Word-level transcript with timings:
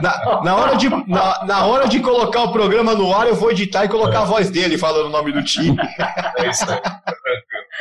Na, 0.00 0.42
na, 0.42 0.56
hora 0.56 0.76
de, 0.76 0.90
na, 1.08 1.44
na, 1.44 1.64
hora 1.64 1.88
de 1.88 2.00
colocar 2.00 2.42
o 2.42 2.52
programa 2.52 2.94
no 2.94 3.14
ar, 3.14 3.26
eu 3.26 3.34
vou 3.34 3.50
editar 3.50 3.84
e 3.84 3.88
colocar 3.88 4.22
a 4.22 4.24
voz 4.24 4.50
dele 4.50 4.76
falando 4.76 5.06
o 5.06 5.10
nome 5.10 5.32
do 5.32 5.42
time. 5.42 5.76
É 6.36 6.50
isso 6.50 6.70
aí. 6.70 6.80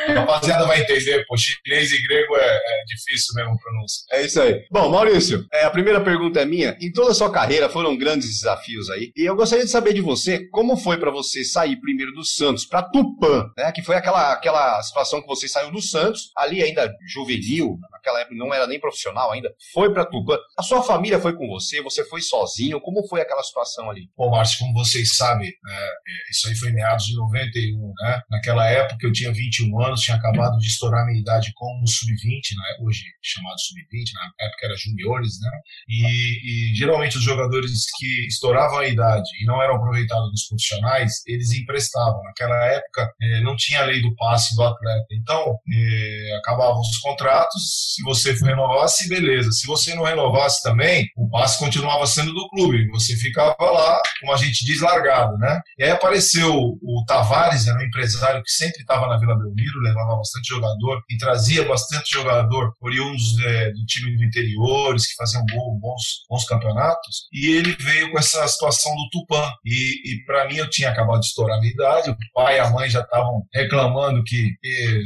A 0.08 0.14
rapaziada 0.14 0.66
vai 0.66 0.82
entender, 0.82 1.26
pô, 1.26 1.36
chinês 1.38 1.92
e 1.92 2.02
grego 2.02 2.36
é, 2.36 2.56
é 2.56 2.84
difícil 2.86 3.34
mesmo 3.36 3.54
a 3.54 3.58
pronúncia. 3.58 4.06
É 4.12 4.26
isso 4.26 4.42
aí. 4.42 4.66
Bom, 4.72 4.90
Maurício, 4.90 5.46
é, 5.52 5.64
a 5.64 5.70
primeira 5.70 6.02
pergunta 6.02 6.42
é 6.42 6.46
minha. 6.46 6.78
Em 6.82 6.92
toda 6.92 7.12
a 7.12 7.16
sua 7.16 7.32
carreira 7.32 7.70
foram 7.70 7.98
grandes 7.98 8.28
desafios 8.28 8.90
aí. 8.90 9.12
E 9.16 9.24
eu 9.24 9.36
gostaria 9.36 9.66
de 9.66 9.72
saber 9.72 9.94
de 9.94 10.02
você, 10.02 10.48
como 10.50 10.78
foi 10.78 10.98
para 10.98 11.12
você 11.12 11.44
sair 11.44 11.78
primeiro 11.78 12.12
do 12.12 12.24
Santos 12.24 12.66
para 12.66 12.84
Tupã, 12.84 13.50
né? 13.58 13.72
Que 13.72 13.82
foi 13.82 13.96
aquela, 13.96 14.34
aquela 14.34 14.82
situação 14.84 15.22
que 15.22 15.28
você 15.28 15.48
saiu 15.48 15.72
do 15.72 15.82
Santos, 15.82 16.32
ali 16.36 16.62
ainda 16.62 16.92
juvenil, 17.08 17.78
naquela 17.92 18.20
época 18.22 18.36
não 18.36 18.54
era 18.54 18.68
nem 18.68 18.80
profissional 18.80 19.32
ainda, 19.32 19.54
foi 19.74 19.92
para 19.94 20.06
Tupã. 20.06 20.38
A 20.58 20.64
sua 20.64 20.84
família 20.84 21.20
foi 21.20 21.36
com 21.36 21.48
você, 21.48 21.82
você 21.82 22.04
foi 22.06 22.22
sozinho, 22.22 22.82
como 22.82 23.08
foi 23.08 23.22
aquela 23.22 23.44
situação 23.44 23.90
ali? 23.90 24.10
Bom, 24.18 24.30
Márcio, 24.30 24.60
como 24.60 24.74
vocês 24.74 25.16
sabem, 25.16 25.48
né, 25.64 25.76
é, 25.76 26.32
isso 26.32 26.48
aí 26.48 26.56
foi 26.56 26.72
meados 26.72 27.06
de 27.06 27.16
91, 27.16 27.94
né? 28.02 28.22
Naquela 28.30 28.68
época 28.68 29.06
eu 29.06 29.12
tinha 29.12 29.32
21 29.32 29.80
anos, 29.80 29.85
tinha 29.94 30.18
acabado 30.18 30.58
de 30.58 30.68
estourar 30.68 31.06
minha 31.06 31.20
idade 31.20 31.52
como 31.54 31.88
sub-20, 31.88 32.56
né? 32.58 32.86
hoje 32.86 33.04
chamado 33.22 33.60
sub-20, 33.60 34.12
na 34.14 34.46
época 34.48 34.66
era 34.66 34.76
juniores, 34.76 35.40
né? 35.42 35.52
E, 35.88 36.72
e, 36.72 36.76
geralmente 36.76 37.18
os 37.18 37.24
jogadores 37.24 37.86
que 37.98 38.28
estouravam 38.28 38.80
a 38.80 38.88
idade 38.88 39.30
e 39.42 39.46
não 39.46 39.62
eram 39.62 39.76
aproveitados 39.76 40.32
nos 40.32 40.48
profissionais, 40.48 41.22
eles 41.28 41.52
emprestavam. 41.52 42.22
Naquela 42.24 42.56
época 42.66 43.12
eh, 43.22 43.42
não 43.42 43.56
tinha 43.56 43.82
a 43.82 43.86
lei 43.86 44.02
do 44.02 44.16
passe 44.16 44.56
do 44.56 44.64
atleta. 44.64 45.06
Então, 45.12 45.58
eh, 45.72 46.38
acabavam 46.40 46.82
os 46.82 46.98
contratos, 47.00 47.94
se 47.96 48.04
você 48.04 48.34
renovasse, 48.34 49.08
beleza. 49.10 49.52
Se 49.52 49.68
você 49.68 49.94
não 49.96 50.04
renovasse 50.04 50.62
também, 50.64 51.08
o 51.16 51.30
passe 51.30 51.60
continuava 51.60 52.06
sendo 52.06 52.34
do 52.34 52.48
clube. 52.50 52.88
Você 52.90 53.16
ficava 53.16 53.56
lá, 53.60 54.02
como 54.20 54.34
a 54.34 54.38
gente 54.38 54.66
diz, 54.66 54.82
largado, 54.82 55.38
né? 55.38 55.60
E 55.78 55.84
aí 55.84 55.92
apareceu 55.92 56.54
o 56.54 57.04
Tavares, 57.08 57.68
era 57.68 57.78
um 57.78 57.84
empresário 57.84 58.42
que 58.44 58.52
sempre 58.52 58.82
estava 58.82 59.08
na 59.08 59.18
Vila 59.18 59.38
Belmiro, 59.38 59.75
levava 59.80 60.18
bastante 60.18 60.50
jogador 60.50 61.02
e 61.10 61.18
trazia 61.18 61.66
bastante 61.66 62.12
jogador 62.12 62.74
oriundos 62.82 63.40
é, 63.40 63.72
do 63.72 63.86
time 63.86 64.16
do 64.16 64.24
interiores, 64.24 65.08
que 65.08 65.16
faziam 65.16 65.46
bons, 65.46 66.26
bons 66.30 66.46
campeonatos, 66.46 67.28
e 67.32 67.52
ele 67.56 67.76
veio 67.80 68.12
com 68.12 68.20
essa 68.20 68.48
situação 68.48 68.94
do 68.96 69.10
Tupã. 69.10 69.52
E, 69.66 70.14
e 70.14 70.26
para 70.26 70.48
mim, 70.48 70.58
eu 70.58 70.70
tinha 70.70 70.90
acabado 70.90 71.22
de 71.22 71.28
estourar 71.28 71.58
a 71.58 71.60
minha 71.60 71.72
idade, 71.72 72.10
o 72.10 72.18
pai 72.34 72.58
e 72.58 72.60
a 72.60 72.70
mãe 72.70 72.90
já 72.90 73.02
estavam 73.02 73.46
reclamando 73.54 74.24
que, 74.24 74.54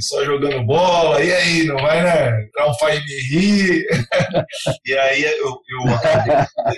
só 0.01 0.23
jogando 0.25 0.65
bola, 0.65 1.23
e 1.23 1.31
aí, 1.31 1.63
não 1.65 1.77
vai, 1.77 2.03
né? 2.03 2.47
Um 2.67 2.77
pai 2.77 2.99
me 2.99 3.21
rir. 3.29 3.85
e 4.85 4.93
aí 4.93 5.23
eu, 5.23 5.59
eu 5.69 5.93
acabei 5.93 6.35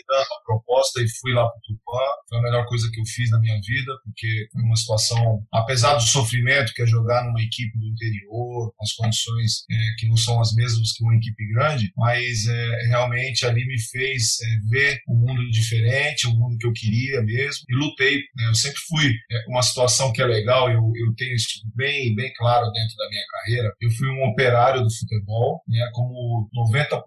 dando 0.08 0.22
a 0.22 0.44
proposta 0.46 1.02
e 1.02 1.10
fui 1.20 1.34
lá 1.34 1.48
para 1.48 1.62
Tupã. 1.62 2.00
Foi 2.30 2.40
a 2.40 2.42
melhor 2.42 2.66
coisa 2.66 2.90
que 2.92 3.00
eu 3.00 3.06
fiz 3.06 3.30
na 3.32 3.40
minha 3.40 3.56
vida, 3.56 3.92
porque 4.04 4.48
foi 4.52 4.62
uma 4.62 4.76
situação, 4.76 5.44
apesar 5.52 5.96
do 5.96 6.04
sofrimento 6.04 6.74
que 6.74 6.82
é 6.82 6.86
jogar 6.86 7.24
numa 7.26 7.42
equipe 7.42 7.78
do 7.82 7.88
interior, 7.88 8.72
as 8.80 8.94
condições 8.94 9.64
é, 9.70 9.76
que 9.98 10.08
não 10.08 10.16
são 10.16 10.40
as 10.40 10.54
mesmas 10.54 10.94
que 10.94 11.04
uma 11.04 11.16
equipe 11.16 11.48
grande, 11.54 11.92
mas 11.98 12.48
é, 12.48 12.88
realmente 12.88 13.46
ali 13.46 13.66
me 13.66 13.80
fez 13.82 14.40
é, 14.42 14.70
ver 14.70 15.00
um 15.10 15.16
mundo 15.16 15.50
diferente, 15.50 16.28
um 16.28 16.38
mundo 16.38 16.58
que 16.58 16.68
eu 16.68 16.74
queria 16.74 17.22
mesmo, 17.22 17.64
e 17.70 17.76
lutei. 17.76 18.18
Né? 18.36 18.48
Eu 18.48 18.56
sempre 18.56 18.80
fui 18.88 19.08
é, 19.32 19.46
uma 19.48 19.62
situação 19.62 20.14
que 20.14 20.22
é 20.22 20.26
legal, 20.26 20.70
eu, 20.70 20.82
eu 20.96 21.14
tenho 21.16 21.36
isso 21.36 21.62
bem, 21.76 22.16
bem 22.16 22.32
claro 22.38 22.72
dentro 22.72 22.96
da 22.96 23.10
minha 23.10 23.26
carreira. 23.32 23.74
Eu 23.82 23.92
fui 23.92 24.08
um 24.08 24.24
operário 24.30 24.84
do 24.84 24.94
futebol, 24.94 25.62
né? 25.68 25.90
como 25.94 26.50
90% 26.56 27.02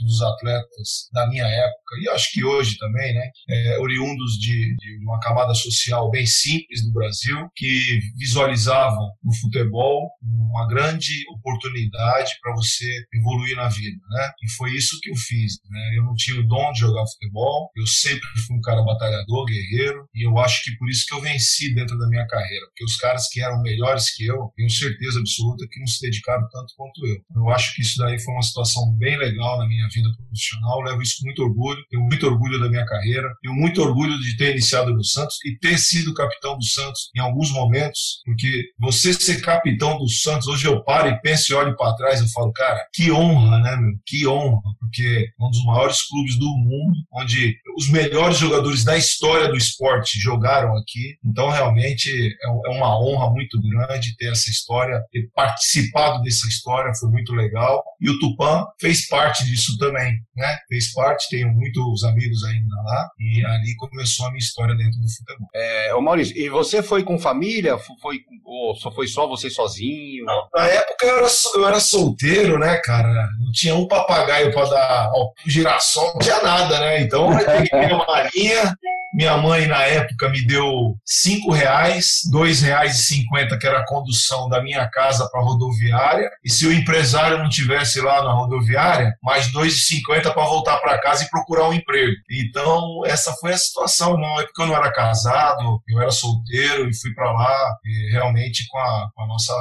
dos 0.00 0.22
atletas 0.22 1.08
da 1.12 1.28
minha 1.28 1.46
época, 1.46 1.96
e 2.02 2.08
acho 2.08 2.32
que 2.32 2.44
hoje 2.44 2.76
também, 2.78 3.12
né? 3.14 3.30
É, 3.48 3.78
oriundos 3.78 4.38
de, 4.38 4.76
de 4.76 4.98
uma 5.04 5.18
camada 5.20 5.54
social 5.54 6.10
bem 6.10 6.26
simples 6.26 6.84
do 6.84 6.92
Brasil, 6.92 7.48
que 7.56 8.00
visualizavam 8.16 9.10
no 9.22 9.34
futebol 9.34 10.10
uma 10.22 10.66
grande 10.66 11.12
oportunidade 11.30 12.32
para 12.42 12.54
você 12.54 12.86
evoluir 13.14 13.56
na 13.56 13.68
vida, 13.68 13.98
né? 14.10 14.30
E 14.42 14.50
foi 14.52 14.72
isso 14.72 14.98
que 15.00 15.10
eu 15.10 15.16
fiz, 15.16 15.54
né? 15.68 15.96
Eu 15.96 16.04
não 16.04 16.14
tinha 16.14 16.38
o 16.38 16.46
dom 16.46 16.72
de 16.72 16.80
jogar 16.80 17.06
futebol, 17.06 17.70
eu 17.76 17.86
sempre 17.86 18.28
fui 18.46 18.56
um 18.56 18.60
cara 18.60 18.82
batalhador, 18.82 19.46
guerreiro, 19.46 20.06
e 20.14 20.26
eu 20.26 20.38
acho 20.38 20.62
que 20.62 20.76
por 20.76 20.88
isso 20.88 21.04
que 21.06 21.14
eu 21.14 21.20
venci 21.20 21.74
dentro 21.74 21.96
da 21.98 22.08
minha 22.08 22.26
carreira, 22.26 22.66
porque 22.66 22.84
os 22.84 22.96
caras 22.96 23.28
que 23.28 23.42
eram 23.42 23.62
melhores 23.62 24.14
que 24.14 24.26
eu, 24.26 24.52
tenho 24.56 24.70
certeza 24.70 25.18
absoluta 25.18 25.66
que 25.70 25.80
não 25.80 25.86
se 25.86 26.00
dedicaram 26.00 26.46
tanto 26.50 26.74
quanto 26.76 27.06
eu. 27.06 27.16
Eu 27.36 27.48
acho 27.50 27.74
que 27.74 27.82
isso 27.82 27.98
daí 27.98 28.18
foi 28.18 28.34
uma 28.34 28.42
situação 28.42 28.94
bem 28.96 29.16
legal 29.16 29.58
na 29.58 29.66
minha 29.66 29.88
vida 29.88 30.08
profissional, 30.16 30.80
levo 30.82 31.02
isso 31.02 31.16
com 31.20 31.26
muito 31.26 31.42
orgulho, 31.42 31.84
tenho 31.88 32.02
muito 32.02 32.26
orgulho 32.26 32.60
da 32.60 32.68
minha 32.68 32.84
carreira, 32.84 33.28
tenho 33.42 33.54
muito 33.54 33.80
orgulho 33.82 34.18
de 34.20 34.36
ter 34.36 34.52
iniciado 34.52 34.92
no 34.92 35.04
Santos 35.04 35.36
e 35.44 35.56
ter 35.58 35.78
sido 35.78 36.14
capitão 36.14 36.56
do 36.56 36.64
Santos 36.64 37.10
em 37.16 37.20
alguns 37.20 37.50
momentos, 37.52 38.20
porque 38.24 38.70
você 38.78 39.12
ser 39.12 39.40
capitão 39.40 39.98
do 39.98 40.08
Santos, 40.10 40.48
hoje 40.48 40.66
eu 40.66 40.82
paro 40.82 41.08
e 41.08 41.20
penso 41.20 41.52
e 41.52 41.54
olho 41.54 41.76
para 41.76 41.94
trás, 41.94 42.20
eu 42.20 42.28
falo, 42.28 42.52
cara, 42.52 42.80
que 42.92 43.10
honra, 43.10 43.58
né, 43.58 43.76
meu? 43.76 43.92
Que 44.06 44.26
honra, 44.26 44.60
porque 44.78 45.28
é 45.38 45.44
um 45.44 45.50
dos 45.50 45.64
maiores 45.64 46.02
clubes 46.08 46.38
do 46.38 46.46
mundo, 46.46 46.96
onde 47.12 47.56
os 47.76 47.88
melhores 47.90 48.38
jogadores 48.38 48.84
da 48.84 48.96
história 48.96 49.48
do 49.48 49.56
esporte 49.56 50.18
jogaram 50.18 50.76
aqui. 50.76 51.16
Então, 51.24 51.48
realmente, 51.48 52.10
é, 52.10 52.46
é 52.46 52.76
uma 52.76 52.98
honra 53.00 53.30
muito 53.30 53.60
grande 53.60 54.16
ter 54.16 54.30
essa 54.30 54.50
história, 54.50 55.02
ter 55.12 55.28
participado 55.34 56.22
dessa 56.22 56.46
história, 56.48 56.94
foi 56.94 57.10
muito 57.10 57.32
legal. 57.32 57.82
E 58.00 58.10
o 58.10 58.18
Tupã 58.18 58.66
fez 58.80 59.06
parte 59.08 59.44
disso 59.44 59.76
também, 59.78 60.12
né? 60.34 60.58
Fez 60.68 60.92
parte, 60.92 61.28
tenho 61.30 61.52
muitos 61.52 62.04
amigos 62.04 62.44
ainda 62.44 62.74
lá, 62.82 63.08
e 63.18 63.44
ali 63.44 63.76
começou 63.76 64.26
a 64.26 64.30
minha 64.30 64.38
história 64.38 64.74
dentro 64.74 64.98
do 65.00 65.08
futebol. 65.08 65.48
É, 65.54 65.94
ô 65.94 66.00
Maurício, 66.00 66.36
e 66.36 66.48
você 66.48 66.82
foi 66.82 67.02
com 67.02 67.18
família? 67.18 67.78
Foi, 67.78 68.20
ou 68.44 68.74
só 68.74 68.90
foi 68.90 69.06
só 69.06 69.26
você 69.26 69.50
sozinho? 69.50 69.99
Não, 70.24 70.48
na 70.54 70.66
época 70.66 71.06
eu 71.06 71.16
era, 71.18 71.26
eu 71.54 71.68
era 71.68 71.80
solteiro, 71.80 72.58
né, 72.58 72.76
cara? 72.84 73.28
Não 73.38 73.52
tinha 73.52 73.74
um 73.74 73.86
papagaio 73.88 74.52
para 74.52 74.68
dar 74.68 75.10
girassol, 75.46 76.12
não 76.12 76.18
tinha 76.18 76.40
nada, 76.42 76.78
né? 76.80 77.00
Então 77.00 77.32
eu 77.38 77.44
peguei 77.44 77.92
uma 77.92 78.30
linha, 78.34 78.76
minha 79.12 79.36
mãe, 79.36 79.66
na 79.66 79.82
época, 79.82 80.28
me 80.28 80.46
deu 80.46 80.96
cinco 81.04 81.52
reais, 81.52 82.20
dois 82.30 82.62
reais 82.62 82.98
e 82.98 83.02
cinquenta, 83.02 83.58
que 83.58 83.66
era 83.66 83.80
a 83.80 83.86
condução 83.86 84.48
da 84.48 84.62
minha 84.62 84.88
casa 84.88 85.28
para 85.30 85.40
a 85.40 85.44
rodoviária. 85.44 86.30
E 86.44 86.50
se 86.50 86.66
o 86.66 86.72
empresário 86.72 87.38
não 87.38 87.48
tivesse 87.48 88.00
lá 88.00 88.22
na 88.22 88.32
rodoviária, 88.32 89.14
mais 89.22 89.50
dois 89.52 89.74
e 89.74 89.80
cinquenta 89.80 90.32
para 90.32 90.44
voltar 90.44 90.78
para 90.78 91.00
casa 91.00 91.24
e 91.24 91.30
procurar 91.30 91.68
um 91.68 91.74
emprego. 91.74 92.14
Então, 92.30 93.04
essa 93.04 93.32
foi 93.34 93.52
a 93.52 93.58
situação. 93.58 94.16
Não 94.16 94.40
é 94.40 94.44
porque 94.44 94.62
eu 94.62 94.66
não 94.66 94.76
era 94.76 94.92
casado, 94.92 95.80
eu 95.88 96.00
era 96.00 96.10
solteiro 96.10 96.88
e 96.88 96.96
fui 96.96 97.12
para 97.14 97.32
lá 97.32 97.76
realmente 98.12 98.66
com 98.68 98.78
a, 98.78 99.08
com 99.14 99.22
a 99.22 99.26
nossa 99.26 99.54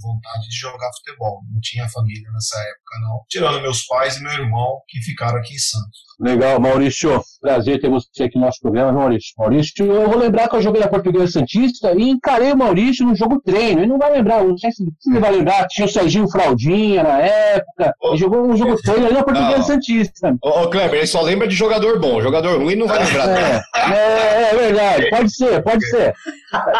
vontade 0.00 0.48
de 0.48 0.56
jogar 0.56 0.90
futebol. 0.96 1.42
Não 1.52 1.60
tinha 1.60 1.88
família 1.88 2.30
nessa 2.32 2.58
época, 2.58 3.00
não. 3.02 3.20
Tirando 3.28 3.60
meus 3.60 3.84
pais 3.86 4.16
e 4.16 4.22
meu 4.22 4.32
irmão, 4.32 4.80
que 4.88 5.00
ficaram 5.02 5.38
aqui 5.38 5.54
em 5.54 5.58
Santos. 5.58 6.07
Legal, 6.20 6.58
Maurício. 6.60 7.22
Prazer 7.40 7.80
ter 7.80 7.88
você 7.88 8.24
aqui 8.24 8.36
no 8.36 8.46
nosso 8.46 8.58
programa, 8.60 8.90
Maurício. 8.90 9.32
Maurício, 9.38 9.86
eu 9.86 10.08
vou 10.08 10.18
lembrar 10.18 10.48
que 10.48 10.56
eu 10.56 10.62
joguei 10.62 10.80
na 10.80 10.88
Portuguesa 10.88 11.28
Santista 11.28 11.92
e 11.92 12.10
encarei 12.10 12.52
o 12.52 12.56
Maurício 12.56 13.06
no 13.06 13.14
jogo 13.14 13.40
treino. 13.40 13.80
Ele 13.80 13.86
não 13.86 13.98
vai 13.98 14.10
lembrar, 14.10 14.42
não 14.42 14.58
sei 14.58 14.72
se 14.72 14.84
você 14.84 15.20
vai 15.20 15.30
lembrar. 15.30 15.68
Tinha 15.68 15.86
o 15.86 15.88
Serginho 15.88 16.28
Fraldinha 16.28 17.04
na 17.04 17.20
época. 17.20 17.94
Ele 18.02 18.16
jogou 18.16 18.44
um 18.44 18.56
jogo 18.56 18.76
treino 18.82 19.06
ali 19.06 19.14
na 19.14 19.22
Portuguesa 19.22 19.62
Santista. 19.62 20.36
Ô, 20.42 20.62
ô, 20.62 20.68
Kleber, 20.68 20.98
ele 20.98 21.06
só 21.06 21.22
lembra 21.22 21.46
de 21.46 21.54
jogador 21.54 22.00
bom. 22.00 22.20
Jogador 22.20 22.60
ruim 22.60 22.74
não 22.74 22.88
vai 22.88 23.04
lembrar. 23.04 23.28
É, 23.28 23.62
é, 23.92 24.50
é 24.50 24.56
verdade. 24.56 25.10
Pode 25.10 25.32
ser, 25.32 25.62
pode 25.62 25.86
ser. 25.86 26.12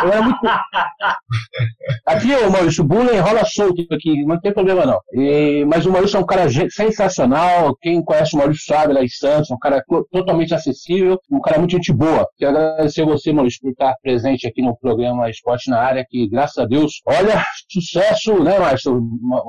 Eu 0.03 0.13
era 0.13 0.23
muito... 0.23 0.39
Aqui, 2.07 2.35
ô 2.35 2.51
Maurício, 2.51 2.83
o 2.83 2.87
bullying 2.87 3.19
rola 3.19 3.45
solto 3.45 3.87
aqui, 3.93 4.25
não 4.25 4.41
tem 4.41 4.53
problema 4.53 4.85
não. 4.85 4.99
E, 5.13 5.65
mas 5.67 5.87
o 5.87 5.93
Maurício 5.93 6.17
é 6.17 6.21
um 6.21 6.27
cara 6.27 6.49
sensacional. 6.71 7.77
Quem 7.81 8.03
conhece 8.03 8.35
o 8.35 8.39
Maurício 8.39 8.65
sabe 8.67 8.95
lá 8.95 9.05
em 9.05 9.09
Santos, 9.29 9.51
um 9.51 9.59
cara 9.59 9.83
totalmente 10.11 10.55
acessível, 10.55 11.19
um 11.31 11.41
cara 11.41 11.59
muito 11.59 11.73
gente 11.73 11.93
boa. 11.93 12.27
Quero 12.39 12.57
agradecer 12.57 13.05
você, 13.05 13.33
Maurício, 13.33 13.61
por 13.61 13.71
estar 13.71 13.95
presente 14.03 14.47
aqui 14.47 14.63
no 14.63 14.77
programa 14.77 15.29
Esporte 15.29 15.71
na 15.71 15.81
Área, 15.81 16.05
que 16.09 16.29
graças 16.29 16.57
a 16.59 16.67
Deus, 16.67 17.01
olha, 17.07 17.45
sucesso, 17.71 18.43
né, 18.43 18.59
Márcio? 18.59 19.01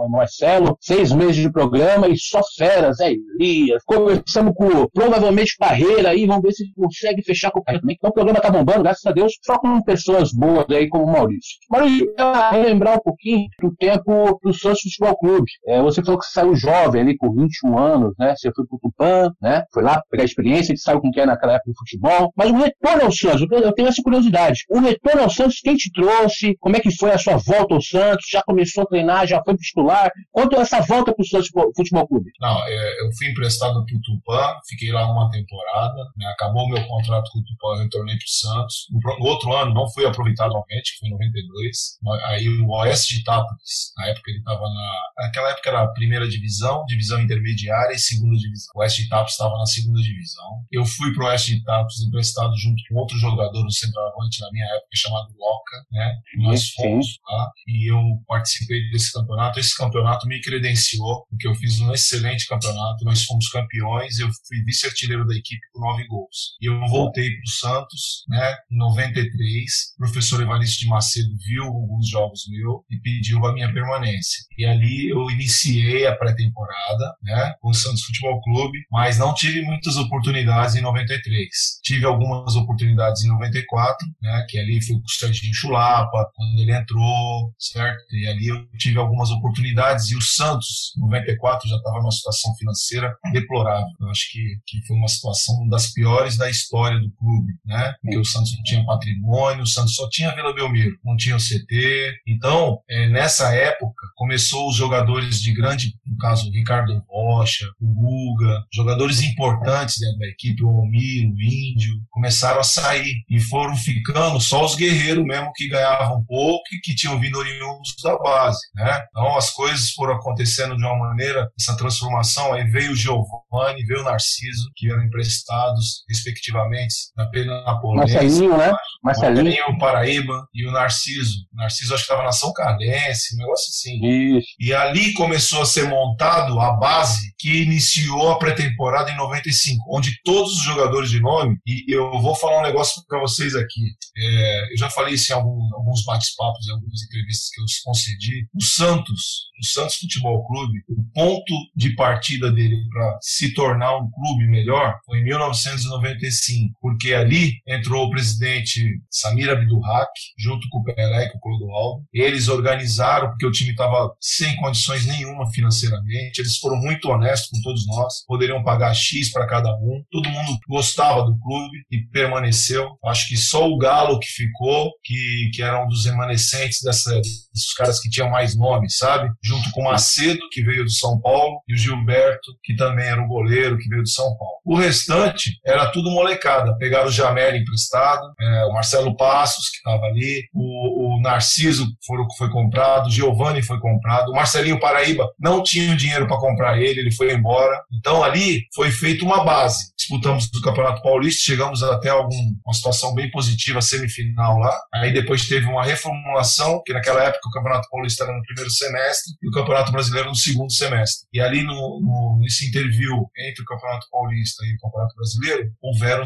Marcelo, 0.10 0.78
seis 0.82 1.12
meses 1.12 1.38
de 1.38 1.52
programa 1.52 2.08
e 2.08 2.18
só 2.18 2.42
feras, 2.58 3.00
é 3.00 3.12
Elias. 3.12 3.82
Começamos 3.86 4.54
com 4.56 4.88
provavelmente 4.94 5.56
carreira 5.58 6.10
aí, 6.10 6.26
vamos 6.26 6.44
ver 6.44 6.52
se 6.52 6.72
consegue 6.74 7.24
fechar 7.24 7.52
com 7.52 7.60
o 7.60 7.64
também. 7.64 7.96
Então 7.98 8.10
o 8.10 8.14
programa 8.14 8.42
tá 8.42 8.50
bombando, 8.50 8.84
graças 8.84 9.06
a 9.06 9.12
Deus, 9.12 9.34
só 9.44 9.58
com 9.58 9.82
pessoas 9.82 10.32
boas 10.34 10.66
aí 10.70 10.90
como 10.90 11.06
o 11.06 11.12
Maurício. 11.12 11.58
Maurício, 11.70 12.14
eu 12.18 12.34
relembrar 12.52 12.98
um 12.98 13.02
pouquinho 13.02 13.48
do 13.62 13.74
tempo 13.76 14.40
do 14.44 14.54
Santos 14.54 14.82
Futebol 14.82 15.18
Clube. 15.18 15.52
É, 15.68 15.82
você 15.82 16.04
falou 16.04 16.20
que 16.20 16.26
saiu 16.26 16.56
jovem 16.56 17.02
ali 17.02 17.18
com 17.18 17.32
21 17.34 17.78
anos, 17.78 18.14
né? 18.20 18.36
Você 18.36 18.52
foi 18.54 18.66
pro 18.66 18.80
Tupã, 18.80 19.32
né? 19.42 19.64
Foi 19.74 19.84
lá 19.84 20.02
pegar 20.10 20.24
a 20.24 20.26
experiência, 20.26 20.74
que 20.74 20.80
sabe 20.80 21.00
como 21.00 21.12
que 21.12 21.20
é 21.20 21.26
naquela 21.26 21.54
época 21.54 21.72
do 21.72 21.78
futebol. 21.78 22.34
Mas 22.36 22.50
o 22.52 22.56
retorno 22.56 23.06
ao 23.06 23.12
Santos, 23.12 23.46
eu 23.50 23.74
tenho 23.74 23.88
essa 23.88 24.02
curiosidade. 24.02 24.60
O 24.70 24.80
retorno 24.80 25.24
ao 25.24 25.30
Santos, 25.30 25.60
quem 25.62 25.76
te 25.76 25.92
trouxe? 25.92 26.56
Como 26.60 26.76
é 26.76 26.80
que 26.80 26.96
foi 26.96 27.12
a 27.12 27.18
sua 27.18 27.38
volta 27.38 27.76
ao 27.76 27.82
Santos? 27.82 28.26
Já 28.32 28.42
começou 28.44 28.84
a 28.84 28.88
treinar, 28.88 29.28
já 29.28 29.42
foi 29.44 29.56
titular? 29.56 30.10
Conta 30.32 30.58
essa 30.58 30.82
volta 30.82 31.14
pro 31.14 31.26
Santos 31.26 31.50
Futebol 31.76 32.08
Clube. 32.08 32.32
Não, 32.40 32.68
é, 32.68 33.02
eu 33.02 33.12
fui 33.18 33.30
emprestado 33.30 33.86
pro 33.86 34.02
Tupã, 34.02 34.56
fiquei 34.68 34.92
lá 34.92 35.12
uma 35.12 35.30
temporada, 35.30 35.98
né? 36.18 36.28
acabou 36.34 36.68
meu 36.68 36.86
contrato 36.88 37.30
com 37.32 37.40
o 37.40 37.44
Tupã, 37.44 37.68
eu 37.76 37.84
retornei 37.84 38.16
pro 38.16 38.28
Santos. 38.28 38.88
No 38.92 39.28
outro 39.28 39.54
ano 39.54 39.74
não 39.74 39.90
fui 39.90 40.06
aproveitado 40.06 40.54
novamente, 40.54 40.94
que 40.94 41.00
foi 41.00 41.10
em 41.10 41.12
92. 41.12 41.78
Aí 42.26 42.50
o 42.50 42.70
Oeste 42.70 43.16
de 43.16 43.22
Itápolis, 43.22 43.94
na 43.98 44.08
época 44.08 44.32
ele 44.32 44.40
estava 44.40 44.62
na. 44.62 45.09
Naquela 45.20 45.52
época 45.52 45.70
era 45.70 45.84
a 45.84 45.88
primeira 45.88 46.28
divisão, 46.28 46.86
divisão 46.86 47.20
intermediária 47.20 47.94
e 47.94 48.00
segunda 48.00 48.38
divisão. 48.38 48.72
O 48.76 48.80
Oeste 48.80 49.02
de 49.02 49.08
Itápolis 49.08 49.32
estava 49.34 49.58
na 49.58 49.66
segunda 49.66 50.02
divisão. 50.02 50.66
Eu 50.72 50.86
fui 50.86 51.14
pro 51.14 51.26
Oeste 51.26 51.56
de 51.56 51.62
Itápolis 51.62 52.00
emprestado 52.02 52.56
junto 52.58 52.82
com 52.88 52.96
outro 52.96 53.18
jogador 53.18 53.64
no 53.64 53.72
centroavante 53.72 54.40
na 54.42 54.52
minha 54.52 54.66
época, 54.66 54.88
chamado 54.96 55.28
Loca, 55.38 55.86
né? 55.92 56.16
Nós 56.38 56.70
fomos 56.72 57.20
lá 57.30 57.52
e 57.68 57.92
eu 57.92 58.02
participei 58.28 58.90
desse 58.92 59.12
campeonato. 59.12 59.60
Esse 59.60 59.76
campeonato 59.76 60.28
me 60.28 60.40
credenciou, 60.42 61.26
porque 61.30 61.48
eu 61.48 61.56
fiz 61.56 61.80
um 61.82 61.94
excelente 61.94 62.48
campeonato. 62.48 63.04
Nós 63.04 63.24
fomos 63.26 63.50
campeões, 63.50 64.20
eu 64.20 64.30
fui 64.48 64.64
vice-artilheiro 64.64 65.28
da 65.28 65.36
equipe 65.36 65.62
com 65.74 65.82
nove 65.82 66.08
gols. 66.08 66.56
E 66.62 66.68
eu 66.68 66.80
voltei 66.88 67.30
pro 67.30 67.52
Santos, 67.52 68.24
né? 68.30 68.56
Em 68.72 68.78
93, 68.78 69.72
o 69.96 69.98
professor 69.98 70.42
Evaristo 70.42 70.80
de 70.80 70.88
Macedo 70.88 71.30
viu 71.46 71.66
alguns 71.66 72.08
jogos 72.08 72.44
meus 72.48 72.84
e 72.90 72.98
pediu 73.02 73.46
a 73.46 73.54
minha 73.54 73.72
permanência. 73.74 74.44
E 74.58 74.66
ali 74.66 75.09
eu 75.10 75.30
iniciei 75.30 76.06
a 76.08 76.16
pré-temporada, 76.16 77.14
né? 77.24 77.54
Com 77.62 77.70
o 77.70 77.74
Santos 77.74 78.04
Futebol 78.04 78.42
Clube, 78.42 78.80
mas 78.92 79.18
não 79.18 79.34
tive 79.34 79.62
muitas 79.62 79.98
oportunidades 79.98 80.76
em 80.76 80.82
93. 80.82 81.48
Tive 81.84 82.06
algumas 82.06 82.56
oportunidades 82.56 83.24
em 83.24 83.30
94, 83.30 83.98
né? 84.22 84.46
Que 84.50 84.60
ali 84.60 84.82
foi 84.82 84.96
com 84.96 85.06
o 85.06 85.10
Serginho 85.10 85.54
Chulapa, 85.54 86.30
quando 86.36 86.60
ele 86.60 86.74
entrou, 86.74 87.54
certo? 87.58 88.04
E 88.12 88.28
ali 88.28 88.48
eu 88.48 88.68
tive 88.78 89.00
algumas 89.00 89.32
oportunidades 89.32 90.12
e 90.12 90.16
o 90.16 90.22
Santos, 90.22 90.94
94, 90.98 91.68
já 91.68 91.76
estava 91.76 92.00
numa 92.00 92.12
situação 92.12 92.56
financeira 92.56 93.16
deplorável. 93.32 93.88
Eu 94.00 94.10
acho 94.10 94.32
que, 94.32 94.58
que 94.66 94.86
foi 94.88 94.96
uma 94.98 95.08
situação 95.08 95.68
das 95.68 95.92
piores 95.92 96.38
da 96.38 96.50
história 96.50 97.00
do 97.00 97.12
clube, 97.12 97.54
né? 97.66 97.94
Porque 98.02 98.18
o 98.18 98.26
Santos 98.26 98.56
não 98.56 98.64
tinha 98.64 98.86
patrimônio, 98.86 99.64
o 99.64 99.68
Santos 99.68 99.96
só 99.96 100.08
tinha 100.10 100.34
Vila 100.36 100.54
Belmiro, 100.54 100.98
não 101.04 101.16
tinha 101.16 101.36
o 101.36 101.40
CT. 101.40 102.14
Então, 102.28 102.80
é, 102.90 103.10
nessa 103.10 103.54
época, 103.54 104.08
começou 104.16 104.70
os 104.70 104.76
jogadores 104.76 104.99
de 105.42 105.52
grande, 105.54 105.94
no 106.10 106.18
caso, 106.18 106.50
o 106.50 106.52
Ricardo 106.52 107.02
Rocha, 107.08 107.66
o 107.80 107.94
Guga, 107.94 108.64
jogadores 108.74 109.22
importantes 109.22 110.00
dentro 110.00 110.18
da 110.18 110.28
equipe, 110.28 110.64
o 110.64 110.70
Almir, 110.70 111.28
o 111.28 111.42
Índio, 111.42 111.96
começaram 112.10 112.60
a 112.60 112.64
sair 112.64 113.24
e 113.30 113.40
foram 113.40 113.76
ficando 113.76 114.40
só 114.40 114.66
os 114.66 114.76
guerreiros 114.76 115.24
mesmo 115.24 115.52
que 115.54 115.70
ganhavam 115.70 116.24
pouco 116.26 116.64
e 116.74 116.80
que 116.80 116.96
tinham 116.96 117.20
vindo 117.20 117.38
oriundos 117.38 117.96
da 118.04 118.18
base, 118.18 118.60
né? 118.76 119.00
Então, 119.10 119.38
as 119.38 119.52
coisas 119.52 119.92
foram 119.92 120.16
acontecendo 120.16 120.76
de 120.76 120.84
uma 120.84 120.98
maneira, 120.98 121.50
essa 121.60 121.78
transformação, 121.78 122.54
aí 122.54 122.64
veio 122.64 122.92
o 122.92 122.96
Giovanni, 122.96 123.86
veio 123.86 124.02
o 124.02 124.06
Narciso, 124.06 124.70
que 124.76 124.92
eram 124.92 125.04
emprestados, 125.04 126.04
respectivamente, 126.10 126.96
na 127.16 127.28
Penapolense. 127.28 128.14
Marcelinho, 128.14 128.58
né? 128.58 128.72
Marcelinho. 129.04 129.44
Marcelinho, 129.44 129.78
Paraíba, 129.78 130.48
e 130.54 130.68
o 130.68 130.72
Narciso. 130.72 131.38
O 131.54 131.58
Narciso 131.58 131.94
acho 131.94 132.06
que 132.06 132.12
estava 132.12 132.26
na 132.26 132.32
São 132.32 132.52
Carlense, 132.54 133.36
um 133.36 133.38
negócio 133.38 133.70
assim. 133.70 134.38
Isso. 134.38 134.48
E 134.60 134.74
ali 134.74 135.14
começou 135.14 135.62
a 135.62 135.66
ser 135.66 135.88
montado 136.00 136.60
a 136.60 136.74
base 136.74 137.34
que 137.38 137.64
iniciou 137.64 138.32
a 138.32 138.38
pré-temporada 138.38 139.12
em 139.12 139.18
95, 139.18 139.84
onde 139.90 140.20
todos 140.24 140.54
os 140.54 140.64
jogadores 140.64 141.10
de 141.10 141.20
nome, 141.20 141.58
e 141.66 141.86
eu 141.94 142.12
vou 142.22 142.36
falar 142.36 142.60
um 142.60 142.64
negócio 142.64 143.02
para 143.08 143.20
vocês 143.20 143.56
aqui, 143.56 143.82
é, 144.18 144.74
eu 144.74 144.78
já 144.78 144.90
falei 144.90 145.14
isso 145.14 145.32
em 145.32 145.36
algum, 145.36 145.74
alguns 145.76 146.04
bate-papos, 146.04 146.68
em 146.68 146.74
algumas 146.74 147.02
entrevistas 147.04 147.50
que 147.50 147.62
eu 147.62 147.66
concedi, 147.86 148.48
o 148.54 148.62
Santos, 148.62 149.50
o 149.62 149.66
Santos 149.66 149.96
Futebol 149.96 150.46
Clube, 150.48 150.80
o 150.90 151.04
ponto 151.14 151.54
de 151.76 151.96
partida 151.96 152.52
dele 152.52 152.78
para 152.92 153.18
se 153.22 153.54
tornar 153.54 153.98
um 153.98 154.10
clube 154.12 154.48
melhor 154.48 154.98
foi 155.06 155.20
em 155.20 155.24
1995, 155.24 156.78
porque 156.82 157.14
ali 157.14 157.54
entrou 157.68 158.06
o 158.06 158.10
presidente 158.10 159.02
Samir 159.10 159.50
Abdurrak, 159.50 160.12
junto 160.38 160.68
com 160.70 160.80
o 160.80 160.84
Pelé 160.84 161.26
e 161.26 161.32
com 161.32 161.38
o 161.38 161.42
Clodoaldo. 161.42 162.04
Eles 162.14 162.48
organizaram, 162.48 163.30
porque 163.30 163.46
o 163.46 163.52
time 163.52 163.72
estava 163.72 164.14
sem 164.20 164.56
condições 164.58 165.06
nenhuma 165.06 165.50
financeiramente, 165.90 166.40
eles 166.40 166.58
foram 166.58 166.78
muito 166.78 167.10
honestos 167.10 167.50
com 167.50 167.62
todos 167.62 167.86
nós, 167.88 168.26
poderiam 168.28 168.64
pagar 168.64 168.94
X 168.94 169.32
para 169.32 169.48
cada 169.48 169.70
um, 169.76 170.04
todo 170.12 170.30
mundo 170.30 170.58
gostava 170.68 171.24
do 171.24 171.38
clube 171.40 171.78
e 171.92 172.02
permaneceu. 172.12 172.90
Acho 173.06 173.28
que 173.28 173.38
só 173.38 173.68
o 173.68 173.78
Galo 173.78 174.20
que 174.20 174.28
ficou, 174.28 174.92
que, 175.04 175.50
que 175.54 175.62
era 175.62 175.84
um 175.84 175.88
dos 175.88 176.06
remanescentes 176.06 176.80
dessa, 176.84 177.12
desses 177.16 177.74
caras 177.76 178.00
que 178.00 178.10
tinham 178.10 178.30
mais 178.30 178.56
nome, 178.56 178.90
sabe? 178.90 179.30
Junto 179.44 179.70
com 179.72 179.82
o 179.82 179.86
Macedo, 179.86 180.40
que 180.52 180.64
veio 180.64 180.84
do 180.84 180.92
São 180.92 181.20
Paulo, 181.20 181.62
e 181.68 181.74
o 181.74 181.78
Gilberto, 181.78 182.52
que 182.64 182.76
também 182.76 183.06
era 183.06 183.22
um 183.22 183.28
goleiro, 183.28 183.78
que 183.78 183.90
veio 183.90 184.04
do 184.04 184.10
São 184.10 184.36
Paulo. 184.38 184.60
O 184.66 184.76
restante 184.76 185.60
era 185.66 185.92
tudo 185.92 186.12
molecada. 186.12 186.76
Pegaram 186.78 187.08
o 187.08 187.12
Jamel 187.12 187.56
emprestado, 187.56 188.22
é, 188.40 188.66
o 188.66 188.74
Marcelo 188.74 189.16
Passos, 189.16 189.70
que 189.70 189.78
estava 189.78 190.06
ali, 190.06 190.44
o, 190.54 191.18
o 191.18 191.22
Narciso 191.22 191.88
foi, 192.06 192.18
foi 192.38 192.50
comprado, 192.50 193.08
o 193.08 193.12
Giovanni 193.12 193.62
foi 193.64 193.80
comprado, 193.80 194.32
o 194.32 194.36
Marcelinho 194.36 194.80
Paraíba 194.80 195.30
não 195.40 195.64
tinha 195.64 195.79
dinheiro 195.96 196.28
para 196.28 196.40
comprar 196.40 196.80
ele, 196.80 197.02
ele 197.02 197.12
foi 197.12 197.34
embora. 197.34 197.76
Então 197.92 198.24
ali 198.24 198.66
foi 198.76 198.92
feita 198.92 199.26
uma 199.26 199.44
base 199.44 199.90
disputamos 200.10 200.50
o 200.56 200.62
Campeonato 200.62 201.04
Paulista, 201.04 201.44
chegamos 201.44 201.84
até 201.84 202.10
algum, 202.10 202.36
uma 202.66 202.74
situação 202.74 203.14
bem 203.14 203.30
positiva, 203.30 203.82
semifinal 203.82 204.58
lá. 204.58 204.76
Aí 204.96 205.14
depois 205.14 205.48
teve 205.48 205.68
uma 205.68 205.86
reformulação, 205.86 206.82
que 206.84 206.94
naquela 206.94 207.24
época 207.24 207.48
o 207.48 207.52
Campeonato 207.52 207.88
Paulista 207.92 208.24
era 208.24 208.36
no 208.36 208.42
primeiro 208.42 208.72
semestre 208.72 209.34
e 209.42 209.48
o 209.48 209.52
Campeonato 209.52 209.92
Brasileiro 209.92 210.30
no 210.30 210.36
segundo 210.36 210.72
semestre. 210.72 211.28
E 211.32 211.40
ali 211.40 211.64
no, 211.64 211.74
no 212.02 212.40
nesse 212.42 212.68
interview 212.68 213.30
entre 213.38 213.62
o 213.62 213.66
Campeonato 213.66 214.08
Paulista 214.12 214.66
e 214.66 214.74
o 214.74 214.78
Campeonato 214.80 215.16
Brasileiro, 215.16 215.72
houveram, 215.82 216.24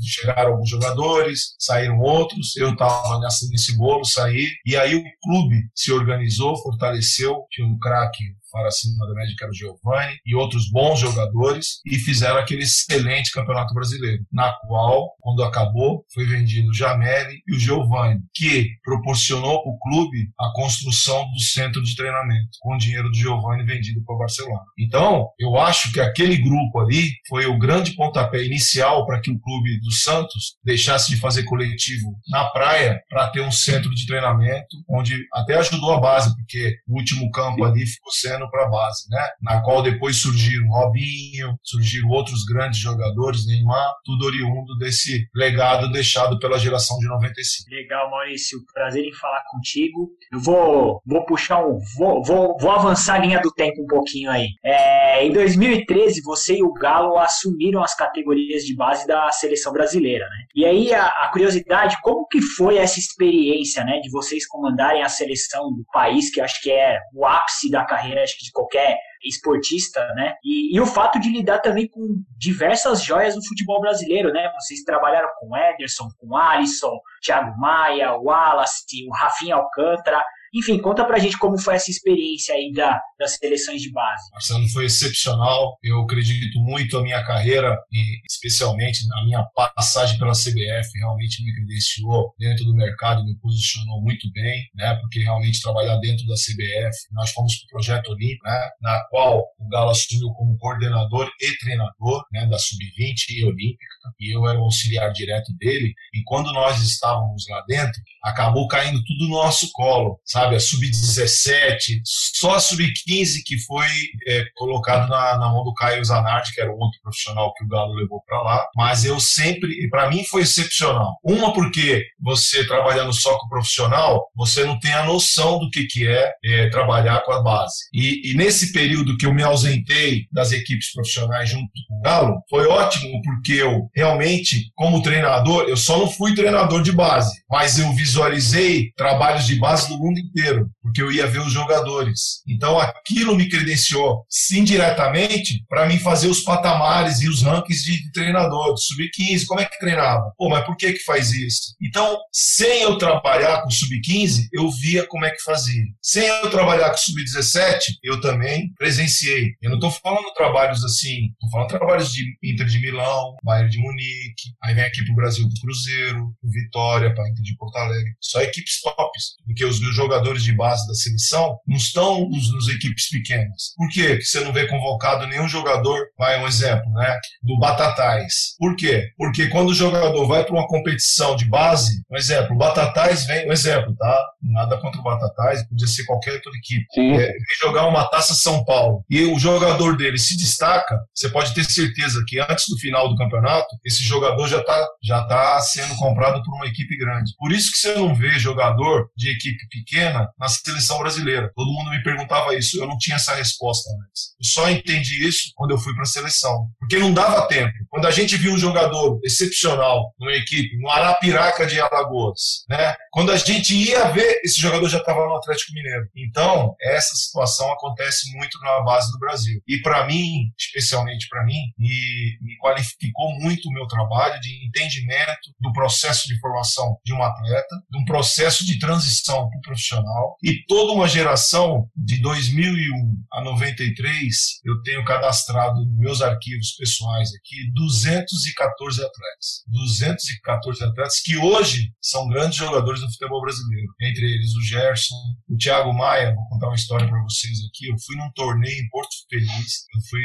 chegaram 0.00 0.52
alguns 0.52 0.70
jogadores, 0.70 1.54
saíram 1.58 1.98
outros, 1.98 2.56
eu 2.56 2.72
estava 2.72 3.20
nesse 3.50 3.76
bolo, 3.76 4.04
saí, 4.04 4.48
e 4.64 4.76
aí 4.76 4.94
o 4.94 5.04
clube 5.22 5.62
se 5.74 5.92
organizou, 5.92 6.56
fortaleceu, 6.62 7.44
tinha 7.50 7.66
um 7.66 7.78
craque 7.78 8.24
para 8.54 8.68
acima 8.68 9.04
da 9.04 9.14
média, 9.14 9.34
que 9.36 9.42
era 9.42 9.50
o 9.50 9.54
Giovanni, 9.54 10.16
e 10.24 10.32
outros 10.36 10.70
bons 10.70 11.00
jogadores, 11.00 11.80
e 11.84 11.98
fizeram 11.98 12.38
aquele 12.38 12.62
excelente 12.62 13.32
Campeonato 13.32 13.74
Brasileiro, 13.74 14.24
na 14.32 14.52
qual, 14.52 15.10
quando 15.18 15.42
acabou, 15.42 16.04
foi 16.14 16.24
vendido 16.24 16.70
o 16.70 16.74
Jameli 16.74 17.40
e 17.48 17.56
o 17.56 17.58
Giovanni, 17.58 18.20
que 18.32 18.68
proporcionou 18.84 19.56
o 19.56 19.76
clube 19.80 20.28
a 20.38 20.52
construção 20.52 21.28
do 21.32 21.40
centro 21.40 21.82
de 21.82 21.96
treinamento, 21.96 22.50
com 22.60 22.76
o 22.76 22.78
dinheiro 22.78 23.10
do 23.10 23.16
Giovanni 23.16 23.64
vendido 23.64 24.04
para 24.04 24.14
o 24.14 24.18
Barcelona. 24.18 24.62
Então, 24.78 25.30
eu 25.40 25.58
acho 25.58 25.92
que 25.92 25.98
aquele 25.98 26.36
grupo 26.36 26.78
ali 26.78 27.10
foi 27.28 27.46
o 27.46 27.58
grande 27.58 27.96
pontapé 27.96 28.44
inicial 28.44 29.04
para 29.04 29.20
que 29.20 29.32
o 29.32 29.40
clube 29.40 29.80
do 29.80 29.90
Santos 29.90 30.56
deixasse 30.62 31.12
de 31.12 31.20
fazer 31.20 31.42
coletivo 31.42 32.14
na 32.28 32.44
praia 32.50 33.00
para 33.08 33.30
ter 33.30 33.40
um 33.40 33.50
centro 33.50 33.92
de 33.92 34.06
treinamento, 34.06 34.76
onde 34.88 35.26
até 35.32 35.56
ajudou 35.56 35.92
a 35.92 36.00
base, 36.00 36.32
porque 36.36 36.76
o 36.86 36.96
último 36.98 37.28
campo 37.32 37.64
ali 37.64 37.84
ficou 37.84 38.12
sendo 38.12 38.43
para 38.50 38.66
a 38.66 38.70
base, 38.70 39.08
né? 39.10 39.22
Na 39.42 39.62
qual 39.62 39.82
depois 39.82 40.16
surgiram 40.16 40.68
Robinho, 40.68 41.58
surgiram 41.62 42.08
outros 42.08 42.44
grandes 42.44 42.78
jogadores, 42.78 43.46
Neymar, 43.46 43.92
tudo 44.04 44.26
oriundo 44.26 44.76
desse 44.78 45.26
legado 45.34 45.90
deixado 45.90 46.38
pela 46.38 46.58
geração 46.58 46.98
de 46.98 47.06
95. 47.08 47.70
Legal, 47.70 48.10
Maurício. 48.10 48.58
Prazer 48.72 49.04
em 49.04 49.12
falar 49.12 49.42
contigo. 49.50 50.10
Eu 50.32 50.40
vou, 50.40 51.00
vou 51.06 51.24
puxar 51.26 51.64
um. 51.64 51.78
Vou, 51.96 52.22
vou, 52.22 52.56
vou 52.58 52.70
avançar 52.70 53.14
a 53.14 53.18
linha 53.18 53.40
do 53.40 53.52
tempo 53.52 53.82
um 53.82 53.86
pouquinho 53.86 54.30
aí. 54.30 54.48
É, 54.64 55.24
em 55.24 55.32
2013, 55.32 56.22
você 56.22 56.56
e 56.56 56.62
o 56.62 56.72
Galo 56.72 57.18
assumiram 57.18 57.82
as 57.82 57.94
categorias 57.94 58.64
de 58.64 58.74
base 58.74 59.06
da 59.06 59.30
seleção 59.30 59.72
brasileira, 59.72 60.24
né? 60.28 60.44
E 60.54 60.64
aí 60.64 60.92
a, 60.92 61.06
a 61.06 61.30
curiosidade, 61.30 61.96
como 62.02 62.26
que 62.26 62.40
foi 62.40 62.78
essa 62.78 62.98
experiência, 62.98 63.84
né, 63.84 64.00
de 64.00 64.10
vocês 64.10 64.46
comandarem 64.46 65.02
a 65.02 65.08
seleção 65.08 65.72
do 65.72 65.84
país, 65.92 66.30
que 66.30 66.40
acho 66.40 66.60
que 66.62 66.70
é 66.70 66.98
o 67.12 67.26
ápice 67.26 67.70
da 67.70 67.84
carreira 67.84 68.24
acho 68.34 68.38
que 68.38 68.44
de 68.44 68.52
qualquer 68.52 68.98
esportista, 69.24 70.04
né? 70.14 70.34
E, 70.44 70.76
e, 70.76 70.80
o 70.80 70.86
fato 70.86 71.18
de 71.18 71.30
lidar 71.30 71.60
também 71.60 71.88
com 71.88 72.22
diversas 72.38 73.02
joias 73.02 73.34
do 73.34 73.46
futebol 73.46 73.80
brasileiro, 73.80 74.32
né? 74.32 74.50
Vocês 74.60 74.82
trabalharam 74.82 75.28
com 75.40 75.56
Ederson, 75.56 76.08
com 76.18 76.36
Alisson, 76.36 76.98
Thiago 77.24 77.58
Maia, 77.58 78.12
Wallace, 78.14 78.84
o 79.08 79.14
Rafinha 79.14 79.56
Alcântara. 79.56 80.24
Enfim, 80.54 80.80
conta 80.80 81.04
pra 81.04 81.18
gente 81.18 81.38
como 81.38 81.58
foi 81.58 81.74
essa 81.74 81.90
experiência 81.90 82.54
aí 82.54 82.72
da, 82.72 83.00
das 83.24 83.36
seleções 83.36 83.80
de 83.80 83.90
base. 83.90 84.22
Marcelo, 84.32 84.68
foi 84.68 84.84
excepcional. 84.84 85.78
Eu 85.82 86.02
acredito 86.02 86.60
muito 86.60 86.98
a 86.98 87.02
minha 87.02 87.24
carreira 87.24 87.76
e 87.90 88.20
especialmente 88.30 89.00
a 89.12 89.24
minha 89.24 89.42
passagem 89.54 90.18
pela 90.18 90.32
CBF 90.32 90.90
realmente 90.98 91.42
me 91.42 91.54
credenciou 91.54 92.34
dentro 92.38 92.64
do 92.64 92.74
mercado, 92.74 93.24
me 93.24 93.36
posicionou 93.38 94.02
muito 94.02 94.30
bem, 94.32 94.62
né? 94.74 94.94
Porque 95.00 95.20
realmente 95.20 95.62
trabalhar 95.62 95.96
dentro 95.96 96.26
da 96.26 96.34
CBF, 96.34 96.96
nós 97.12 97.30
fomos 97.30 97.56
para 97.56 97.64
o 97.64 97.68
projeto 97.70 98.08
Olímpico, 98.08 98.46
né? 98.46 98.68
Na 98.82 99.04
qual 99.08 99.42
o 99.58 99.68
Galo 99.68 99.90
assumiu 99.90 100.28
como 100.34 100.58
coordenador 100.58 101.30
e 101.40 101.56
treinador, 101.58 102.24
né? 102.30 102.46
Da 102.46 102.58
sub-20 102.58 103.30
e 103.30 103.44
olímpica 103.44 103.94
e 104.20 104.34
eu 104.34 104.46
era 104.46 104.58
o 104.58 104.64
auxiliar 104.64 105.12
direto 105.12 105.52
dele. 105.56 105.94
E 106.12 106.22
quando 106.24 106.52
nós 106.52 106.82
estávamos 106.82 107.44
lá 107.48 107.64
dentro, 107.66 108.00
acabou 108.22 108.68
caindo 108.68 109.02
tudo 109.04 109.28
no 109.28 109.36
nosso 109.36 109.70
colo, 109.72 110.20
sabe? 110.24 110.56
A 110.56 110.60
sub-17, 110.60 112.00
só 112.04 112.54
a 112.54 112.60
sub-15 112.60 113.13
que 113.44 113.58
foi 113.58 113.86
é, 114.26 114.44
colocado 114.54 115.08
na, 115.08 115.38
na, 115.38 115.48
mão 115.48 115.64
do 115.64 115.74
Caio 115.74 116.04
Zanardi, 116.04 116.52
que 116.54 116.60
era 116.60 116.70
o 116.70 116.78
outro 116.78 117.00
profissional 117.02 117.52
que 117.54 117.64
o 117.64 117.68
Galo 117.68 117.94
levou 117.94 118.22
para 118.26 118.42
lá. 118.42 118.66
Mas 118.76 119.04
eu 119.04 119.20
sempre, 119.20 119.88
para 119.88 120.08
mim 120.08 120.24
foi 120.24 120.42
excepcional. 120.42 121.16
Uma 121.22 121.52
porque 121.52 122.06
você 122.20 122.66
trabalhando 122.66 123.12
só 123.12 123.38
com 123.38 123.46
o 123.46 123.48
profissional, 123.48 124.28
você 124.34 124.64
não 124.64 124.78
tem 124.78 124.92
a 124.92 125.04
noção 125.04 125.58
do 125.58 125.70
que, 125.70 125.86
que 125.86 126.08
é, 126.08 126.32
é 126.44 126.70
trabalhar 126.70 127.22
com 127.22 127.32
a 127.32 127.42
base. 127.42 127.74
E, 127.92 128.30
e 128.30 128.34
nesse 128.34 128.72
período 128.72 129.16
que 129.16 129.26
eu 129.26 129.34
me 129.34 129.42
ausentei 129.42 130.26
das 130.32 130.52
equipes 130.52 130.92
profissionais 130.92 131.48
junto 131.48 131.68
com 131.88 131.98
o 131.98 132.00
Galo, 132.02 132.40
foi 132.48 132.66
ótimo 132.66 133.20
porque 133.22 133.52
eu 133.52 133.88
realmente, 133.94 134.70
como 134.74 135.02
treinador, 135.02 135.64
eu 135.68 135.76
só 135.76 135.98
não 135.98 136.10
fui 136.10 136.34
treinador 136.34 136.82
de 136.82 136.92
base, 136.92 137.32
mas 137.50 137.78
eu 137.78 137.92
visualizei 137.92 138.92
trabalhos 138.96 139.46
de 139.46 139.58
base 139.58 139.88
do 139.88 139.98
mundo 139.98 140.18
inteiro, 140.18 140.68
porque 140.82 141.02
eu 141.02 141.12
ia 141.12 141.26
ver 141.26 141.40
os 141.40 141.52
jogadores. 141.52 142.42
Então 142.48 142.80
aquilo 142.94 143.36
me 143.36 143.48
credenciou, 143.48 144.24
indiretamente, 144.52 145.64
para 145.68 145.86
mim 145.86 145.98
fazer 145.98 146.28
os 146.28 146.40
patamares 146.40 147.20
e 147.20 147.28
os 147.28 147.42
rankings 147.42 147.84
de 147.84 148.12
treinador, 148.12 148.76
sub-15, 148.76 149.46
como 149.46 149.60
é 149.60 149.64
que 149.64 149.78
treinava? 149.78 150.32
Pô, 150.36 150.48
mas 150.48 150.64
por 150.64 150.76
que 150.76 150.92
que 150.92 151.04
faz 151.04 151.32
isso? 151.32 151.74
Então, 151.82 152.18
sem 152.32 152.82
eu 152.82 152.96
trabalhar 152.96 153.62
com 153.62 153.70
sub-15, 153.70 154.48
eu 154.52 154.70
via 154.70 155.06
como 155.06 155.24
é 155.24 155.30
que 155.30 155.42
fazia. 155.42 155.84
Sem 156.02 156.26
eu 156.26 156.50
trabalhar 156.50 156.90
com 156.90 156.96
sub-17, 156.96 157.78
eu 158.02 158.20
também 158.20 158.72
presenciei. 158.78 159.52
Eu 159.60 159.70
não 159.70 159.76
estou 159.76 159.90
falando 159.90 160.32
trabalhos 160.34 160.84
assim, 160.84 161.30
estou 161.32 161.50
falando 161.50 161.68
trabalhos 161.68 162.12
de 162.12 162.24
Inter 162.42 162.66
de 162.66 162.78
Milão, 162.80 163.36
Bayern 163.42 163.70
de 163.70 163.78
Munique, 163.78 164.52
aí 164.62 164.74
vem 164.74 164.84
aqui 164.84 165.04
pro 165.04 165.14
Brasil 165.14 165.48
do 165.48 165.60
Cruzeiro, 165.60 166.32
pro 166.40 166.50
Vitória, 166.50 167.14
para 167.14 167.28
Inter 167.28 167.42
de 167.42 167.56
Porto 167.56 167.76
Alegre. 167.76 168.14
Só 168.20 168.40
equipes 168.40 168.80
tops, 168.80 169.36
porque 169.44 169.64
os 169.64 169.78
jogadores 169.94 170.42
de 170.42 170.52
base 170.52 170.86
da 170.86 170.94
seleção 170.94 171.58
não 171.66 171.76
estão 171.76 172.28
nos, 172.28 172.52
nos 172.52 172.68
equipes 172.68 172.83
pequenas. 173.10 173.74
Por 173.76 173.88
quê? 173.88 174.16
Que 174.16 174.24
você 174.24 174.40
não 174.40 174.52
vê 174.52 174.66
convocado 174.66 175.26
nenhum 175.26 175.48
jogador, 175.48 176.06
vai 176.18 176.40
um 176.40 176.46
exemplo, 176.46 176.90
né, 176.92 177.18
do 177.42 177.58
Batatais. 177.58 178.54
Por 178.58 178.76
quê? 178.76 179.10
Porque 179.16 179.48
quando 179.48 179.70
o 179.70 179.74
jogador 179.74 180.26
vai 180.26 180.44
para 180.44 180.54
uma 180.54 180.66
competição 180.66 181.36
de 181.36 181.44
base, 181.44 182.02
Um 182.10 182.16
exemplo, 182.16 182.54
o 182.54 182.58
Batatais 182.58 183.26
vem, 183.26 183.48
um 183.48 183.52
exemplo, 183.52 183.94
tá? 183.96 184.24
Nada 184.42 184.76
contra 184.78 185.00
o 185.00 185.04
Batatais, 185.04 185.66
podia 185.68 185.86
ser 185.86 186.04
qualquer 186.04 186.34
outra 186.34 186.52
equipe. 186.56 186.86
É, 186.96 187.26
vem 187.32 187.56
jogar 187.62 187.86
uma 187.86 188.04
taça 188.08 188.34
São 188.34 188.64
Paulo 188.64 189.04
e 189.08 189.24
o 189.24 189.38
jogador 189.38 189.96
dele 189.96 190.18
se 190.18 190.36
destaca, 190.36 190.98
você 191.14 191.28
pode 191.28 191.54
ter 191.54 191.64
certeza 191.64 192.24
que 192.26 192.40
antes 192.40 192.66
do 192.68 192.78
final 192.78 193.08
do 193.08 193.16
campeonato, 193.16 193.68
esse 193.84 194.02
jogador 194.02 194.46
já 194.48 194.60
está 194.60 194.88
já 195.02 195.22
tá 195.24 195.60
sendo 195.60 195.94
comprado 195.96 196.42
por 196.42 196.54
uma 196.54 196.66
equipe 196.66 196.96
grande. 196.96 197.32
Por 197.38 197.52
isso 197.52 197.72
que 197.72 197.78
você 197.78 197.94
não 197.94 198.14
vê 198.14 198.38
jogador 198.38 199.08
de 199.16 199.30
equipe 199.30 199.66
pequena 199.68 200.28
na 200.38 200.48
seleção 200.48 200.98
brasileira. 200.98 201.50
Todo 201.54 201.72
mundo 201.72 201.90
me 201.90 202.02
perguntava 202.02 202.54
isso, 202.54 202.73
eu 202.78 202.86
não 202.86 202.96
tinha 202.98 203.16
essa 203.16 203.34
resposta 203.34 203.88
antes. 203.90 204.34
Eu 204.40 204.48
só 204.48 204.70
entendi 204.70 205.26
isso 205.26 205.52
quando 205.54 205.72
eu 205.72 205.78
fui 205.78 205.94
para 205.94 206.02
a 206.02 206.06
seleção, 206.06 206.68
porque 206.78 206.98
não 206.98 207.12
dava 207.12 207.46
tempo. 207.48 207.72
Quando 207.88 208.06
a 208.06 208.10
gente 208.10 208.36
viu 208.36 208.52
um 208.52 208.58
jogador 208.58 209.20
excepcional 209.24 210.12
numa 210.18 210.32
equipe, 210.32 210.76
no 210.78 210.90
Arapiraca 210.90 211.66
de 211.66 211.80
Alagoas, 211.80 212.64
né? 212.68 212.94
Quando 213.10 213.30
a 213.32 213.36
gente 213.36 213.74
ia 213.74 214.10
ver, 214.10 214.40
esse 214.44 214.60
jogador 214.60 214.88
já 214.88 214.98
estava 214.98 215.26
no 215.26 215.36
Atlético 215.36 215.72
Mineiro. 215.72 216.06
Então, 216.16 216.74
essa 216.80 217.14
situação 217.14 217.70
acontece 217.72 218.30
muito 218.36 218.58
na 218.60 218.80
base 218.80 219.10
do 219.12 219.18
Brasil. 219.18 219.60
E 219.68 219.80
para 219.80 220.06
mim, 220.06 220.50
especialmente 220.58 221.28
para 221.28 221.44
mim, 221.44 221.58
me, 221.78 222.38
me 222.40 222.56
qualificou 222.58 223.32
muito 223.40 223.68
o 223.68 223.72
meu 223.72 223.86
trabalho 223.86 224.40
de 224.40 224.66
entendimento 224.66 225.52
do 225.60 225.72
processo 225.72 226.26
de 226.26 226.38
formação 226.40 226.98
de 227.04 227.12
um 227.12 227.22
atleta, 227.22 227.76
de 227.90 227.98
um 227.98 228.04
processo 228.04 228.64
de 228.64 228.78
transição 228.78 229.48
para 229.48 229.58
o 229.58 229.62
profissional. 229.62 230.36
E 230.42 230.64
toda 230.66 230.92
uma 230.92 231.08
geração 231.08 231.88
de 231.96 232.20
2001 232.64 233.24
a 233.32 233.42
93, 233.42 234.60
eu 234.64 234.80
tenho 234.82 235.04
cadastrado 235.04 235.84
nos 235.84 235.98
meus 235.98 236.22
arquivos 236.22 236.72
pessoais 236.72 237.28
aqui 237.34 237.70
214 237.74 239.04
atletas. 239.04 239.64
214 239.66 240.84
atletas 240.84 241.20
que 241.20 241.36
hoje 241.36 241.92
são 242.00 242.26
grandes 242.28 242.56
jogadores 242.56 243.00
do 243.00 243.10
futebol 243.10 243.42
brasileiro. 243.42 243.92
Entre 244.00 244.24
eles 244.24 244.54
o 244.54 244.62
Gerson, 244.62 245.14
o 245.48 245.56
Thiago 245.56 245.92
Maia, 245.92 246.34
vou 246.34 246.48
contar 246.48 246.68
uma 246.68 246.76
história 246.76 247.06
para 247.06 247.22
vocês 247.22 247.58
aqui. 247.68 247.88
Eu 247.88 247.96
fui 247.98 248.16
num 248.16 248.30
torneio 248.32 248.82
em 248.82 248.88
Porto 248.88 249.14
Feliz, 249.28 249.84
eu 249.94 250.00
fui 250.08 250.22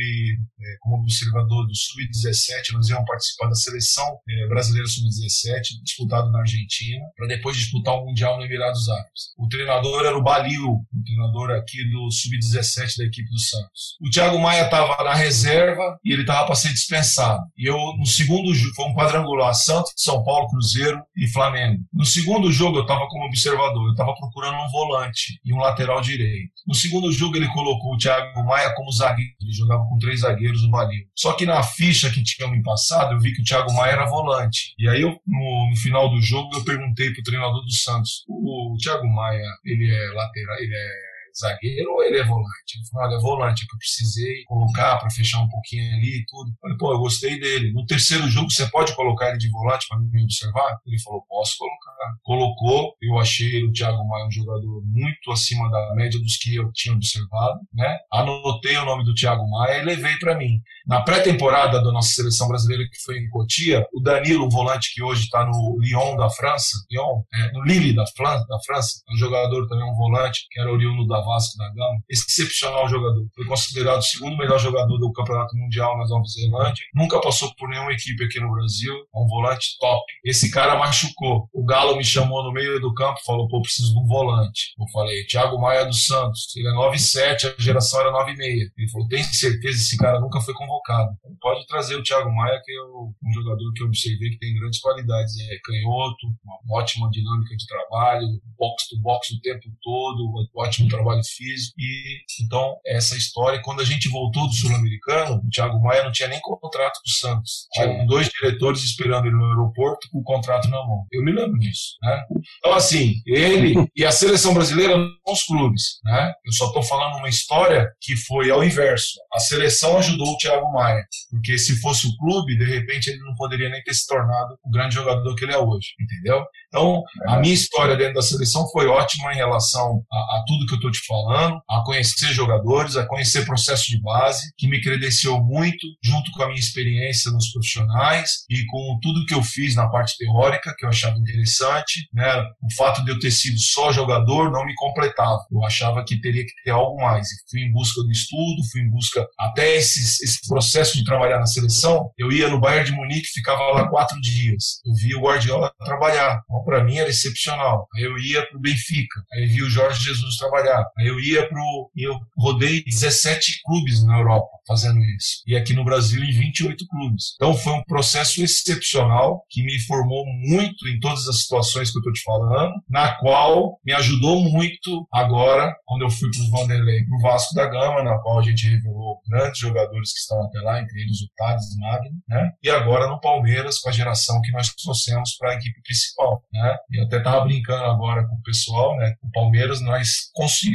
é, 0.62 0.78
como 0.82 1.02
observador 1.02 1.68
do 1.68 1.76
Sub-17, 1.76 2.74
nós 2.74 2.90
íamos 2.90 3.06
participar 3.06 3.48
da 3.48 3.56
seleção 3.56 4.06
é, 4.30 4.48
brasileira 4.48 4.88
Sub-17, 4.88 5.82
disputado 5.84 6.32
na 6.32 6.40
Argentina, 6.40 7.06
para 7.18 7.28
depois 7.28 7.58
disputar 7.58 7.96
o 7.96 8.06
Mundial 8.06 8.38
no 8.38 8.46
Emirados 8.46 8.88
Árabes. 8.88 9.34
O 9.38 9.48
treinador 9.48 10.06
era 10.06 10.18
o 10.18 10.24
Balil, 10.24 10.70
o 10.70 11.04
treinador 11.04 11.52
aqui 11.52 11.84
do 11.90 12.12
Sub-17 12.30 12.98
da 12.98 13.06
equipe 13.06 13.30
do 13.30 13.40
Santos. 13.40 13.98
O 14.02 14.10
Thiago 14.10 14.40
Maia 14.40 14.66
estava 14.66 15.04
na 15.04 15.14
reserva 15.14 15.98
e 16.04 16.14
ele 16.14 16.22
estava 16.22 16.46
para 16.46 16.56
ser 16.56 16.70
dispensado. 16.70 17.44
E 17.58 17.68
eu, 17.68 17.78
no 17.98 18.06
segundo 18.06 18.54
jogo, 18.54 18.76
foi 18.76 18.86
um 18.86 18.94
quadrangular, 18.94 19.54
Santos, 19.54 19.94
São 19.96 20.24
Paulo, 20.24 20.48
Cruzeiro 20.48 21.02
e 21.16 21.28
Flamengo. 21.28 21.82
No 21.94 22.06
segundo 22.06 22.52
jogo, 22.52 22.78
eu 22.78 22.82
estava 22.84 23.08
como 23.08 23.26
observador, 23.26 23.88
eu 23.88 23.92
estava 23.92 24.14
procurando 24.16 24.58
um 24.58 24.70
volante 24.70 25.40
e 25.44 25.54
um 25.54 25.58
lateral 25.58 26.02
direito. 26.02 26.52
No 26.68 26.76
segundo 26.76 27.12
jogo, 27.12 27.36
ele 27.36 27.48
colocou 27.50 27.94
o 27.94 27.98
Thiago 27.98 28.44
Maia 28.46 28.74
como 28.76 28.92
zagueiro, 28.92 29.34
ele 29.42 29.52
jogava 29.52 29.84
com 29.86 29.98
três 29.98 30.22
zagueiros 30.22 30.64
no 30.64 30.70
Balil. 30.70 31.06
Só 31.16 31.34
que 31.34 31.46
na 31.46 31.64
ficha 31.64 32.10
que 32.10 32.24
tinha 32.24 32.48
me 32.48 32.62
passado, 32.62 33.14
eu 33.14 33.20
vi 33.20 33.34
que 33.34 33.42
o 33.42 33.44
Thiago 33.44 33.74
Maia 33.74 33.94
era 33.94 34.06
volante. 34.06 34.74
E 34.78 34.88
aí, 34.88 35.02
eu, 35.02 35.18
no, 35.26 35.70
no 35.70 35.76
final 35.78 36.10
do 36.10 36.22
jogo, 36.22 36.56
eu 36.56 36.64
perguntei 36.64 37.12
para 37.12 37.22
o 37.22 37.24
treinador 37.24 37.64
do 37.64 37.76
Santos: 37.76 38.24
o, 38.28 38.74
o 38.74 38.78
Thiago 38.78 39.08
Maia, 39.08 39.44
ele 39.66 39.90
é 39.90 40.12
lateral, 40.14 40.58
ele 40.60 40.76
é 40.76 41.09
zagueiro 41.38 41.92
ou 41.92 42.04
ele 42.04 42.18
é 42.18 42.24
volante? 42.24 42.76
Ele 42.76 42.88
falou, 42.92 43.08
olha, 43.08 43.16
é 43.16 43.22
volante, 43.22 43.64
é 43.64 43.68
que 43.68 43.74
eu 43.74 43.80
precisei 43.80 44.44
colocar 44.46 44.98
para 44.98 45.10
fechar 45.10 45.42
um 45.42 45.50
pouquinho 45.50 45.94
ali 45.96 46.20
e 46.20 46.26
tudo. 46.26 46.50
Eu 46.50 46.56
falei, 46.62 46.78
pô, 46.78 46.94
eu 46.94 47.00
gostei 47.00 47.40
dele. 47.40 47.74
No 47.74 47.86
terceiro 47.86 48.28
jogo, 48.28 48.52
você 48.52 48.68
pode 48.68 48.96
colocar 48.96 49.30
ele 49.30 49.38
de 49.38 49.50
volante 49.50 49.86
para 49.88 50.00
me 50.00 50.24
observar? 50.24 50.80
Ele 50.86 51.00
falou, 51.02 51.24
posso 51.28 51.58
colocar. 51.58 51.90
Colocou, 52.24 52.96
eu 53.02 53.20
achei 53.20 53.64
o 53.64 53.72
Thiago 53.72 54.08
Maia 54.08 54.26
um 54.26 54.32
jogador 54.32 54.82
muito 54.86 55.32
acima 55.32 55.70
da 55.70 55.94
média 55.96 56.20
dos 56.20 56.38
que 56.38 56.56
eu 56.56 56.72
tinha 56.74 56.96
observado, 56.96 57.60
né? 57.74 57.98
Anotei 58.12 58.78
o 58.78 58.86
nome 58.86 59.04
do 59.04 59.14
Thiago 59.14 59.50
Maia 59.50 59.82
e 59.82 59.86
levei 59.86 60.16
para 60.18 60.38
mim. 60.38 60.62
Na 60.88 61.02
pré-temporada 61.02 61.84
da 61.84 61.92
nossa 61.92 62.10
seleção 62.10 62.48
brasileira, 62.48 62.84
que 62.84 63.00
foi 63.04 63.18
em 63.18 63.30
Cotia, 63.30 63.86
o 63.94 64.02
Danilo, 64.02 64.46
um 64.46 64.50
volante 64.50 64.94
que 64.94 65.04
hoje 65.04 65.24
está 65.24 65.46
no 65.46 65.78
Lyon 65.80 66.16
da 66.16 66.30
França, 66.30 66.78
Lyon, 66.90 67.22
é, 67.34 67.52
no 67.52 67.64
Lille 67.64 67.94
da, 67.94 68.06
França, 68.16 68.46
da 68.48 68.60
França, 68.66 69.02
um 69.12 69.18
jogador 69.18 69.68
também, 69.68 69.84
um 69.84 69.96
volante, 69.96 70.48
que 70.50 70.60
era 70.60 70.72
oriundo 70.72 71.06
da 71.06 71.19
Vasco 71.22 71.58
da 71.58 71.70
Gama, 71.70 72.00
excepcional 72.10 72.88
jogador. 72.88 73.28
Foi 73.36 73.46
considerado 73.46 74.00
o 74.00 74.04
segundo 74.04 74.38
melhor 74.38 74.60
jogador 74.60 74.98
do 74.98 75.12
Campeonato 75.12 75.56
Mundial 75.58 75.98
na 75.98 76.08
Nova 76.08 76.26
Zelândia. 76.26 76.86
Nunca 76.94 77.20
passou 77.22 77.54
por 77.56 77.70
nenhuma 77.70 77.92
equipe 77.92 78.24
aqui 78.24 78.40
no 78.40 78.52
Brasil. 78.52 78.94
É 78.94 79.20
um 79.20 79.28
volante 79.28 79.78
top. 79.80 80.04
Esse 80.24 80.52
cara 80.52 80.78
machucou. 80.78 81.48
O 81.54 81.66
Galo 81.66 81.96
me 81.96 82.04
chamou 82.04 82.44
no 82.44 82.52
meio 82.52 82.80
do 82.80 82.94
campo, 82.94 83.20
falou: 83.26 83.48
pô, 83.48 83.62
preciso 83.62 83.94
de 83.94 84.00
um 84.00 84.06
volante. 84.06 84.74
Eu 84.80 84.88
falei: 84.92 85.26
Thiago 85.26 85.60
Maia 85.60 85.86
dos 85.86 86.06
Santos. 86.06 86.56
Ele 86.56 86.68
é 86.68 86.72
9,7, 86.72 87.56
a 87.58 87.62
geração 87.62 88.02
era 88.02 88.12
9,6. 88.12 88.40
Ele 88.42 88.90
falou: 88.92 89.08
tem 89.08 89.24
certeza 89.24 89.78
esse 89.78 89.98
cara 89.98 90.20
nunca 90.20 90.40
foi 90.42 90.54
convocado. 90.54 91.10
Pode 91.42 91.66
trazer 91.68 91.96
o 91.96 92.04
Thiago 92.04 92.32
Maia, 92.34 92.62
que 92.64 92.72
é 92.72 92.84
um 92.84 93.34
jogador 93.34 93.72
que 93.74 93.84
eu 93.84 93.88
observei 93.88 94.30
que 94.32 94.40
tem 94.40 94.56
grandes 94.56 94.80
qualidades. 94.80 95.34
É 95.40 95.58
canhoto, 95.64 96.28
uma 96.44 96.80
ótima 96.80 97.10
dinâmica 97.12 97.56
de 97.56 97.66
trabalho, 97.66 98.28
box 98.58 98.90
to 98.90 99.02
box 99.02 99.32
o 99.32 99.42
tempo 99.42 99.66
todo, 99.82 100.24
um 100.24 100.62
ótimo 100.62 100.88
trabalho 100.90 101.09
trabalho 101.10 101.22
físico. 101.26 101.74
E 101.80 102.20
então, 102.44 102.78
essa 102.86 103.18
história, 103.18 103.62
quando 103.64 103.82
a 103.82 103.86
gente 103.86 104.10
voltou 104.10 104.48
do 104.48 104.54
Sul-Americano, 104.54 105.42
o 105.44 105.50
Thiago 105.50 105.82
Maia 105.82 106.04
não 106.04 106.12
tinha 106.12 106.30
nem 106.30 106.40
contrato 106.40 107.00
com 107.04 107.10
o 107.10 107.14
Santos. 107.14 107.68
Tinha 107.74 108.06
dois 108.06 108.30
diretores 108.30 108.84
esperando 108.84 109.26
ele 109.26 109.36
no 109.36 109.46
aeroporto 109.46 110.08
com 110.12 110.20
o 110.20 110.24
contrato 110.24 110.70
na 110.70 110.78
mão. 110.86 111.06
Eu 111.12 111.24
me 111.24 111.32
lembro 111.32 111.58
disso. 111.60 111.96
Né? 112.02 112.24
Então, 112.60 112.74
assim, 112.74 113.16
ele 113.26 113.88
e 113.96 114.06
a 114.06 114.12
seleção 114.12 114.54
brasileira 114.54 114.94
são 114.94 115.34
os 115.34 115.44
clubes. 115.44 116.00
Né? 116.04 116.34
Eu 116.46 116.54
só 116.54 116.68
estou 116.68 116.84
falando 116.84 117.18
uma 117.18 117.30
história 117.30 117.90
que 118.02 118.16
foi 118.16 118.52
ao 118.52 118.64
inverso. 118.64 119.20
A 119.34 119.40
seleção 119.40 119.98
ajudou 119.98 120.34
o 120.34 120.38
Thiago 120.38 120.72
Maia, 120.72 121.04
porque 121.32 121.58
se 121.58 121.80
fosse 121.80 122.08
o 122.08 122.18
clube, 122.18 122.58
de 122.58 122.66
repente 122.66 123.10
ele 123.10 123.20
não 123.20 123.36
poderia 123.36 123.70
nem 123.70 123.82
ter 123.84 123.94
se 123.94 124.06
tornado 124.08 124.56
o 124.64 124.70
grande 124.70 124.96
jogador 124.96 125.36
que 125.36 125.46
ele 125.46 125.54
é 125.54 125.58
hoje. 125.58 125.90
Entendeu? 126.00 126.44
Então, 126.68 127.04
a 127.28 127.38
minha 127.38 127.54
história 127.54 127.96
dentro 127.96 128.16
da 128.16 128.22
seleção 128.22 128.68
foi 128.72 128.88
ótima 128.88 129.34
em 129.34 129.38
relação 129.38 130.04
a, 130.12 130.18
a 130.18 130.44
tudo 130.48 130.66
que 130.66 130.74
eu 130.74 130.78
estou 130.78 130.92
te 130.92 130.99
falando, 131.06 131.62
a 131.70 131.84
conhecer 131.84 132.34
jogadores, 132.34 132.96
a 132.96 133.06
conhecer 133.06 133.46
processo 133.46 133.88
de 133.88 134.02
base, 134.02 134.52
que 134.58 134.68
me 134.68 134.82
credenciou 134.82 135.44
muito, 135.44 135.86
junto 136.04 136.32
com 136.32 136.44
a 136.44 136.48
minha 136.48 136.60
experiência 136.60 137.32
nos 137.32 137.52
profissionais 137.52 138.46
e 138.50 138.66
com 138.66 139.00
tudo 139.02 139.26
que 139.26 139.34
eu 139.34 139.44
fiz 139.44 139.76
na 139.76 139.88
parte 139.90 140.18
teórica, 140.18 140.74
que 140.78 140.86
eu 140.86 140.90
achava 140.90 141.18
interessante. 141.18 142.08
Né? 142.14 142.28
O 142.62 142.74
fato 142.76 143.04
de 143.04 143.12
eu 143.12 143.20
ter 143.20 143.32
sido 143.32 143.60
só 143.60 143.92
jogador 143.92 144.52
não 144.52 144.66
me 144.66 144.74
completava. 144.76 145.40
Eu 145.52 145.64
achava 145.64 146.04
que 146.04 146.20
teria 146.20 146.46
que 146.46 146.54
ter 146.64 146.72
algo 146.72 147.02
mais. 147.02 147.28
Fui 147.50 147.62
em 147.62 147.72
busca 147.72 148.02
do 148.02 148.12
estudo, 148.12 148.64
fui 148.72 148.82
em 148.82 148.90
busca 148.90 149.26
até 149.40 149.76
esses, 149.76 150.22
esse 150.22 150.48
processo 150.48 150.98
de 150.98 151.04
trabalhar 151.04 151.40
na 151.40 151.48
seleção. 151.48 152.12
Eu 152.18 152.32
ia 152.32 152.48
no 152.48 152.60
Bayern 152.60 152.90
de 152.90 152.96
Munique, 152.96 153.28
ficava 153.28 153.62
lá 153.72 153.88
quatro 153.90 154.20
dias. 154.22 154.82
Eu 154.86 154.94
via 154.96 155.18
o 155.18 155.22
Guardiola 155.22 155.72
trabalhar. 155.84 156.42
Então, 156.46 156.64
para 156.64 156.84
mim 156.84 156.98
era 156.98 157.10
excepcional. 157.10 157.88
Aí 157.96 158.04
eu 158.04 158.18
ia 158.18 158.46
para 158.46 158.58
o 158.58 158.62
Benfica, 158.62 159.22
aí 159.34 159.46
vi 159.46 159.64
o 159.64 159.70
Jorge 159.70 160.04
Jesus 160.04 160.38
trabalhar. 160.38 160.86
Eu 160.98 161.20
ia 161.20 161.48
para 161.48 161.60
o. 161.60 161.92
Eu 161.96 162.20
rodei 162.38 162.84
17 162.84 163.62
clubes 163.66 164.04
na 164.06 164.18
Europa 164.18 164.60
fazendo 164.70 165.00
isso. 165.00 165.42
E 165.48 165.58
aqui 165.58 165.74
no 165.74 165.84
Brasil 165.84 166.24
em 166.24 166.32
28 166.32 166.86
clubes. 166.88 167.34
Então 167.36 167.56
foi 167.56 167.74
um 167.74 167.84
processo 167.84 168.44
excepcional 168.44 169.44
que 169.50 169.64
me 169.64 169.80
formou 169.80 170.24
muito 170.28 170.88
em 170.88 171.00
todas 171.00 171.28
as 171.28 171.42
situações 171.42 171.90
que 171.90 171.98
eu 171.98 172.02
estou 172.02 172.14
te 172.14 172.22
falando, 172.22 172.74
na 172.88 173.16
qual 173.16 173.80
me 173.84 173.94
ajudou 173.94 174.40
muito 174.42 175.08
agora, 175.12 175.76
quando 175.86 176.04
eu 176.04 176.10
fui 176.10 176.30
para 176.30 176.44
o 176.44 176.52
Vanderlei, 176.52 177.04
para 177.04 177.18
o 177.18 177.22
Vasco 177.22 177.56
da 177.56 177.66
Gama, 177.66 178.04
na 178.04 178.20
qual 178.20 178.40
a 178.40 178.44
gente 178.44 178.68
revelou 178.68 179.20
grandes 179.28 179.60
jogadores 179.60 180.14
que 180.14 180.20
estão 180.20 180.44
até 180.44 180.60
lá, 180.60 180.80
entre 180.80 181.02
eles 181.02 181.22
o 181.22 181.30
Thales 181.36 181.76
Magno, 181.80 182.18
né? 182.28 182.52
E 182.62 182.70
agora 182.70 183.08
no 183.08 183.20
Palmeiras, 183.20 183.80
com 183.80 183.90
a 183.90 183.94
geração 183.94 184.40
que 184.42 184.52
nós 184.52 184.70
trouxemos 184.76 185.36
para 185.38 185.52
a 185.52 185.56
equipe 185.56 185.82
principal, 185.82 186.44
né? 186.54 186.78
E 186.92 187.00
eu 187.00 187.06
até 187.06 187.18
estava 187.18 187.44
brincando 187.44 187.86
agora 187.86 188.28
com 188.28 188.36
o 188.36 188.42
pessoal, 188.44 188.96
né? 188.98 189.16
O 189.24 189.32
Palmeiras, 189.32 189.82
nós 189.82 190.30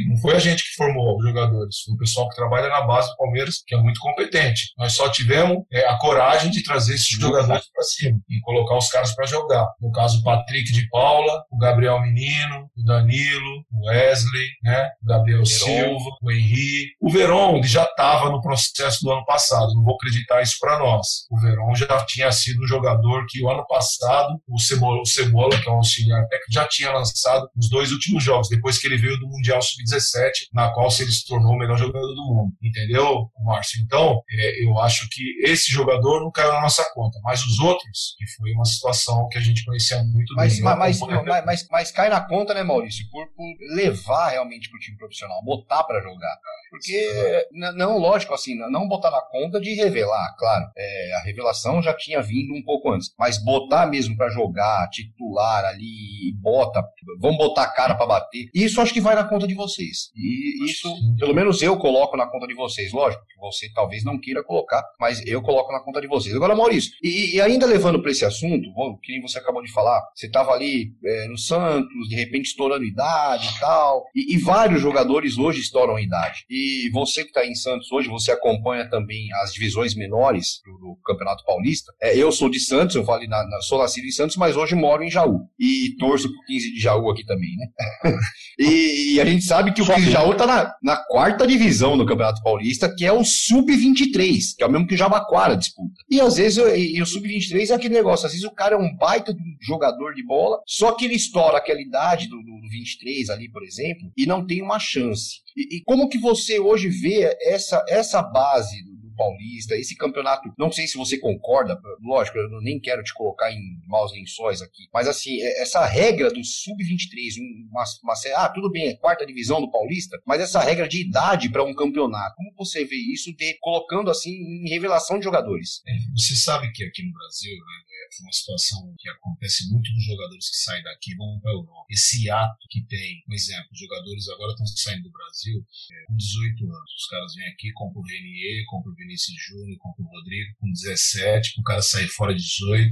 não 0.08 0.16
foi 0.16 0.34
a 0.34 0.38
gente 0.38 0.62
que 0.62 0.74
formou 0.76 1.16
os 1.16 1.24
jogadores, 1.24 1.80
foi 1.84 1.94
o 1.94 1.98
pessoal 1.98 2.28
que 2.28 2.36
trabalha 2.36 2.68
na 2.68 2.82
base 2.82 3.10
do 3.10 3.16
Palmeiras, 3.16 3.62
que 3.66 3.74
é 3.74 3.78
muito 3.78 4.00
competente. 4.00 4.72
Nós 4.78 4.92
só 4.92 5.08
tivemos 5.08 5.58
é, 5.72 5.86
a 5.88 5.96
coragem 5.98 6.50
de 6.50 6.62
trazer 6.62 6.94
esses 6.94 7.08
jogadores 7.08 7.64
para 7.72 7.82
cima 7.84 8.18
e 8.28 8.40
colocar 8.40 8.76
os 8.76 8.88
caras 8.88 9.14
para 9.14 9.26
jogar. 9.26 9.66
No 9.80 9.92
caso, 9.92 10.20
o 10.20 10.24
Patrick 10.24 10.72
de 10.72 10.88
Paula, 10.88 11.44
o 11.50 11.58
Gabriel 11.58 12.00
Menino, 12.00 12.68
o 12.76 12.84
Danilo, 12.84 13.64
o 13.72 13.86
Wesley, 13.86 14.48
né? 14.62 14.88
o 15.02 15.06
Gabriel 15.06 15.44
Silva, 15.44 16.10
o 16.22 16.30
Henri. 16.30 16.88
O 17.00 17.10
Verón 17.10 17.56
ele 17.56 17.68
já 17.68 17.84
estava 17.84 18.30
no 18.30 18.40
processo 18.40 19.02
do 19.02 19.12
ano 19.12 19.24
passado. 19.24 19.74
Não 19.74 19.84
vou 19.84 19.96
facilitar 20.24 20.42
isso 20.42 20.56
para 20.60 20.78
nós. 20.78 21.26
O 21.30 21.38
Verón 21.40 21.74
já 21.74 22.04
tinha 22.06 22.30
sido 22.32 22.62
um 22.62 22.66
jogador 22.66 23.26
que 23.28 23.42
o 23.42 23.50
ano 23.50 23.66
passado, 23.66 24.40
o 24.48 24.58
Cebola, 24.58 25.00
o 25.00 25.06
Cebola 25.06 25.60
que 25.60 25.68
é 25.68 25.72
um 25.72 25.76
auxiliar 25.76 26.26
técnico, 26.28 26.52
já 26.52 26.66
tinha 26.68 26.92
lançado 26.92 27.48
os 27.56 27.68
dois 27.68 27.92
últimos 27.92 28.22
jogos, 28.22 28.48
depois 28.48 28.78
que 28.78 28.86
ele 28.86 28.96
veio 28.96 29.18
do 29.18 29.28
Mundial 29.28 29.60
Sub-17, 29.94 30.48
na 30.52 30.72
qual 30.72 30.88
ele 30.98 31.10
se 31.10 31.26
tornou 31.26 31.52
o 31.52 31.58
melhor 31.58 31.76
jogador 31.76 32.14
do 32.14 32.24
mundo. 32.24 32.52
Entendeu, 32.62 33.30
Márcio? 33.44 33.82
Então, 33.82 34.22
é, 34.30 34.64
eu 34.64 34.78
acho 34.78 35.08
que 35.10 35.22
esse 35.44 35.70
jogador 35.70 36.20
não 36.20 36.30
caiu 36.30 36.52
na 36.52 36.62
nossa 36.62 36.84
conta, 36.92 37.18
mas 37.22 37.44
os 37.44 37.58
outros, 37.58 38.14
que 38.18 38.26
foi 38.36 38.52
uma 38.52 38.64
situação 38.64 39.28
que 39.28 39.38
a 39.38 39.40
gente 39.40 39.64
conhecia 39.64 40.02
muito 40.04 40.34
mas, 40.34 40.54
bem. 40.54 40.62
Mas, 40.62 41.00
mas, 41.00 41.44
mas, 41.44 41.68
mas, 41.70 41.90
cai 41.90 42.08
na 42.08 42.20
conta, 42.20 42.54
né, 42.54 42.62
Maurício? 42.62 43.04
Por, 43.10 43.26
por 43.34 43.44
levar 43.74 44.30
realmente 44.30 44.68
para 44.68 44.76
o 44.76 44.80
time 44.80 44.96
profissional, 44.96 45.42
botar 45.44 45.84
para 45.84 46.00
jogar. 46.00 46.38
Porque, 46.70 47.48
não, 47.52 47.98
lógico, 47.98 48.34
assim, 48.34 48.56
não 48.56 48.88
botar 48.88 49.10
na 49.10 49.20
conta 49.20 49.60
de 49.60 49.74
revelar, 49.74 50.34
claro. 50.36 50.64
É, 50.76 51.14
a 51.16 51.22
revelação 51.22 51.80
já 51.80 51.94
tinha 51.94 52.20
vindo 52.20 52.52
um 52.54 52.62
pouco 52.64 52.90
antes. 52.90 53.14
Mas 53.18 53.42
botar 53.42 53.86
mesmo 53.86 54.16
para 54.16 54.28
jogar, 54.28 54.88
titular 54.90 55.64
ali, 55.64 56.34
bota, 56.40 56.82
vamos 57.20 57.38
botar 57.38 57.62
a 57.62 57.70
cara 57.70 57.94
para 57.94 58.06
bater. 58.06 58.48
Isso 58.54 58.80
acho 58.80 58.92
que 58.92 59.00
vai 59.00 59.14
na 59.14 59.24
conta 59.24 59.46
de 59.46 59.54
vocês. 59.86 60.10
E 60.14 60.64
isso, 60.64 60.88
pelo 61.18 61.34
menos 61.34 61.62
eu 61.62 61.76
coloco 61.76 62.16
na 62.16 62.26
conta 62.26 62.46
de 62.46 62.54
vocês. 62.54 62.92
Lógico 62.92 63.24
que 63.26 63.38
você 63.38 63.68
talvez 63.74 64.04
não 64.04 64.18
queira 64.18 64.42
colocar, 64.44 64.82
mas 65.00 65.24
eu 65.26 65.42
coloco 65.42 65.72
na 65.72 65.80
conta 65.80 66.00
de 66.00 66.06
vocês. 66.06 66.34
Agora, 66.34 66.54
Maurício, 66.54 66.92
e, 67.02 67.36
e 67.36 67.40
ainda 67.40 67.66
levando 67.66 68.00
para 68.00 68.10
esse 68.10 68.24
assunto, 68.24 68.68
que 69.02 69.20
você 69.20 69.38
acabou 69.38 69.62
de 69.62 69.72
falar, 69.72 70.02
você 70.14 70.26
estava 70.26 70.52
ali 70.52 70.92
é, 71.04 71.28
no 71.28 71.38
Santos, 71.38 72.08
de 72.08 72.16
repente 72.16 72.46
estourando 72.46 72.84
idade 72.84 73.48
e 73.48 73.60
tal, 73.60 74.04
e, 74.14 74.34
e 74.34 74.38
vários 74.38 74.80
jogadores 74.80 75.38
hoje 75.38 75.60
estouram 75.60 75.98
idade. 75.98 76.44
E 76.50 76.64
e 76.84 76.90
você 76.90 77.22
que 77.22 77.28
está 77.28 77.46
em 77.46 77.54
Santos 77.54 77.90
hoje, 77.92 78.08
você 78.08 78.32
acompanha 78.32 78.88
também 78.88 79.32
as 79.42 79.52
divisões 79.52 79.94
menores 79.94 80.60
do, 80.64 80.72
do 80.72 80.98
Campeonato 81.04 81.44
Paulista. 81.44 81.92
É, 82.00 82.16
eu 82.16 82.32
sou 82.32 82.48
de 82.48 82.58
Santos, 82.58 82.96
eu 82.96 83.04
falei, 83.04 83.28
na, 83.28 83.46
na, 83.46 83.60
sou 83.60 83.78
nascido 83.78 84.06
em 84.06 84.10
Santos, 84.10 84.36
mas 84.36 84.56
hoje 84.56 84.74
moro 84.74 85.02
em 85.02 85.10
Jaú. 85.10 85.40
E 85.58 85.94
torço 85.98 86.28
pro 86.28 86.44
15 86.46 86.74
de 86.74 86.80
Jaú 86.80 87.10
aqui 87.10 87.24
também, 87.24 87.54
né? 87.56 87.66
e, 88.58 89.14
e, 89.14 89.20
a 89.20 89.24
gente 89.24 89.44
sabe 89.44 89.73
que 89.74 89.82
o 89.82 89.86
15 89.86 90.00
de 90.00 90.10
Jaú 90.12 90.32
está 90.32 90.46
na, 90.46 90.74
na, 90.82 90.96
quarta 90.96 91.46
divisão 91.46 91.96
do 91.96 92.06
Campeonato 92.06 92.42
Paulista, 92.42 92.94
que 92.94 93.04
é 93.04 93.12
o 93.12 93.24
Sub-23, 93.24 94.56
que 94.56 94.62
é 94.62 94.66
o 94.66 94.70
mesmo 94.70 94.86
que 94.86 94.94
o 94.94 94.98
Jabaquara 94.98 95.56
disputa. 95.56 95.94
E 96.10 96.20
às 96.20 96.36
vezes 96.36 96.58
e, 96.58 96.96
e 96.96 97.02
o 97.02 97.06
Sub-23 97.06 97.70
é 97.70 97.74
aquele 97.74 97.94
negócio, 97.94 98.26
às 98.26 98.32
vezes 98.32 98.46
o 98.46 98.54
cara 98.54 98.74
é 98.74 98.78
um 98.78 98.96
baita 98.96 99.34
jogador 99.60 100.14
de 100.14 100.24
bola, 100.24 100.60
só 100.66 100.92
que 100.92 101.04
ele 101.04 101.14
estoura 101.14 101.58
aquela 101.58 101.80
idade 101.80 102.28
do, 102.28 102.36
do 102.36 102.68
23 102.70 103.30
ali, 103.30 103.50
por 103.50 103.62
exemplo, 103.62 104.10
e 104.16 104.26
não 104.26 104.46
tem 104.46 104.62
uma 104.62 104.78
chance. 104.78 105.42
E, 105.56 105.76
e, 105.76 105.80
como 105.84 106.08
que 106.08 106.18
você 106.18 106.58
hoje 106.58 106.88
vê 106.88 107.36
essa, 107.42 107.84
essa 107.88 108.22
base 108.22 108.82
do, 108.84 108.93
Paulista, 109.14 109.74
esse 109.76 109.96
campeonato? 109.96 110.52
Não 110.58 110.70
sei 110.70 110.86
se 110.86 110.96
você 110.96 111.18
concorda, 111.18 111.78
lógico, 112.02 112.38
eu 112.38 112.60
nem 112.60 112.80
quero 112.80 113.02
te 113.02 113.14
colocar 113.14 113.52
em 113.52 113.60
maus 113.86 114.12
lençóis 114.12 114.62
aqui, 114.62 114.88
mas 114.92 115.08
assim, 115.08 115.40
é, 115.40 115.62
essa 115.62 115.84
regra 115.84 116.30
do 116.30 116.44
sub-23, 116.44 117.38
uma, 117.70 117.84
uma, 118.02 118.14
ah, 118.36 118.48
tudo 118.48 118.70
bem, 118.70 118.88
é 118.88 118.96
quarta 118.96 119.26
divisão 119.26 119.60
do 119.60 119.70
Paulista, 119.70 120.20
mas 120.26 120.40
essa 120.40 120.60
regra 120.60 120.88
de 120.88 121.00
idade 121.00 121.50
para 121.50 121.64
um 121.64 121.74
campeonato, 121.74 122.36
como 122.36 122.52
você 122.56 122.84
vê 122.84 122.96
isso 122.96 123.34
de 123.34 123.54
colocando 123.60 124.10
assim 124.10 124.30
em 124.30 124.68
revelação 124.68 125.18
de 125.18 125.24
jogadores? 125.24 125.82
É, 125.86 125.92
você 126.14 126.34
sabe 126.34 126.70
que 126.72 126.84
aqui 126.84 127.02
no 127.02 127.12
Brasil, 127.12 127.54
né, 127.54 127.84
uma 128.22 128.32
situação 128.32 128.94
que 128.98 129.08
acontece 129.08 129.68
muito 129.70 129.92
nos 129.92 130.04
jogadores 130.04 130.50
que 130.50 130.56
saem 130.56 130.82
daqui 130.82 131.12
e 131.12 131.16
vão 131.16 131.38
para 131.40 131.50
a 131.50 131.54
Europa. 131.54 131.86
Esse 131.90 132.30
ato 132.30 132.66
que 132.70 132.84
tem, 132.86 133.22
um 133.28 133.34
exemplo, 133.34 133.68
os 133.72 133.78
jogadores 133.78 134.28
agora 134.28 134.52
estão 134.52 134.66
saindo 134.66 135.04
do 135.04 135.12
Brasil 135.12 135.64
é, 135.92 136.06
com 136.06 136.16
18 136.16 136.64
anos. 136.64 136.90
Os 136.96 137.06
caras 137.08 137.34
vêm 137.34 137.46
aqui, 137.48 137.72
compram 137.72 138.02
o 138.02 138.06
Renier, 138.06 138.64
compram 138.68 138.92
o 138.92 138.96
Vinícius 138.96 139.36
Júnior, 139.48 139.78
compram 139.78 140.06
o 140.06 140.10
Rodrigo 140.10 140.54
com 140.60 140.70
17, 140.70 141.60
o 141.60 141.62
cara 141.62 141.82
sair 141.82 142.08
fora 142.08 142.34
de 142.34 142.42
18. 142.42 142.90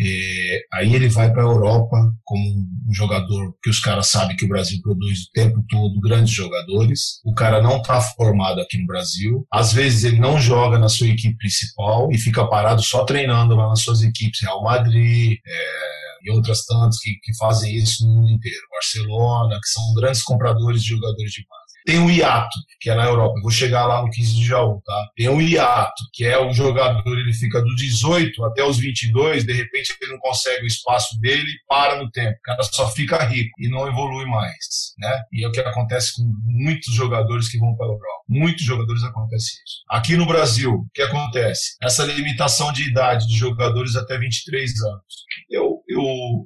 É, 0.00 0.62
aí 0.72 0.94
ele 0.94 1.08
vai 1.08 1.30
para 1.32 1.42
a 1.42 1.46
Europa 1.46 1.96
como 2.24 2.42
um 2.88 2.92
jogador 2.92 3.56
que 3.62 3.70
os 3.70 3.80
caras 3.80 4.08
sabem 4.08 4.36
que 4.36 4.44
o 4.44 4.48
Brasil 4.48 4.80
produz 4.82 5.22
o 5.22 5.30
tempo 5.32 5.64
todo 5.68 6.00
grandes 6.00 6.34
jogadores. 6.34 7.20
O 7.24 7.34
cara 7.34 7.62
não 7.62 7.78
está 7.78 8.00
formado 8.00 8.60
aqui 8.60 8.78
no 8.78 8.86
Brasil. 8.86 9.46
Às 9.52 9.72
vezes 9.72 10.04
ele 10.04 10.18
não 10.18 10.38
joga 10.40 10.78
na 10.78 10.88
sua 10.88 11.08
equipe 11.08 11.36
principal 11.36 12.10
e 12.12 12.18
fica 12.18 12.46
parado 12.48 12.82
só 12.82 13.04
treinando 13.04 13.54
lá 13.54 13.68
nas 13.68 13.82
suas 13.82 14.02
equipes 14.02 14.39
Real 14.42 14.62
Madrid 14.62 15.38
é, 15.46 15.90
e 16.22 16.30
outras 16.30 16.64
tantas 16.64 16.98
que, 16.98 17.14
que 17.22 17.36
fazem 17.36 17.74
isso 17.74 18.06
no 18.06 18.14
mundo 18.14 18.30
inteiro. 18.30 18.60
Barcelona, 18.70 19.58
que 19.60 19.68
são 19.68 19.94
grandes 19.94 20.22
compradores 20.22 20.82
de 20.82 20.90
jogadores 20.90 21.32
de 21.32 21.44
base. 21.48 21.69
Tem 21.84 21.98
o 21.98 22.10
hiato, 22.10 22.56
que 22.80 22.90
é 22.90 22.94
na 22.94 23.04
Europa. 23.04 23.34
Eu 23.38 23.42
vou 23.42 23.50
chegar 23.50 23.86
lá 23.86 24.02
no 24.02 24.10
15 24.10 24.34
de 24.36 24.46
Jaú, 24.46 24.80
tá? 24.84 25.08
Tem 25.16 25.28
o 25.28 25.40
hiato, 25.40 26.02
que 26.12 26.24
é 26.24 26.38
o 26.38 26.52
jogador, 26.52 27.18
ele 27.18 27.32
fica 27.32 27.60
do 27.60 27.74
18 27.74 28.44
até 28.44 28.64
os 28.64 28.78
22, 28.78 29.44
de 29.44 29.52
repente 29.52 29.94
ele 30.00 30.12
não 30.12 30.18
consegue 30.18 30.64
o 30.64 30.66
espaço 30.66 31.18
dele 31.20 31.50
para 31.68 31.96
no 31.96 32.10
tempo. 32.10 32.38
O 32.38 32.42
cara 32.42 32.62
só 32.62 32.90
fica 32.90 33.22
rico 33.24 33.50
e 33.58 33.68
não 33.68 33.88
evolui 33.88 34.26
mais, 34.26 34.94
né? 34.98 35.22
E 35.32 35.44
é 35.44 35.48
o 35.48 35.52
que 35.52 35.60
acontece 35.60 36.16
com 36.16 36.22
muitos 36.44 36.94
jogadores 36.94 37.48
que 37.48 37.58
vão 37.58 37.74
para 37.76 37.86
a 37.86 37.90
Europa. 37.90 38.24
Muitos 38.28 38.64
jogadores 38.64 39.02
acontece 39.02 39.46
isso. 39.46 39.82
Aqui 39.90 40.16
no 40.16 40.26
Brasil, 40.26 40.72
o 40.72 40.86
que 40.94 41.02
acontece? 41.02 41.76
Essa 41.82 42.04
limitação 42.04 42.72
de 42.72 42.88
idade 42.88 43.26
de 43.26 43.36
jogadores 43.36 43.96
até 43.96 44.16
23 44.16 44.70
anos. 44.82 45.20
Eu, 45.50 45.82
eu, 45.88 46.02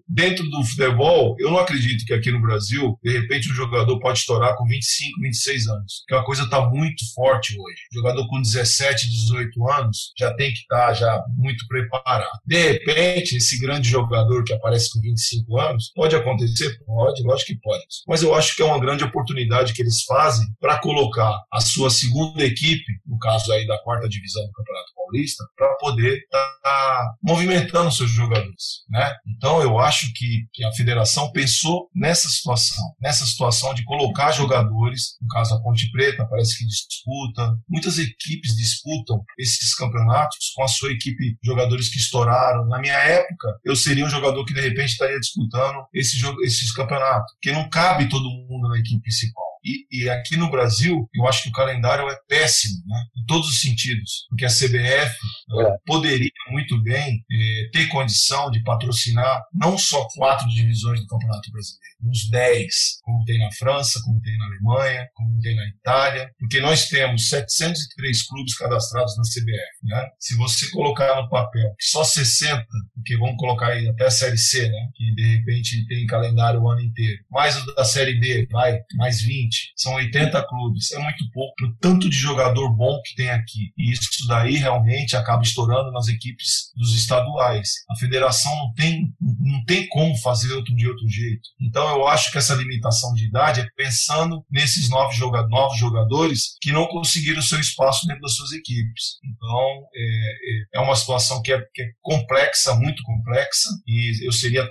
dentro 0.08 0.48
do 0.48 0.64
futebol, 0.64 1.36
eu 1.38 1.50
não 1.50 1.58
acredito 1.58 2.04
que 2.06 2.14
aqui 2.14 2.30
no 2.30 2.40
Brasil, 2.40 2.98
de 3.02 3.12
repente, 3.12 3.50
um 3.50 3.54
jogador 3.54 3.98
pode 4.00 4.20
estourar 4.20 4.56
com 4.56 4.64
25, 4.64 5.20
26 5.20 5.33
anos. 5.68 6.02
Porque 6.06 6.22
a 6.22 6.24
coisa 6.24 6.42
está 6.42 6.68
muito 6.68 7.04
forte 7.14 7.58
hoje. 7.58 7.80
O 7.92 7.94
jogador 7.96 8.28
com 8.28 8.40
17, 8.40 9.08
18 9.08 9.68
anos 9.70 10.12
já 10.18 10.34
tem 10.34 10.52
que 10.52 10.60
estar 10.60 10.88
tá 10.88 10.94
já 10.94 11.24
muito 11.36 11.66
preparado. 11.66 12.38
De 12.46 12.56
repente, 12.56 13.36
esse 13.36 13.58
grande 13.58 13.88
jogador 13.88 14.44
que 14.44 14.52
aparece 14.52 14.90
com 14.92 15.00
25 15.00 15.58
anos, 15.58 15.92
pode 15.94 16.16
acontecer? 16.16 16.78
Pode, 16.84 17.22
lógico 17.22 17.52
que 17.52 17.60
pode. 17.60 17.84
Mas 18.06 18.22
eu 18.22 18.34
acho 18.34 18.54
que 18.54 18.62
é 18.62 18.64
uma 18.64 18.80
grande 18.80 19.04
oportunidade 19.04 19.72
que 19.72 19.82
eles 19.82 20.02
fazem 20.04 20.46
para 20.60 20.80
colocar 20.80 21.42
a 21.52 21.60
sua 21.60 21.90
segunda 21.90 22.44
equipe, 22.44 22.92
no 23.06 23.18
caso 23.18 23.52
aí 23.52 23.66
da 23.66 23.78
quarta 23.78 24.08
divisão 24.08 24.44
do 24.44 24.52
Campeonato 24.52 24.92
Paulista, 25.04 25.44
para 25.56 25.74
poder 25.76 26.18
estar 26.18 26.58
tá 26.62 27.14
movimentando 27.22 27.92
seus 27.92 28.10
jogadores, 28.10 28.84
né? 28.88 29.14
Então 29.26 29.62
eu 29.62 29.78
acho 29.78 30.12
que, 30.14 30.46
que 30.52 30.64
a 30.64 30.72
federação 30.72 31.30
pensou 31.32 31.88
nessa 31.94 32.28
situação, 32.28 32.84
nessa 33.00 33.24
situação 33.24 33.74
de 33.74 33.84
colocar 33.84 34.32
jogadores, 34.32 35.16
no 35.20 35.28
caso 35.28 35.54
a 35.54 35.62
Ponte 35.62 35.90
Preta 35.90 36.26
parece 36.26 36.58
que 36.58 36.66
disputa, 36.66 37.56
muitas 37.68 37.98
equipes 37.98 38.56
disputam 38.56 39.24
esses 39.38 39.74
campeonatos 39.74 40.52
com 40.54 40.62
a 40.62 40.68
sua 40.68 40.90
equipe, 40.90 41.36
jogadores 41.44 41.88
que 41.88 41.98
estouraram. 41.98 42.66
Na 42.66 42.80
minha 42.80 42.98
época, 42.98 43.58
eu 43.64 43.76
seria 43.76 44.04
um 44.04 44.10
jogador 44.10 44.44
que 44.44 44.54
de 44.54 44.60
repente 44.60 44.92
estaria 44.92 45.18
disputando 45.18 45.84
esse, 45.92 46.16
esses 46.42 46.72
campeonatos, 46.72 47.32
porque 47.34 47.52
não 47.52 47.68
cabe 47.68 48.08
todo 48.08 48.30
mundo 48.30 48.68
na 48.68 48.78
equipe 48.78 49.00
principal. 49.02 49.53
E, 49.64 49.86
e, 49.90 50.10
aqui 50.10 50.36
no 50.36 50.50
Brasil, 50.50 51.08
eu 51.14 51.26
acho 51.26 51.44
que 51.44 51.48
o 51.48 51.52
calendário 51.52 52.08
é 52.08 52.18
péssimo, 52.28 52.82
né? 52.86 53.02
em 53.16 53.24
todos 53.24 53.48
os 53.48 53.60
sentidos, 53.60 54.26
porque 54.28 54.44
a 54.44 54.48
CBF 54.48 55.16
é. 55.60 55.76
poderia 55.86 56.30
muito 56.50 56.80
bem 56.82 57.24
é, 57.32 57.70
ter 57.72 57.86
condição 57.88 58.50
de 58.50 58.62
patrocinar 58.62 59.42
não 59.52 59.78
só 59.78 60.06
quatro 60.14 60.46
divisões 60.48 61.00
do 61.00 61.06
Campeonato 61.06 61.50
Brasileiro, 61.50 61.94
uns 62.02 62.28
10, 62.28 62.66
como 63.02 63.24
tem 63.24 63.38
na 63.38 63.50
França, 63.52 64.00
como 64.04 64.20
tem 64.20 64.36
na 64.36 64.44
Alemanha, 64.46 65.08
como 65.14 65.40
tem 65.40 65.56
na 65.56 65.66
Itália, 65.68 66.30
porque 66.38 66.60
nós 66.60 66.88
temos 66.88 67.28
703 67.28 68.26
clubes 68.26 68.56
cadastrados 68.56 69.16
na 69.16 69.22
CBF. 69.22 69.72
Né? 69.82 70.08
Se 70.18 70.36
você 70.36 70.70
colocar 70.70 71.22
no 71.22 71.28
papel 71.28 71.74
que 71.78 71.86
só 71.86 72.04
60, 72.04 72.66
porque 72.94 73.16
vamos 73.16 73.36
colocar 73.36 73.68
aí 73.68 73.88
até 73.88 74.06
a 74.06 74.10
Série 74.10 74.38
C, 74.38 74.68
né? 74.68 74.88
que 74.94 75.14
de 75.14 75.36
repente 75.36 75.86
tem 75.86 76.06
calendário 76.06 76.60
o 76.60 76.70
ano 76.70 76.82
inteiro, 76.82 77.22
mais 77.30 77.56
o 77.56 77.74
da 77.74 77.84
Série 77.84 78.20
B, 78.20 78.46
vai, 78.50 78.78
mais 78.96 79.22
20, 79.22 79.53
são 79.76 79.94
80 79.94 80.46
clubes, 80.46 80.92
é 80.92 80.98
muito 80.98 81.30
pouco 81.32 81.54
o 81.64 81.76
tanto 81.80 82.08
de 82.08 82.16
jogador 82.16 82.74
bom 82.74 83.00
que 83.04 83.14
tem 83.14 83.30
aqui. 83.30 83.72
E 83.76 83.92
isso 83.92 84.26
daí 84.26 84.56
realmente 84.56 85.16
acaba 85.16 85.42
estourando 85.42 85.90
nas 85.92 86.08
equipes 86.08 86.70
dos 86.76 86.94
estaduais. 86.94 87.70
A 87.90 87.96
federação 87.96 88.54
não 88.56 88.72
tem, 88.74 89.12
não 89.20 89.64
tem 89.64 89.86
como 89.88 90.16
fazer 90.18 90.52
outro 90.52 90.74
de 90.74 90.88
outro 90.88 91.08
jeito. 91.08 91.48
Então 91.60 91.88
eu 91.88 92.06
acho 92.08 92.30
que 92.30 92.38
essa 92.38 92.54
limitação 92.54 93.12
de 93.14 93.26
idade 93.26 93.60
é 93.60 93.66
pensando 93.76 94.44
nesses 94.50 94.88
novos, 94.88 95.16
jogadores, 95.16 95.50
novos 95.50 95.78
jogadores 95.78 96.56
que 96.60 96.72
não 96.72 96.86
conseguiram 96.86 97.42
seu 97.42 97.60
espaço 97.60 98.06
dentro 98.06 98.22
das 98.22 98.34
suas 98.34 98.52
equipes. 98.52 99.18
Então, 99.24 99.86
é, 99.94 100.76
é, 100.76 100.78
é 100.78 100.80
uma 100.80 100.96
situação 100.96 101.40
que 101.42 101.52
é, 101.52 101.60
que 101.72 101.82
é, 101.82 101.86
complexa, 102.02 102.74
muito 102.74 103.02
complexa, 103.02 103.68
e 103.86 104.26
eu 104.26 104.32
seria 104.32 104.68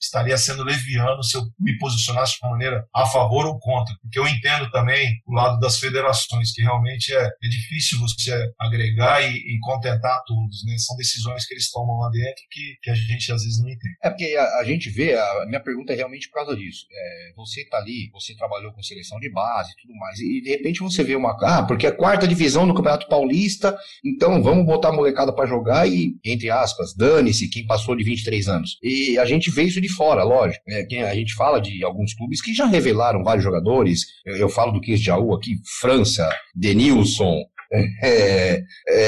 estaria 0.00 0.38
sendo 0.38 0.62
leviano 0.62 1.22
se 1.22 1.36
eu 1.36 1.42
me 1.58 1.76
posicionasse 1.78 2.34
de 2.34 2.38
uma 2.42 2.52
maneira 2.52 2.86
a 2.94 3.06
favor 3.06 3.46
ou 3.46 3.58
contra, 3.58 3.94
porque 4.00 4.19
eu 4.20 4.28
entendo 4.28 4.70
também 4.70 5.20
o 5.26 5.34
lado 5.34 5.58
das 5.58 5.78
federações, 5.78 6.52
que 6.52 6.62
realmente 6.62 7.12
é, 7.14 7.24
é 7.24 7.48
difícil 7.48 7.98
você 7.98 8.32
agregar 8.58 9.22
e, 9.22 9.36
e, 9.36 9.58
contentar 9.60 10.22
todos, 10.26 10.64
né? 10.64 10.76
São 10.78 10.96
decisões 10.96 11.46
que 11.46 11.54
eles 11.54 11.70
tomam 11.70 11.98
lá 11.98 12.08
dentro 12.10 12.42
que, 12.50 12.76
que 12.82 12.90
a 12.90 12.94
gente 12.94 13.32
às 13.32 13.42
vezes 13.42 13.60
não 13.60 13.68
entende. 13.68 13.94
É 14.02 14.10
porque 14.10 14.36
a, 14.36 14.58
a 14.60 14.64
gente 14.64 14.90
vê, 14.90 15.14
a 15.14 15.46
minha 15.46 15.60
pergunta 15.60 15.92
é 15.92 15.96
realmente 15.96 16.28
por 16.28 16.34
causa 16.34 16.56
disso. 16.56 16.86
É, 16.92 17.32
você 17.36 17.64
tá 17.68 17.78
ali, 17.78 18.10
você 18.12 18.34
trabalhou 18.36 18.72
com 18.72 18.82
seleção 18.82 19.18
de 19.18 19.30
base 19.30 19.72
e 19.72 19.82
tudo 19.82 19.96
mais, 19.96 20.18
e 20.18 20.40
de 20.42 20.50
repente 20.50 20.80
você 20.80 21.02
vê 21.02 21.16
uma. 21.16 21.36
Ah, 21.42 21.62
porque 21.62 21.86
é 21.86 21.90
quarta 21.90 22.28
divisão 22.28 22.66
no 22.66 22.74
Campeonato 22.74 23.08
Paulista, 23.08 23.76
então 24.04 24.42
vamos 24.42 24.66
botar 24.66 24.88
a 24.88 24.92
molecada 24.92 25.32
para 25.32 25.46
jogar 25.46 25.88
e, 25.88 26.14
entre 26.24 26.50
aspas, 26.50 26.94
dane-se 26.94 27.48
quem 27.48 27.66
passou 27.66 27.96
de 27.96 28.04
23 28.04 28.48
anos. 28.48 28.78
E 28.82 29.18
a 29.18 29.24
gente 29.24 29.50
vê 29.50 29.62
isso 29.62 29.80
de 29.80 29.88
fora, 29.88 30.22
lógico. 30.22 30.62
É, 30.68 30.86
a 31.02 31.14
gente 31.14 31.34
fala 31.34 31.60
de 31.60 31.82
alguns 31.84 32.14
clubes 32.14 32.42
que 32.42 32.54
já 32.54 32.66
revelaram 32.66 33.22
vários 33.22 33.44
jogadores. 33.44 34.04
Eu, 34.24 34.36
eu 34.36 34.48
falo 34.48 34.72
do 34.72 34.80
15 34.80 34.98
de 34.98 35.06
Jaú 35.06 35.34
aqui, 35.34 35.56
França, 35.80 36.28
Denilson, 36.54 37.42
é, 38.02 38.62
é, 38.88 39.06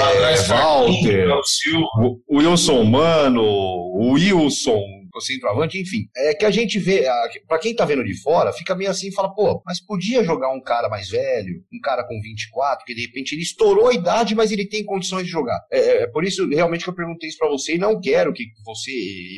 Walter, 0.48 1.28
Wilson 2.30 2.84
Mano, 2.84 3.42
Wilson, 3.96 4.80
centroavante, 5.20 5.78
enfim. 5.78 6.08
É 6.16 6.34
que 6.34 6.44
a 6.44 6.50
gente 6.50 6.78
vê, 6.78 7.04
para 7.46 7.58
quem 7.58 7.74
tá 7.74 7.84
vendo 7.84 8.04
de 8.04 8.20
fora, 8.22 8.52
fica 8.52 8.74
meio 8.74 8.90
assim 8.90 9.08
e 9.08 9.14
fala, 9.14 9.34
pô, 9.34 9.62
mas 9.64 9.80
podia 9.80 10.24
jogar 10.24 10.50
um 10.52 10.60
cara 10.60 10.88
mais 10.88 11.08
velho, 11.08 11.62
um 11.72 11.80
cara 11.80 12.04
com 12.04 12.20
24, 12.20 12.84
que 12.84 12.94
de 12.94 13.02
repente 13.02 13.34
ele 13.34 13.42
estourou 13.42 13.88
a 13.88 13.94
idade, 13.94 14.34
mas 14.34 14.50
ele 14.50 14.66
tem 14.66 14.84
condições 14.84 15.24
de 15.24 15.30
jogar. 15.30 15.60
É, 15.70 15.78
é, 15.78 16.02
é 16.02 16.06
por 16.06 16.24
isso 16.24 16.48
realmente 16.48 16.84
que 16.84 16.90
eu 16.90 16.94
perguntei 16.94 17.28
isso 17.28 17.38
para 17.38 17.48
você 17.48 17.74
e 17.74 17.78
não 17.78 18.00
quero 18.00 18.32
que 18.32 18.44
você 18.64 18.90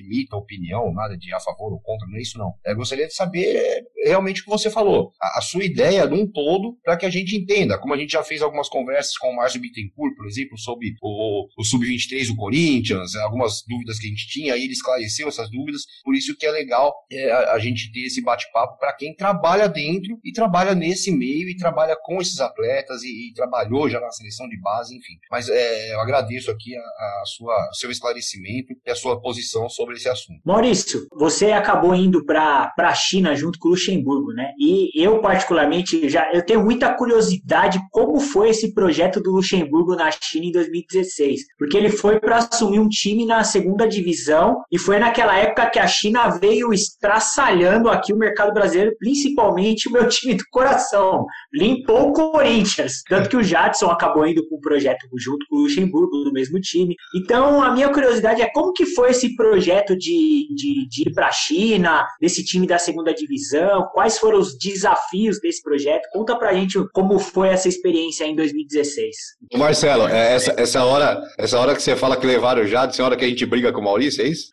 emita 0.05 0.37
opinião, 0.37 0.93
nada 0.93 1.17
de 1.17 1.33
a 1.33 1.41
favor 1.41 1.73
ou 1.73 1.81
contra, 1.81 2.07
não 2.09 2.19
é 2.19 2.23
isso 2.23 2.39
não. 2.39 2.55
É, 2.65 2.75
gostaria 2.75 3.07
de 3.07 3.15
saber 3.15 3.57
é, 3.57 3.83
realmente 4.07 4.41
o 4.41 4.45
que 4.45 4.51
você 4.51 4.71
falou, 4.71 5.13
a, 5.21 5.39
a 5.39 5.41
sua 5.41 5.65
ideia 5.65 6.07
num 6.07 6.27
todo, 6.31 6.77
para 6.83 6.97
que 6.97 7.07
a 7.07 7.11
gente 7.11 7.37
entenda, 7.37 7.79
como 7.79 7.95
a 7.95 7.97
gente 7.97 8.13
já 8.13 8.23
fez 8.23 8.43
algumas 8.43 8.69
conversas 8.69 9.17
com 9.17 9.31
o 9.31 9.37
Márcio 9.37 9.61
Bittencourt, 9.61 10.15
por 10.17 10.27
exemplo, 10.27 10.59
sobre 10.59 10.95
o, 11.03 11.49
o 11.59 11.65
Sub-23 11.65 12.29
do 12.29 12.37
Corinthians, 12.37 13.15
algumas 13.17 13.63
dúvidas 13.69 13.99
que 13.99 14.07
a 14.07 14.11
gente 14.11 14.29
tinha, 14.29 14.55
aí 14.55 14.65
ele 14.65 14.73
esclareceu 14.73 15.29
essas 15.29 15.51
dúvidas 15.51 15.64
dúvidas. 15.65 15.83
Por 16.05 16.15
isso 16.15 16.37
que 16.37 16.47
é 16.47 16.51
legal 16.51 16.95
é, 17.11 17.31
a, 17.31 17.53
a, 17.55 17.59
gente 17.59 17.91
ter 17.93 18.01
esse 18.01 18.23
bate-papo 18.23 18.79
para 18.79 18.93
quem 18.93 19.15
trabalha 19.15 19.69
dentro 19.69 20.19
e 20.25 20.33
trabalha 20.33 20.75
nesse 20.75 21.11
meio 21.11 21.49
e 21.49 21.57
trabalha 21.57 21.97
com 22.03 22.21
esses 22.21 22.41
atletas 22.41 23.03
e, 23.03 23.31
e 23.31 23.35
trabalhou 23.35 23.89
já 23.89 24.01
na 24.01 24.11
seleção 24.11 24.49
de 24.49 24.61
base, 24.61 24.97
enfim. 24.97 25.15
Mas 25.31 25.49
é, 25.49 25.95
eu 25.95 26.01
agradeço 26.01 26.51
aqui 26.51 26.77
a, 26.77 26.81
a 26.81 27.23
sua 27.27 27.71
seu 27.73 27.91
esclarecimento 27.91 28.75
e 28.85 28.91
a 28.91 28.95
sua 28.95 29.21
posição 29.21 29.69
sobre 29.69 29.95
esse 29.95 30.09
assunto. 30.09 30.41
Maurício, 30.45 31.07
você 31.13 31.53
acabou 31.53 31.95
indo 31.95 32.25
para 32.25 32.73
a 32.79 32.95
China 32.95 33.35
junto 33.35 33.59
com 33.59 33.69
o 33.69 33.71
Luxemburgo, 33.73 34.33
né? 34.33 34.53
E 34.59 34.91
eu 34.95 35.21
particularmente 35.21 36.09
já 36.09 36.33
eu 36.33 36.45
tenho 36.45 36.63
muita 36.63 36.93
curiosidade 36.95 37.81
como 37.91 38.21
foi 38.21 38.51
esse 38.51 38.73
projeto 38.75 39.21
do 39.21 39.33
Luxemburgo 39.33 39.95
na 39.95 40.11
China 40.11 40.47
em 40.47 40.53
2016, 40.53 41.43
porque 41.59 41.77
ele 41.77 41.91
foi 41.91 42.21
para 42.21 42.39
assumir 42.39 42.79
um 42.79 42.89
time 42.89 43.27
na 43.27 43.45
segunda 43.45 43.87
divisão 43.87 44.63
e 44.71 44.79
foi 44.79 44.99
naquela 44.99 45.37
época 45.39 45.54
época 45.55 45.71
que 45.71 45.79
a 45.79 45.87
China 45.87 46.29
veio 46.39 46.73
estraçalhando 46.73 47.89
aqui 47.89 48.13
o 48.13 48.19
mercado 48.19 48.53
brasileiro, 48.53 48.97
principalmente 48.99 49.89
o 49.89 49.93
meu 49.93 50.09
time 50.09 50.35
do 50.35 50.45
coração. 50.51 51.25
Limpou 51.53 52.09
o 52.09 52.13
Corinthians. 52.13 53.03
Tanto 53.09 53.29
que 53.29 53.37
o 53.37 53.43
Jadson 53.43 53.87
acabou 53.87 54.27
indo 54.27 54.47
com 54.49 54.57
o 54.57 54.61
projeto 54.61 55.07
junto 55.17 55.47
com 55.49 55.57
o 55.57 55.61
Luxemburgo, 55.61 56.25
do 56.25 56.33
mesmo 56.33 56.61
time. 56.61 56.97
Então, 57.15 57.63
a 57.63 57.71
minha 57.71 57.89
curiosidade 57.89 58.43
é 58.43 58.51
como 58.53 58.73
que 58.73 58.87
foi 58.87 59.11
esse 59.11 59.35
projeto 59.37 59.97
de, 59.97 60.49
de, 60.55 60.89
de 60.89 61.09
ir 61.09 61.13
para 61.15 61.29
a 61.29 61.33
China, 61.33 62.05
desse 62.21 62.45
time 62.45 62.67
da 62.67 62.79
segunda 62.79 63.15
divisão? 63.15 63.89
Quais 63.93 64.19
foram 64.19 64.39
os 64.39 64.59
desafios 64.59 65.41
desse 65.41 65.63
projeto? 65.63 66.09
Conta 66.13 66.37
pra 66.37 66.53
gente 66.53 66.79
como 66.93 67.19
foi 67.19 67.49
essa 67.49 67.69
experiência 67.69 68.25
em 68.25 68.35
2016. 68.35 69.17
Marcelo, 69.55 70.09
é 70.09 70.35
essa, 70.35 70.55
essa, 70.57 70.85
hora, 70.85 71.23
essa 71.39 71.59
hora 71.59 71.75
que 71.75 71.83
você 71.83 71.95
fala 71.95 72.17
que 72.17 72.27
levaram 72.27 72.63
o 72.63 72.67
Jadson, 72.67 73.03
é 73.03 73.05
a 73.05 73.07
hora 73.07 73.17
que 73.17 73.25
a 73.25 73.29
gente 73.29 73.47
briga 73.47 73.73
com 73.73 73.81
o 73.81 73.85
Maurício, 73.85 74.23
é 74.23 74.29
isso? 74.29 74.49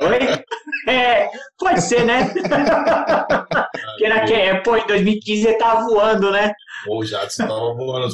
Oi? 0.00 0.45
É, 0.86 1.28
pode 1.58 1.80
ser, 1.82 2.04
né? 2.04 2.32
Porque 3.96 4.08
naquele, 4.08 4.60
pô, 4.60 4.76
em 4.76 4.86
2015 4.86 5.48
ele 5.48 5.58
tava 5.58 5.84
voando, 5.84 6.30
né? 6.30 6.52
Pô, 6.84 7.04
já 7.04 7.24
estava 7.24 7.74
voando. 7.74 8.08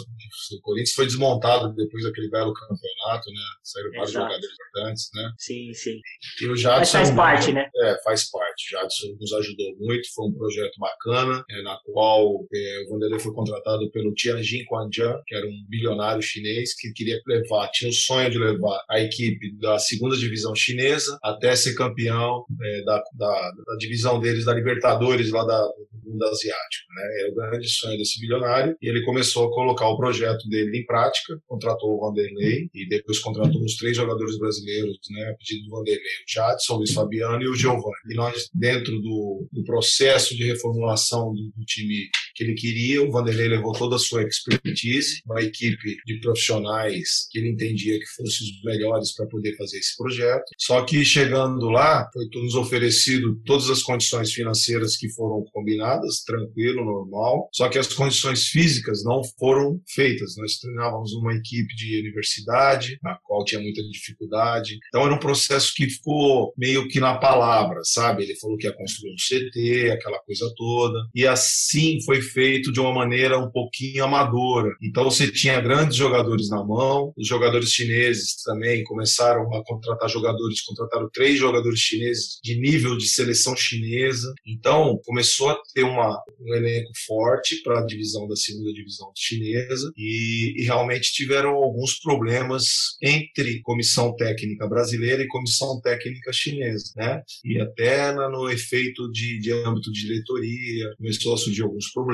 O 0.56 0.60
Corinthians 0.62 0.94
foi 0.94 1.06
desmontado 1.06 1.74
depois 1.74 2.04
daquele 2.04 2.30
belo 2.30 2.52
campeonato, 2.52 3.30
né? 3.30 3.40
Saíram 3.62 3.90
vários 3.92 4.12
jogadores 4.12 4.46
importantes, 4.46 5.10
né? 5.14 5.32
Sim, 5.38 5.72
sim. 5.74 6.00
E 6.40 6.48
o 6.48 6.56
Jadson, 6.56 6.78
Mas 6.78 6.90
faz 6.90 7.10
parte, 7.10 7.52
né? 7.52 7.68
É, 7.76 8.02
faz 8.02 8.30
parte. 8.30 8.74
O 8.74 8.80
Jadson 8.80 9.16
nos 9.20 9.32
ajudou 9.34 9.76
muito, 9.78 10.12
foi 10.14 10.28
um 10.28 10.32
projeto 10.32 10.78
bacana, 10.78 11.44
é, 11.50 11.62
na 11.62 11.78
qual 11.84 12.46
é, 12.54 12.84
o 12.86 12.90
Vanderlei 12.90 13.18
foi 13.18 13.32
contratado 13.32 13.90
pelo 13.90 14.14
Tianjin 14.14 14.64
Quanjian, 14.64 15.20
que 15.26 15.34
era 15.34 15.46
um 15.46 15.66
bilionário 15.68 16.22
chinês 16.22 16.74
que 16.74 16.92
queria 16.92 17.20
levar, 17.26 17.68
tinha 17.68 17.90
o 17.90 17.94
sonho 17.94 18.30
de 18.30 18.38
levar 18.38 18.82
a 18.88 19.00
equipe 19.00 19.52
da 19.58 19.78
segunda 19.78 20.16
divisão 20.16 20.54
chinesa 20.54 21.18
até 21.22 21.54
ser 21.54 21.74
campeão 21.74 22.44
é, 22.62 22.82
da, 22.84 23.02
da, 23.14 23.50
da, 23.50 23.76
divisão 23.78 24.20
deles, 24.20 24.44
da 24.44 24.54
Libertadores, 24.54 25.30
lá 25.30 25.44
da, 25.44 25.60
do 25.60 26.10
mundo 26.10 26.24
asiático, 26.24 26.92
né? 26.94 27.20
Era 27.20 27.30
o 27.30 27.34
grande 27.34 27.68
sonho 27.68 27.98
desse 27.98 28.20
bilionário 28.20 28.76
e 28.80 28.88
ele 28.88 29.04
começou 29.04 29.46
a 29.46 29.52
colocar 29.52 29.88
o 29.88 29.96
projeto 29.96 30.21
dele 30.48 30.78
em 30.78 30.86
prática, 30.86 31.38
contratou 31.46 31.96
o 31.96 32.00
Vanderlei 32.00 32.68
e 32.74 32.88
depois 32.88 33.18
contratou 33.18 33.62
os 33.62 33.76
três 33.76 33.96
jogadores 33.96 34.38
brasileiros, 34.38 34.98
né, 35.10 35.30
a 35.30 35.34
pedido 35.34 35.64
do 35.64 35.70
Vanderlei, 35.70 36.02
o 36.02 36.32
Jadson, 36.32 36.74
o 36.74 36.76
Luiz 36.78 36.92
Fabiano 36.92 37.42
e 37.42 37.48
o 37.48 37.54
Giovanni. 37.54 37.92
E 38.10 38.14
nós, 38.14 38.48
dentro 38.54 38.98
do, 39.00 39.48
do 39.52 39.64
processo 39.64 40.36
de 40.36 40.44
reformulação 40.44 41.32
do, 41.32 41.52
do, 41.56 41.64
time 41.64 42.08
que 42.34 42.44
ele 42.44 42.54
queria, 42.54 43.02
o 43.02 43.10
Vanderlei 43.10 43.48
levou 43.48 43.72
toda 43.72 43.96
a 43.96 43.98
sua 43.98 44.22
expertise, 44.22 45.22
uma 45.26 45.42
equipe 45.42 45.96
de 46.06 46.20
profissionais 46.20 47.26
que 47.30 47.38
ele 47.38 47.50
entendia 47.50 47.98
que 47.98 48.06
fossem 48.16 48.46
os 48.46 48.62
melhores 48.64 49.14
para 49.14 49.26
poder 49.26 49.56
fazer 49.56 49.78
esse 49.78 49.96
projeto. 49.96 50.44
Só 50.58 50.82
que 50.82 51.04
chegando 51.04 51.68
lá, 51.68 52.08
foi 52.12 52.26
nos 52.34 52.54
oferecido 52.54 53.40
todas 53.44 53.70
as 53.70 53.82
condições 53.82 54.32
financeiras 54.32 54.96
que 54.96 55.08
foram 55.10 55.44
combinadas, 55.52 56.22
tranquilo, 56.24 56.84
normal, 56.84 57.48
só 57.52 57.68
que 57.68 57.78
as 57.78 57.92
condições 57.92 58.48
físicas 58.48 59.04
não 59.04 59.22
foram 59.38 59.80
feitas. 59.88 60.36
Nós 60.36 60.58
treinávamos 60.58 61.12
uma 61.12 61.34
equipe 61.34 61.74
de 61.74 62.00
universidade, 62.00 62.98
na 63.02 63.16
qual 63.24 63.44
tinha 63.44 63.60
muita 63.60 63.82
dificuldade. 63.90 64.78
Então 64.88 65.04
era 65.04 65.14
um 65.14 65.18
processo 65.18 65.72
que 65.74 65.88
ficou 65.88 66.52
meio 66.56 66.88
que 66.88 67.00
na 67.00 67.18
palavra, 67.18 67.80
sabe? 67.84 68.22
Ele 68.22 68.36
falou 68.36 68.56
que 68.56 68.66
ia 68.66 68.72
construir 68.72 69.12
um 69.12 69.16
CT, 69.16 69.90
aquela 69.90 70.18
coisa 70.20 70.52
toda. 70.56 70.98
E 71.14 71.26
assim 71.26 72.00
foi 72.04 72.21
feito 72.22 72.72
de 72.72 72.80
uma 72.80 72.92
maneira 72.92 73.38
um 73.38 73.50
pouquinho 73.50 74.04
amadora. 74.04 74.70
Então 74.82 75.04
você 75.04 75.30
tinha 75.30 75.60
grandes 75.60 75.96
jogadores 75.96 76.48
na 76.48 76.64
mão, 76.64 77.12
os 77.16 77.26
jogadores 77.26 77.70
chineses 77.70 78.42
também 78.44 78.84
começaram 78.84 79.52
a 79.54 79.64
contratar 79.64 80.08
jogadores, 80.08 80.60
contrataram 80.62 81.08
três 81.12 81.38
jogadores 81.38 81.80
chineses 81.80 82.38
de 82.42 82.58
nível 82.58 82.96
de 82.96 83.08
seleção 83.08 83.56
chinesa. 83.56 84.32
Então 84.46 85.00
começou 85.04 85.50
a 85.50 85.58
ter 85.74 85.82
uma, 85.82 86.20
um 86.40 86.54
elenco 86.54 86.90
forte 87.06 87.62
para 87.62 87.80
a 87.80 87.86
divisão 87.86 88.26
da 88.28 88.36
segunda 88.36 88.72
divisão 88.72 89.10
chinesa 89.16 89.92
e, 89.96 90.54
e, 90.56 90.64
realmente 90.64 91.12
tiveram 91.12 91.50
alguns 91.50 91.98
problemas 92.00 92.96
entre 93.02 93.60
comissão 93.62 94.14
técnica 94.14 94.66
brasileira 94.66 95.22
e 95.22 95.28
comissão 95.28 95.80
técnica 95.80 96.32
chinesa, 96.32 96.92
né? 96.96 97.22
E 97.44 97.60
até 97.60 98.12
no 98.12 98.50
efeito 98.50 99.10
de, 99.10 99.38
de 99.38 99.52
âmbito 99.52 99.92
de 99.92 100.06
diretoria 100.06 100.94
começou 100.96 101.34
a 101.34 101.38
surgir 101.38 101.62
alguns 101.62 101.90
problemas, 101.90 102.11